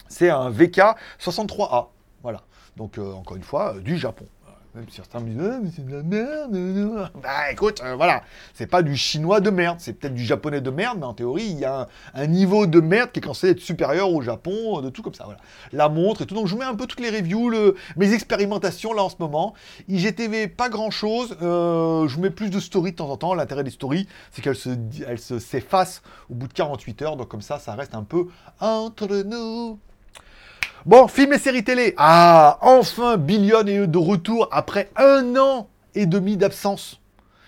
c'est 0.08 0.30
un 0.30 0.50
VK63A. 0.50 1.88
Voilà. 2.22 2.42
Donc, 2.76 2.96
encore 2.96 3.36
une 3.36 3.42
fois, 3.42 3.74
du 3.80 3.98
Japon. 3.98 4.26
Même 4.74 4.86
si 4.88 4.96
certains 4.96 5.20
me 5.20 5.28
disent, 5.28 5.50
ah, 5.52 5.58
mais 5.62 5.70
c'est 5.74 5.84
de 5.84 5.94
la 5.94 6.02
merde. 6.02 7.10
Bah 7.22 7.50
écoute, 7.52 7.82
euh, 7.84 7.94
voilà, 7.94 8.22
c'est 8.54 8.66
pas 8.66 8.82
du 8.82 8.96
chinois 8.96 9.40
de 9.40 9.50
merde, 9.50 9.76
c'est 9.80 9.92
peut-être 9.92 10.14
du 10.14 10.24
japonais 10.24 10.62
de 10.62 10.70
merde, 10.70 10.96
mais 10.98 11.04
en 11.04 11.12
théorie, 11.12 11.44
il 11.44 11.58
y 11.58 11.66
a 11.66 11.88
un, 12.14 12.26
niveau 12.26 12.66
de 12.66 12.80
merde 12.80 13.12
qui 13.12 13.20
est 13.20 13.24
censé 13.24 13.50
être 13.50 13.60
supérieur 13.60 14.10
au 14.10 14.22
Japon, 14.22 14.80
de 14.80 14.88
tout 14.88 15.02
comme 15.02 15.12
ça. 15.12 15.24
Voilà. 15.24 15.40
La 15.72 15.90
montre 15.90 16.22
et 16.22 16.26
tout. 16.26 16.34
Donc 16.34 16.46
je 16.46 16.52
vous 16.54 16.58
mets 16.58 16.64
un 16.64 16.74
peu 16.74 16.86
toutes 16.86 17.00
les 17.00 17.10
reviews, 17.10 17.52
mes 17.96 18.14
expérimentations 18.14 18.94
là 18.94 19.02
en 19.02 19.10
ce 19.10 19.16
moment. 19.20 19.52
IGTV, 19.88 20.48
pas 20.48 20.70
grand 20.70 20.90
chose. 20.90 21.36
Euh, 21.42 22.08
je 22.08 22.16
vous 22.16 22.22
mets 22.22 22.30
plus 22.30 22.48
de 22.48 22.58
stories 22.58 22.92
de 22.92 22.96
temps 22.96 23.10
en 23.10 23.18
temps. 23.18 23.34
L'intérêt 23.34 23.64
des 23.64 23.70
stories, 23.70 24.08
c'est 24.30 24.40
qu'elles 24.40 24.56
se, 24.56 24.70
elles 25.06 25.18
se 25.18 25.38
s'effacent 25.38 26.00
au 26.30 26.34
bout 26.34 26.48
de 26.48 26.54
48 26.54 27.02
heures. 27.02 27.16
Donc 27.16 27.28
comme 27.28 27.42
ça, 27.42 27.58
ça 27.58 27.74
reste 27.74 27.94
un 27.94 28.04
peu 28.04 28.28
entre 28.58 29.22
nous. 29.22 29.78
Bon, 30.84 31.06
film 31.06 31.32
et 31.32 31.38
séries 31.38 31.62
télé. 31.62 31.94
Ah, 31.96 32.58
enfin, 32.60 33.16
Billion 33.16 33.64
est 33.68 33.86
de 33.86 33.98
retour 33.98 34.48
après 34.50 34.90
un 34.96 35.36
an 35.36 35.68
et 35.94 36.06
demi 36.06 36.36
d'absence. 36.36 37.00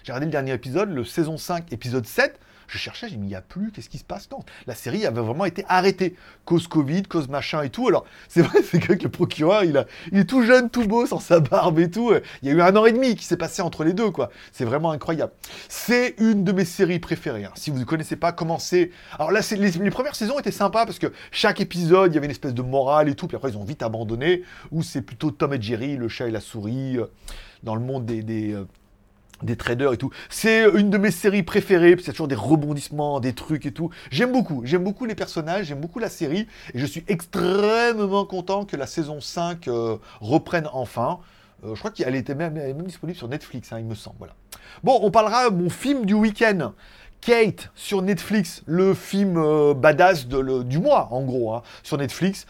J'ai 0.05 0.12
regardé 0.12 0.27
le 0.27 0.31
dernier 0.31 0.53
épisode, 0.53 0.90
le 0.90 1.05
saison 1.05 1.37
5, 1.37 1.73
épisode 1.73 2.07
7. 2.07 2.38
Je 2.68 2.79
cherchais, 2.79 3.09
j'ai 3.09 3.14
il 3.14 3.20
n'y 3.20 3.35
a 3.35 3.40
plus, 3.40 3.70
qu'est-ce 3.70 3.88
qui 3.88 3.98
se 3.98 4.05
passe 4.05 4.29
Non, 4.31 4.40
la 4.66 4.74
série 4.74 5.07
avait 5.07 5.20
vraiment 5.20 5.44
été 5.44 5.64
arrêtée. 5.68 6.16
Cause 6.44 6.66
Covid, 6.66 7.05
cause 7.05 7.29
machin 7.29 7.62
et 7.62 7.70
tout. 7.70 7.88
Alors, 7.88 8.05
c'est 8.29 8.42
vrai, 8.42 8.62
c'est 8.70 8.81
que 8.81 9.03
le 9.03 9.09
procureur, 9.09 9.64
il, 9.64 9.77
a, 9.77 9.87
il 10.12 10.18
est 10.18 10.24
tout 10.24 10.42
jeune, 10.42 10.70
tout 10.70 10.87
beau, 10.87 11.07
sans 11.07 11.20
sa 11.20 11.40
barbe 11.40 11.79
et 11.79 11.90
tout. 11.90 12.12
Il 12.42 12.48
y 12.48 12.50
a 12.50 12.55
eu 12.55 12.61
un 12.61 12.77
an 12.77 12.85
et 12.87 12.92
demi 12.92 13.16
qui 13.16 13.24
s'est 13.24 13.37
passé 13.37 13.62
entre 13.62 13.85
les 13.85 13.92
deux, 13.92 14.11
quoi. 14.11 14.31
C'est 14.53 14.64
vraiment 14.64 14.90
incroyable. 14.90 15.33
C'est 15.68 16.14
une 16.18 16.44
de 16.44 16.53
mes 16.53 16.64
séries 16.64 16.98
préférées. 16.98 17.44
Hein. 17.44 17.53
Si 17.55 17.70
vous 17.70 17.79
ne 17.79 17.85
connaissez 17.85 18.16
pas, 18.16 18.33
commencez. 18.33 18.90
Alors 19.18 19.31
là, 19.31 19.40
les, 19.53 19.90
premières 19.90 20.16
saisons 20.16 20.38
étaient 20.38 20.50
sympas 20.50 20.87
parce 20.87 20.98
que 20.98 21.12
chaque 21.31 21.61
épisode, 21.61 22.12
il 22.12 22.14
y 22.14 22.18
avait 22.18 22.27
une 22.27 22.33
espèce 22.33 22.55
de 22.55 22.62
morale 22.62 23.09
et 23.09 23.14
tout. 23.14 23.27
Puis 23.27 23.37
après, 23.37 23.50
ils 23.50 23.59
ont 23.59 23.64
vite 23.64 23.83
abandonné. 23.83 24.42
Ou 24.72 24.83
c'est 24.83 25.03
plutôt 25.03 25.31
Tom 25.31 25.55
et 25.55 25.61
Jerry, 25.61 25.96
le 25.96 26.09
chat 26.09 26.29
et 26.29 26.31
la 26.31 26.40
souris, 26.40 26.99
euh, 26.99 27.07
dans 27.62 27.74
le 27.74 27.80
monde 27.80 28.07
des. 28.07 28.22
des 28.22 28.55
euh, 28.55 28.64
des 29.45 29.57
traders 29.57 29.92
et 29.92 29.97
tout. 29.97 30.11
C'est 30.28 30.64
une 30.74 30.90
de 30.90 30.99
mes 30.99 31.11
séries 31.11 31.42
préférées, 31.42 31.97
c'est 32.03 32.12
toujours 32.12 32.28
des 32.28 32.34
rebondissements, 32.34 33.20
des 33.20 33.32
trucs 33.32 33.66
et 33.66 33.72
tout. 33.72 33.90
J'aime 34.11 34.32
beaucoup, 34.32 34.62
j'aime 34.64 34.82
beaucoup 34.84 35.05
les 35.05 35.14
personnages, 35.14 35.66
j'aime 35.66 35.80
beaucoup 35.80 35.99
la 35.99 36.09
série, 36.09 36.47
et 36.74 36.78
je 36.78 36.86
suis 36.86 37.05
extrêmement 37.09 38.24
content 38.24 38.64
que 38.64 38.76
la 38.76 38.86
saison 38.86 39.20
5 39.20 39.68
euh, 39.68 39.97
reprenne 40.20 40.68
enfin. 40.72 41.18
Euh, 41.64 41.74
je 41.74 41.78
crois 41.78 41.90
qu'elle 41.90 42.14
était 42.14 42.34
même, 42.34 42.57
elle 42.57 42.70
est 42.70 42.74
même 42.74 42.86
disponible 42.86 43.16
sur 43.18 43.28
Netflix, 43.28 43.72
hein, 43.72 43.78
il 43.78 43.84
me 43.86 43.95
semble. 43.95 44.16
Voilà. 44.18 44.34
Bon, 44.82 44.99
on 45.03 45.11
parlera 45.11 45.51
mon 45.51 45.70
film 45.70 46.05
du 46.07 46.14
week-end. 46.14 46.72
Kate 47.20 47.70
sur 47.74 48.03
Netflix, 48.03 48.62
le 48.66 48.92
film 48.92 49.36
euh, 49.38 49.72
badass 49.72 50.26
de, 50.28 50.38
le- 50.38 50.62
du 50.62 50.78
mois, 50.78 51.09
en 51.11 51.22
gros, 51.22 51.55
hein, 51.55 51.62
sur 51.82 51.97
Netflix. 51.97 52.47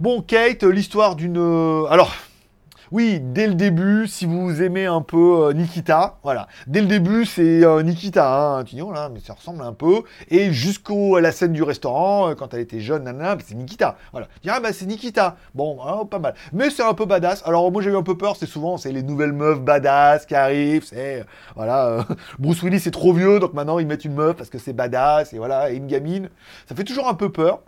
Bon, 0.00 0.20
Kate, 0.20 0.64
l'histoire 0.64 1.14
d'une... 1.16 1.36
alors, 1.88 2.12
oui, 2.92 3.18
dès 3.20 3.48
le 3.48 3.54
début, 3.54 4.06
si 4.06 4.26
vous 4.26 4.62
aimez 4.62 4.86
un 4.86 5.02
peu 5.02 5.48
euh, 5.48 5.52
Nikita, 5.52 6.18
voilà. 6.22 6.46
Dès 6.68 6.80
le 6.80 6.86
début, 6.86 7.24
c'est 7.24 7.64
euh, 7.64 7.82
Nikita, 7.82 8.58
hein, 8.58 8.64
tu 8.64 8.76
dis, 8.76 8.80
là, 8.80 9.08
mais 9.12 9.18
ça 9.20 9.34
ressemble 9.34 9.62
un 9.62 9.72
peu. 9.72 10.02
Et 10.28 10.52
jusqu'à 10.52 11.20
la 11.20 11.32
scène 11.32 11.52
du 11.52 11.62
restaurant, 11.62 12.30
euh, 12.30 12.34
quand 12.34 12.54
elle 12.54 12.60
était 12.60 12.80
jeune, 12.80 13.04
nanana, 13.04 13.36
c'est 13.44 13.56
Nikita. 13.56 13.96
Voilà. 14.12 14.28
Tu 14.34 14.42
dis, 14.42 14.50
ah 14.50 14.60
bah 14.60 14.72
c'est 14.72 14.86
Nikita. 14.86 15.36
Bon, 15.54 15.78
ah, 15.84 16.02
pas 16.08 16.20
mal. 16.20 16.34
Mais 16.52 16.70
c'est 16.70 16.84
un 16.84 16.94
peu 16.94 17.06
badass. 17.06 17.42
Alors 17.44 17.70
moi 17.72 17.82
j'ai 17.82 17.90
eu 17.90 17.96
un 17.96 18.02
peu 18.02 18.16
peur, 18.16 18.36
c'est 18.36 18.46
souvent, 18.46 18.76
c'est 18.76 18.92
les 18.92 19.02
nouvelles 19.02 19.32
meufs 19.32 19.60
badass 19.60 20.26
qui 20.26 20.34
arrivent, 20.34 20.84
c'est, 20.84 21.24
voilà, 21.56 22.06
Bruce 22.38 22.62
Willis 22.62 22.80
c'est 22.80 22.90
trop 22.90 23.12
vieux, 23.12 23.40
donc 23.40 23.52
maintenant 23.54 23.78
ils 23.78 23.86
mettent 23.86 24.04
une 24.04 24.14
meuf 24.14 24.36
parce 24.36 24.50
que 24.50 24.58
c'est 24.58 24.72
badass, 24.72 25.32
et 25.32 25.38
voilà, 25.38 25.70
et 25.70 25.76
une 25.76 25.86
gamine. 25.86 26.28
Ça 26.68 26.74
fait 26.74 26.84
toujours 26.84 27.08
un 27.08 27.14
peu 27.14 27.30
peur. 27.30 27.60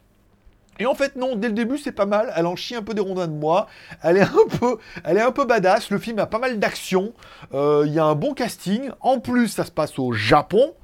Et 0.78 0.86
en 0.86 0.94
fait, 0.94 1.16
non, 1.16 1.36
dès 1.36 1.48
le 1.48 1.54
début, 1.54 1.78
c'est 1.78 1.92
pas 1.92 2.06
mal. 2.06 2.32
Elle 2.36 2.46
en 2.46 2.56
chie 2.56 2.74
un 2.74 2.82
peu 2.82 2.94
des 2.94 3.00
rondins 3.00 3.26
de 3.26 3.32
moi. 3.32 3.66
Elle 4.02 4.16
est 4.16 4.22
un 4.22 4.58
peu, 4.58 4.78
elle 5.04 5.16
est 5.16 5.22
un 5.22 5.32
peu 5.32 5.44
badass. 5.44 5.90
Le 5.90 5.98
film 5.98 6.18
a 6.18 6.26
pas 6.26 6.38
mal 6.38 6.58
d'action. 6.58 7.12
Euh, 7.54 7.84
Il 7.86 7.92
y 7.92 7.98
a 7.98 8.04
un 8.04 8.14
bon 8.14 8.34
casting. 8.34 8.90
En 9.00 9.18
plus, 9.20 9.48
ça 9.48 9.64
se 9.64 9.70
passe 9.70 9.98
au 9.98 10.12
Japon. 10.12 10.74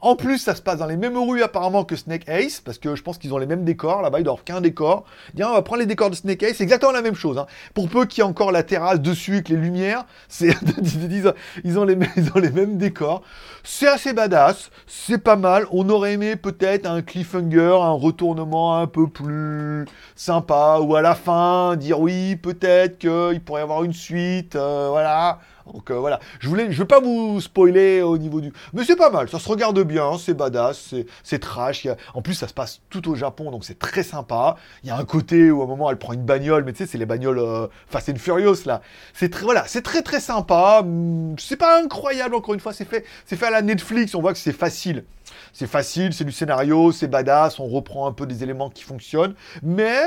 En 0.00 0.16
plus, 0.16 0.38
ça 0.38 0.54
se 0.54 0.62
passe 0.62 0.78
dans 0.78 0.86
les 0.86 0.96
mêmes 0.96 1.16
rues 1.16 1.42
apparemment 1.42 1.84
que 1.84 1.96
Snake 1.96 2.28
Ace, 2.28 2.60
parce 2.60 2.78
que 2.78 2.94
je 2.94 3.02
pense 3.02 3.18
qu'ils 3.18 3.32
ont 3.34 3.38
les 3.38 3.46
mêmes 3.46 3.64
décors. 3.64 4.02
Là-bas, 4.02 4.20
ils 4.20 4.24
doivent 4.24 4.44
qu'un 4.44 4.60
décor. 4.60 5.04
Tiens, 5.34 5.48
on 5.50 5.54
va 5.54 5.62
prendre 5.62 5.80
les 5.80 5.86
décors 5.86 6.10
de 6.10 6.14
Snake 6.14 6.42
Ace. 6.42 6.56
C'est 6.56 6.64
exactement 6.64 6.92
la 6.92 7.02
même 7.02 7.14
chose. 7.14 7.38
hein. 7.38 7.46
Pour 7.74 7.88
peu 7.88 8.04
qu'il 8.06 8.22
y 8.22 8.26
ait 8.26 8.28
encore 8.28 8.52
la 8.52 8.62
terrasse 8.62 9.00
dessus 9.00 9.34
avec 9.34 9.48
les 9.48 9.56
lumières, 9.56 10.04
c'est 10.28 10.48
ils, 11.64 11.78
ont, 11.78 11.84
les 11.84 11.96
mêmes, 11.96 12.10
les 12.36 12.50
mêmes 12.50 12.78
décors. 12.78 13.22
C'est 13.64 13.88
assez 13.88 14.12
badass. 14.12 14.70
C'est 14.86 15.18
pas 15.18 15.36
mal. 15.36 15.66
On 15.72 15.88
aurait 15.88 16.12
aimé 16.14 16.36
peut-être 16.36 16.86
un 16.86 17.02
cliffhanger, 17.02 17.78
un 17.82 17.92
retournement 17.92 18.78
un 18.78 18.86
peu 18.86 19.08
plus 19.08 19.84
sympa, 20.14 20.78
ou 20.80 20.94
à 20.96 21.02
la 21.02 21.14
fin 21.14 21.76
dire 21.76 22.00
oui, 22.00 22.36
peut-être 22.36 22.98
qu'il 22.98 23.40
pourrait 23.44 23.60
y 23.60 23.64
avoir 23.64 23.84
une 23.84 23.92
suite. 23.92 24.56
euh, 24.56 24.88
voilà. 24.90 25.40
Donc 25.72 25.90
euh, 25.90 25.94
voilà, 25.94 26.20
je 26.38 26.48
voulais, 26.48 26.70
je 26.70 26.78
veux 26.78 26.86
pas 26.86 27.00
vous 27.00 27.40
spoiler 27.40 28.02
au 28.02 28.18
niveau 28.18 28.40
du, 28.40 28.52
mais 28.72 28.84
c'est 28.84 28.96
pas 28.96 29.10
mal, 29.10 29.28
ça 29.28 29.38
se 29.38 29.48
regarde 29.48 29.80
bien, 29.82 30.16
c'est 30.18 30.34
badass, 30.34 30.94
c'est, 31.24 31.38
trash. 31.38 31.88
En 32.14 32.22
plus, 32.22 32.34
ça 32.34 32.48
se 32.48 32.54
passe 32.54 32.80
tout 32.88 33.08
au 33.10 33.14
Japon, 33.14 33.50
donc 33.50 33.64
c'est 33.64 33.78
très 33.78 34.02
sympa. 34.02 34.56
Il 34.84 34.88
y 34.88 34.90
a 34.90 34.96
un 34.96 35.04
côté 35.04 35.50
où 35.50 35.60
à 35.60 35.64
un 35.64 35.68
moment 35.68 35.90
elle 35.90 35.98
prend 35.98 36.12
une 36.12 36.24
bagnole, 36.24 36.64
mais 36.64 36.72
tu 36.72 36.78
sais, 36.78 36.86
c'est 36.86 36.98
les 36.98 37.06
bagnoles 37.06 37.38
euh, 37.38 37.66
Fast 37.88 38.08
and 38.08 38.16
Furious 38.16 38.64
là. 38.64 38.80
C'est 39.12 39.30
très, 39.30 39.44
voilà, 39.44 39.64
c'est 39.66 39.82
très 39.82 40.02
très 40.02 40.20
sympa. 40.20 40.80
Hum, 40.80 41.34
C'est 41.38 41.56
pas 41.56 41.82
incroyable 41.82 42.34
encore 42.34 42.54
une 42.54 42.60
fois, 42.60 42.72
c'est 42.72 42.84
fait, 42.84 43.04
c'est 43.24 43.36
fait 43.36 43.46
à 43.46 43.50
la 43.50 43.62
Netflix. 43.62 44.14
On 44.14 44.20
voit 44.20 44.32
que 44.32 44.38
c'est 44.38 44.52
facile. 44.52 45.04
C'est 45.52 45.66
facile, 45.66 46.12
c'est 46.12 46.24
du 46.24 46.32
scénario, 46.32 46.92
c'est 46.92 47.08
badass, 47.08 47.58
on 47.58 47.66
reprend 47.66 48.06
un 48.06 48.12
peu 48.12 48.26
des 48.26 48.42
éléments 48.42 48.70
qui 48.70 48.84
fonctionnent, 48.84 49.34
mais 49.62 50.00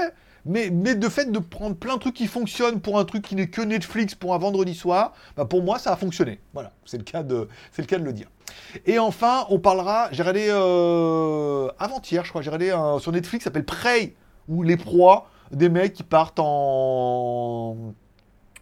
mais, 0.50 0.72
mais 0.72 0.96
de 0.96 1.08
fait 1.08 1.32
de 1.32 1.40
prendre 1.40 1.76
plein 1.76 1.96
de 1.96 2.00
trucs 2.00 2.16
qui 2.16 2.28
fonctionnent 2.28 2.82
pour 2.82 2.98
un 2.98 3.06
truc 3.06 3.24
qui 3.24 3.36
n'est 3.36 3.48
que 3.48 3.62
Netflix 3.62 4.16
pour 4.16 4.34
un 4.34 4.40
vendredi 4.40 4.74
soir, 4.74 5.14
bah 5.38 5.46
pour 5.46 5.64
moi 5.64 5.78
ça 5.78 5.94
a 5.94 5.96
fonctionné. 5.96 6.40
Voilà, 6.54 6.72
c'est 6.86 6.98
le 6.98 7.04
cas 7.04 7.24
de, 7.24 7.48
c'est 7.72 7.84
le 7.84 7.88
cas 7.88 8.00
de 8.00 8.04
le 8.04 8.14
dire. 8.14 8.28
Et 8.88 8.98
enfin, 8.98 9.46
on 9.50 9.60
parlera, 9.60 10.10
j'ai 10.12 10.24
regardé 10.24 10.48
euh, 10.50 11.70
avant-hier, 11.78 12.26
je 12.26 12.30
crois, 12.30 12.42
j'ai 12.42 12.50
regardé 12.50 13.00
sur 13.00 13.12
Netflix, 13.12 13.44
s'appelle 13.44 13.64
Prey, 13.64 14.16
ou 14.48 14.64
les 14.64 14.76
proies 14.76 15.30
des 15.52 15.70
mecs 15.70 15.94
qui 15.94 16.04
partent 16.04 16.40
en 16.40 17.94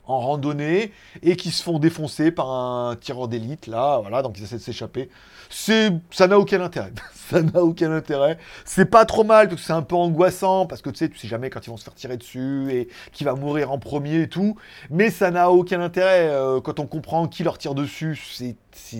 en 0.07 0.19
randonnée 0.19 0.91
et 1.21 1.35
qui 1.35 1.51
se 1.51 1.61
font 1.61 1.79
défoncer 1.79 2.31
par 2.31 2.49
un 2.49 2.95
tireur 2.95 3.27
d'élite 3.27 3.67
là, 3.67 3.99
voilà, 3.99 4.21
donc 4.21 4.37
ils 4.37 4.43
essaient 4.43 4.57
de 4.57 4.61
s'échapper. 4.61 5.09
C'est, 5.49 5.91
ça 6.11 6.27
n'a 6.27 6.39
aucun 6.39 6.61
intérêt. 6.61 6.91
ça 7.29 7.41
n'a 7.41 7.61
aucun 7.63 7.91
intérêt. 7.91 8.37
C'est 8.65 8.85
pas 8.85 9.05
trop 9.05 9.23
mal 9.23 9.49
c'est 9.57 9.73
un 9.73 9.81
peu 9.81 9.95
angoissant 9.95 10.65
parce 10.65 10.81
que 10.81 10.89
tu 10.89 10.97
sais, 10.97 11.09
tu 11.09 11.17
sais 11.17 11.27
jamais 11.27 11.49
quand 11.49 11.65
ils 11.65 11.69
vont 11.69 11.77
se 11.77 11.83
faire 11.83 11.95
tirer 11.95 12.17
dessus 12.17 12.67
et 12.71 12.87
qui 13.11 13.23
va 13.23 13.33
mourir 13.35 13.71
en 13.71 13.79
premier 13.79 14.21
et 14.21 14.29
tout. 14.29 14.55
Mais 14.89 15.09
ça 15.09 15.31
n'a 15.31 15.51
aucun 15.51 15.81
intérêt 15.81 16.29
euh, 16.29 16.61
quand 16.61 16.79
on 16.79 16.85
comprend 16.85 17.27
qui 17.27 17.43
leur 17.43 17.57
tire 17.57 17.75
dessus. 17.75 18.19
C'est, 18.33 18.55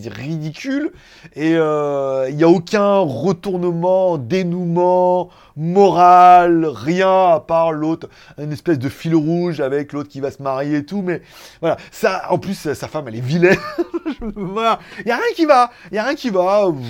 ridicule 0.07 0.91
et 1.35 1.53
euh, 1.55 2.25
il 2.29 2.35
n'y 2.35 2.43
a 2.43 2.49
aucun 2.49 2.97
retournement, 2.97 4.17
dénouement 4.17 5.29
moral, 5.55 6.65
rien 6.65 7.33
à 7.33 7.39
part 7.39 7.71
l'autre, 7.71 8.09
une 8.39 8.51
espèce 8.51 8.79
de 8.79 8.89
fil 8.89 9.15
rouge 9.15 9.59
avec 9.59 9.93
l'autre 9.93 10.09
qui 10.09 10.19
va 10.19 10.31
se 10.31 10.41
marier 10.41 10.77
et 10.77 10.85
tout. 10.85 10.96
Mais 11.01 11.21
voilà, 11.61 11.77
ça, 11.91 12.31
en 12.31 12.37
plus, 12.37 12.53
sa 12.53 12.75
sa 12.75 12.87
femme, 12.87 13.07
elle 13.07 13.15
est 13.15 13.21
vilaine. 13.21 13.57
voilà, 14.35 14.79
il 14.99 15.07
y 15.07 15.11
a 15.11 15.17
rien 15.17 15.33
qui 15.35 15.45
va, 15.45 15.71
il 15.91 15.95
y 15.95 15.97
a 15.97 16.03
rien 16.03 16.15
qui 16.15 16.29
va. 16.29 16.65
Vous, 16.67 16.83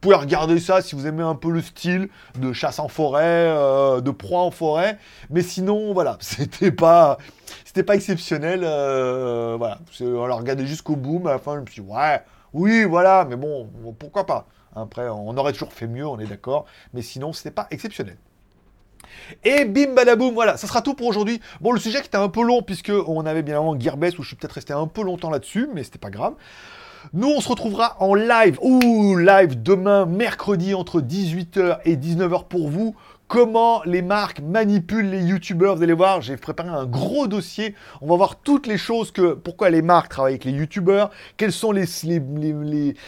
pouvez 0.00 0.16
regarder 0.16 0.58
ça 0.60 0.82
si 0.82 0.94
vous 0.94 1.06
aimez 1.06 1.22
un 1.22 1.34
peu 1.34 1.50
le 1.50 1.60
style 1.60 2.08
de 2.38 2.52
chasse 2.52 2.78
en 2.78 2.88
forêt, 2.88 3.22
euh, 3.24 4.00
de 4.00 4.10
proie 4.10 4.42
en 4.42 4.50
forêt. 4.50 4.98
Mais 5.30 5.42
sinon, 5.42 5.92
voilà, 5.92 6.16
c'était 6.20 6.72
pas, 6.72 7.18
c'était 7.64 7.82
pas 7.82 7.94
exceptionnel. 7.94 8.62
euh, 8.64 9.56
voilà, 9.58 9.78
on 10.00 10.26
l'a 10.26 10.34
regardé 10.34 10.66
jusqu'au 10.66 10.96
bout, 10.96 11.20
mais 11.22 11.30
à 11.30 11.34
la 11.34 11.38
fin, 11.38 11.56
je 11.56 11.60
me 11.60 11.66
suis 11.66 11.82
dit, 11.82 11.88
ouais, 11.88 12.22
oui, 12.52 12.84
voilà, 12.84 13.26
mais 13.28 13.36
bon, 13.36 13.70
pourquoi 13.98 14.26
pas. 14.26 14.46
Après, 14.74 15.08
on 15.08 15.36
aurait 15.36 15.52
toujours 15.52 15.72
fait 15.72 15.86
mieux, 15.86 16.06
on 16.06 16.18
est 16.18 16.26
d'accord. 16.26 16.64
Mais 16.94 17.02
sinon, 17.02 17.32
c'était 17.32 17.50
pas 17.50 17.66
exceptionnel. 17.70 18.16
Et 19.44 19.64
bim 19.64 19.94
badaboum, 19.94 20.34
voilà, 20.34 20.56
ça 20.56 20.66
sera 20.66 20.82
tout 20.82 20.94
pour 20.94 21.06
aujourd'hui. 21.06 21.40
Bon, 21.60 21.72
le 21.72 21.80
sujet 21.80 22.00
qui 22.00 22.06
était 22.06 22.16
un 22.16 22.28
peu 22.28 22.42
long, 22.42 22.62
puisque 22.62 22.92
on 23.06 23.24
avait 23.26 23.42
bien 23.42 23.56
avant 23.56 23.78
Gearbest, 23.78 24.18
où 24.18 24.22
je 24.22 24.28
suis 24.28 24.36
peut-être 24.36 24.52
resté 24.52 24.72
un 24.72 24.86
peu 24.86 25.02
longtemps 25.02 25.30
là-dessus, 25.30 25.68
mais 25.74 25.82
c'était 25.84 25.98
pas 25.98 26.10
grave. 26.10 26.34
Nous, 27.12 27.28
on 27.28 27.40
se 27.40 27.48
retrouvera 27.48 27.96
en 28.00 28.14
live, 28.14 28.58
ouh, 28.62 29.16
live 29.16 29.60
demain, 29.60 30.06
mercredi, 30.06 30.74
entre 30.74 31.00
18h 31.00 31.78
et 31.84 31.96
19h 31.96 32.44
pour 32.44 32.68
vous. 32.68 32.94
Comment 33.32 33.80
les 33.86 34.02
marques 34.02 34.42
manipulent 34.42 35.08
les 35.08 35.22
youtubeurs. 35.22 35.76
Vous 35.76 35.82
allez 35.82 35.94
voir, 35.94 36.20
j'ai 36.20 36.36
préparé 36.36 36.68
un 36.68 36.84
gros 36.84 37.26
dossier. 37.26 37.74
On 38.02 38.06
va 38.06 38.16
voir 38.16 38.36
toutes 38.36 38.66
les 38.66 38.76
choses 38.76 39.10
que, 39.10 39.32
pourquoi 39.32 39.70
les 39.70 39.80
marques 39.80 40.10
travaillent 40.10 40.34
avec 40.34 40.44
les 40.44 40.52
youtubeurs, 40.52 41.08
quelles 41.38 41.50
sont 41.50 41.72
les, 41.72 41.86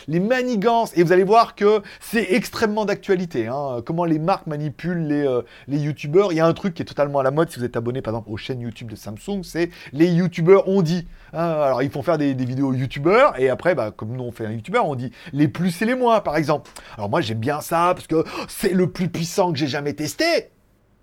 manigances. 0.08 0.96
Et 0.96 1.02
vous 1.02 1.12
allez 1.12 1.24
voir 1.24 1.54
que 1.54 1.82
c'est 2.00 2.32
extrêmement 2.32 2.86
d'actualité. 2.86 3.48
hein. 3.48 3.82
Comment 3.84 4.06
les 4.06 4.18
marques 4.18 4.46
manipulent 4.46 5.06
les, 5.06 5.26
euh, 5.26 5.42
les 5.68 5.78
youtubeurs. 5.78 6.32
Il 6.32 6.36
y 6.36 6.40
a 6.40 6.46
un 6.46 6.54
truc 6.54 6.72
qui 6.72 6.80
est 6.80 6.86
totalement 6.86 7.18
à 7.18 7.22
la 7.22 7.30
mode 7.30 7.50
si 7.50 7.58
vous 7.58 7.64
êtes 7.66 7.76
abonné 7.76 8.00
par 8.00 8.14
exemple 8.14 8.30
aux 8.30 8.38
chaînes 8.38 8.62
YouTube 8.62 8.90
de 8.90 8.96
Samsung, 8.96 9.42
c'est 9.42 9.68
les 9.92 10.06
youtubeurs 10.06 10.68
ont 10.68 10.80
dit. 10.80 11.06
hein. 11.34 11.44
alors 11.44 11.82
ils 11.82 11.90
font 11.90 12.02
faire 12.02 12.16
des, 12.16 12.32
des 12.32 12.46
vidéos 12.46 12.72
youtubeurs 12.72 13.38
et 13.38 13.50
après, 13.50 13.74
bah, 13.74 13.90
comme 13.94 14.16
nous 14.16 14.24
on 14.24 14.32
fait 14.32 14.46
un 14.46 14.52
youtubeur, 14.52 14.86
on 14.88 14.94
dit 14.94 15.12
les 15.34 15.48
plus 15.48 15.82
et 15.82 15.84
les 15.84 15.94
moins 15.94 16.20
par 16.20 16.38
exemple. 16.38 16.70
Alors 16.96 17.10
moi 17.10 17.20
j'aime 17.20 17.40
bien 17.40 17.60
ça 17.60 17.92
parce 17.94 18.06
que 18.06 18.24
oh, 18.26 18.44
c'est 18.48 18.72
le 18.72 18.90
plus 18.90 19.10
puissant 19.10 19.52
que 19.52 19.58
j'ai 19.58 19.66
jamais 19.66 19.92
testé. 19.92 20.13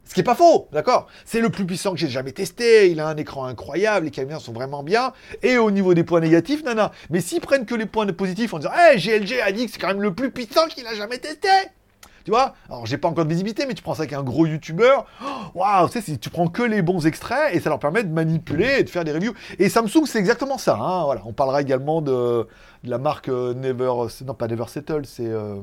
Ce 0.03 0.13
qui 0.13 0.19
est 0.19 0.23
pas 0.23 0.35
faux, 0.35 0.67
d'accord 0.73 1.07
C'est 1.23 1.39
le 1.39 1.49
plus 1.49 1.65
puissant 1.65 1.91
que 1.93 1.97
j'ai 1.97 2.09
jamais 2.09 2.33
testé, 2.33 2.91
il 2.91 2.99
a 2.99 3.07
un 3.07 3.15
écran 3.15 3.45
incroyable, 3.45 4.05
les 4.05 4.11
caméras 4.11 4.39
sont 4.39 4.51
vraiment 4.51 4.83
bien, 4.83 5.13
et 5.41 5.57
au 5.57 5.71
niveau 5.71 5.93
des 5.93 6.03
points 6.03 6.19
négatifs, 6.19 6.63
nana. 6.63 6.91
Mais 7.09 7.21
s'ils 7.21 7.39
prennent 7.39 7.65
que 7.65 7.75
les 7.75 7.85
points 7.85 8.05
positifs 8.07 8.53
en 8.53 8.59
disant 8.59 8.71
«Hey, 8.77 8.99
GLG 8.99 9.39
a 9.39 9.51
dit 9.51 9.67
que 9.67 9.71
c'est 9.71 9.79
quand 9.79 9.87
même 9.87 10.01
le 10.01 10.13
plus 10.13 10.31
puissant 10.31 10.67
qu'il 10.67 10.85
a 10.87 10.95
jamais 10.95 11.17
testé!» 11.19 11.47
Tu 12.25 12.29
vois? 12.29 12.55
Alors 12.69 12.85
j'ai 12.85 12.97
pas 12.97 13.07
encore 13.07 13.23
de 13.23 13.29
visibilité, 13.29 13.65
mais 13.65 13.73
tu 13.73 13.81
prends 13.81 13.95
ça 13.95 14.01
avec 14.01 14.13
un 14.13 14.21
gros 14.21 14.45
youtubeur, 14.45 15.05
oh, 15.23 15.59
waouh, 15.59 15.87
tu 15.87 15.93
sais, 15.93 16.01
si 16.01 16.19
tu 16.19 16.29
prends 16.29 16.47
que 16.47 16.61
les 16.61 16.81
bons 16.81 17.07
extraits, 17.07 17.55
et 17.55 17.59
ça 17.59 17.69
leur 17.69 17.79
permet 17.79 18.03
de 18.03 18.11
manipuler 18.11 18.79
et 18.79 18.83
de 18.83 18.89
faire 18.89 19.05
des 19.05 19.13
reviews. 19.13 19.33
Et 19.59 19.69
Samsung, 19.69 20.05
c'est 20.05 20.19
exactement 20.19 20.57
ça, 20.57 20.75
hein, 20.75 21.05
voilà. 21.05 21.21
On 21.25 21.33
parlera 21.33 21.61
également 21.61 22.01
de, 22.01 22.47
de 22.83 22.89
la 22.89 22.97
marque 22.97 23.29
euh, 23.29 23.53
Never... 23.53 23.91
Non, 24.25 24.33
pas 24.33 24.47
Never 24.47 24.65
Settle, 24.67 25.05
c'est... 25.05 25.25
euh, 25.25 25.55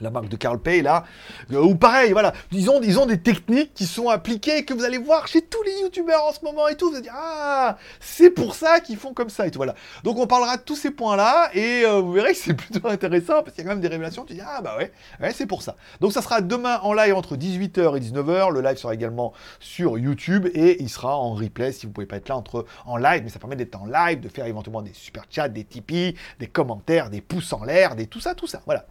la 0.00 0.10
marque 0.10 0.28
de 0.28 0.36
Carl 0.36 0.58
Pay 0.58 0.82
là, 0.82 1.04
euh, 1.52 1.62
ou 1.62 1.74
pareil, 1.74 2.12
voilà, 2.12 2.32
ils 2.52 2.70
ont, 2.70 2.80
des 3.06 3.20
techniques 3.20 3.74
qui 3.74 3.86
sont 3.86 4.08
appliquées 4.08 4.64
que 4.64 4.72
vous 4.72 4.84
allez 4.84 4.98
voir 4.98 5.26
chez 5.28 5.42
tous 5.42 5.62
les 5.62 5.82
youtubeurs 5.82 6.24
en 6.24 6.32
ce 6.32 6.44
moment 6.44 6.68
et 6.68 6.76
tout, 6.76 6.90
vous 6.90 6.96
allez 6.96 7.10
ah 7.12 7.76
c'est 8.00 8.30
pour 8.30 8.54
ça 8.54 8.80
qu'ils 8.80 8.96
font 8.96 9.12
comme 9.12 9.28
ça 9.28 9.46
et 9.46 9.50
tout 9.50 9.58
voilà. 9.58 9.74
Donc 10.02 10.18
on 10.18 10.26
parlera 10.26 10.56
de 10.56 10.62
tous 10.62 10.76
ces 10.76 10.90
points 10.90 11.16
là 11.16 11.50
et 11.54 11.84
euh, 11.84 12.00
vous 12.00 12.12
verrez 12.12 12.32
que 12.32 12.38
c'est 12.38 12.54
plutôt 12.54 12.88
intéressant 12.88 13.42
parce 13.42 13.54
qu'il 13.54 13.64
y 13.64 13.66
a 13.66 13.70
quand 13.70 13.74
même 13.74 13.82
des 13.82 13.88
révélations. 13.88 14.24
Tu 14.24 14.34
dis 14.34 14.40
ah 14.44 14.60
bah 14.62 14.76
ouais, 14.78 14.92
ouais 15.20 15.32
c'est 15.32 15.46
pour 15.46 15.62
ça. 15.62 15.76
Donc 16.00 16.12
ça 16.12 16.22
sera 16.22 16.40
demain 16.40 16.78
en 16.82 16.92
live 16.92 17.14
entre 17.14 17.36
18h 17.36 17.96
et 17.96 18.00
19h. 18.00 18.52
Le 18.52 18.60
live 18.60 18.76
sera 18.76 18.94
également 18.94 19.32
sur 19.60 19.98
YouTube 19.98 20.48
et 20.54 20.82
il 20.82 20.88
sera 20.88 21.16
en 21.16 21.34
replay 21.34 21.72
si 21.72 21.86
vous 21.86 21.92
pouvez 21.92 22.06
pas 22.06 22.16
être 22.16 22.28
là 22.28 22.36
entre 22.36 22.66
en 22.86 22.96
live, 22.96 23.22
mais 23.24 23.30
ça 23.30 23.38
permet 23.38 23.56
d'être 23.56 23.76
en 23.76 23.86
live, 23.86 24.20
de 24.20 24.28
faire 24.28 24.46
éventuellement 24.46 24.82
des 24.82 24.92
super 24.92 25.24
chats, 25.30 25.48
des 25.48 25.64
Tipeee, 25.64 26.14
des 26.38 26.46
commentaires, 26.46 27.10
des 27.10 27.20
pouces 27.20 27.52
en 27.52 27.64
l'air, 27.64 27.96
des 27.96 28.06
tout 28.06 28.20
ça, 28.20 28.34
tout 28.34 28.46
ça. 28.46 28.62
Voilà. 28.66 28.86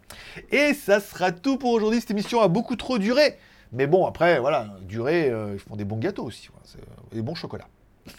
Et 0.50 0.74
ça 0.74 0.93
sera 1.00 1.32
tout 1.32 1.56
pour 1.56 1.70
aujourd'hui. 1.70 2.00
Cette 2.00 2.10
émission 2.10 2.40
a 2.40 2.48
beaucoup 2.48 2.76
trop 2.76 2.98
duré. 2.98 3.38
Mais 3.72 3.86
bon, 3.86 4.06
après, 4.06 4.38
voilà, 4.38 4.76
duré, 4.82 5.30
euh, 5.30 5.54
ils 5.54 5.58
font 5.58 5.76
des 5.76 5.84
bons 5.84 5.98
gâteaux 5.98 6.24
aussi. 6.24 6.48
Voilà, 6.52 6.86
euh, 6.86 7.14
des 7.14 7.22
bons 7.22 7.34
chocolats. 7.34 7.68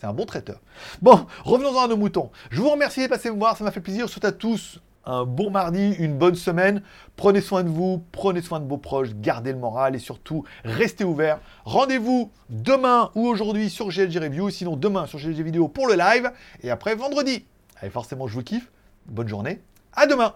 C'est 0.00 0.06
un 0.06 0.12
bon 0.12 0.26
traiteur. 0.26 0.60
Bon, 1.02 1.26
revenons-en 1.44 1.84
à 1.84 1.88
nos 1.88 1.96
moutons. 1.96 2.30
Je 2.50 2.60
vous 2.60 2.70
remercie 2.70 3.02
de 3.02 3.08
passer 3.08 3.30
me 3.30 3.38
voir, 3.38 3.56
ça 3.56 3.64
m'a 3.64 3.70
fait 3.70 3.80
plaisir. 3.80 4.06
Je 4.06 4.12
souhaite 4.12 4.24
à 4.24 4.32
tous 4.32 4.80
un 5.06 5.24
bon 5.24 5.50
mardi, 5.50 5.92
une 5.98 6.16
bonne 6.16 6.34
semaine. 6.34 6.82
Prenez 7.16 7.40
soin 7.40 7.62
de 7.62 7.68
vous, 7.68 8.04
prenez 8.12 8.42
soin 8.42 8.60
de 8.60 8.66
vos 8.66 8.78
proches, 8.78 9.10
gardez 9.14 9.52
le 9.52 9.58
moral 9.58 9.94
et 9.94 9.98
surtout, 9.98 10.44
restez 10.64 11.04
ouverts. 11.04 11.40
Rendez-vous 11.64 12.30
demain 12.48 13.10
ou 13.14 13.26
aujourd'hui 13.26 13.70
sur 13.70 13.88
GLG 13.88 14.18
Review, 14.18 14.50
sinon 14.50 14.76
demain 14.76 15.06
sur 15.06 15.18
GLG 15.18 15.42
Vidéo 15.42 15.68
pour 15.68 15.86
le 15.86 15.94
live 15.94 16.30
et 16.62 16.70
après 16.70 16.94
vendredi. 16.94 17.44
Allez, 17.80 17.90
forcément, 17.90 18.26
je 18.26 18.34
vous 18.34 18.42
kiffe. 18.42 18.70
Bonne 19.06 19.28
journée. 19.28 19.60
À 19.92 20.06
demain, 20.06 20.34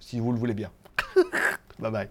si 0.00 0.20
vous 0.20 0.32
le 0.32 0.38
voulez 0.38 0.54
bien. 0.54 0.70
Bye 1.78 1.90
bye. 1.90 2.08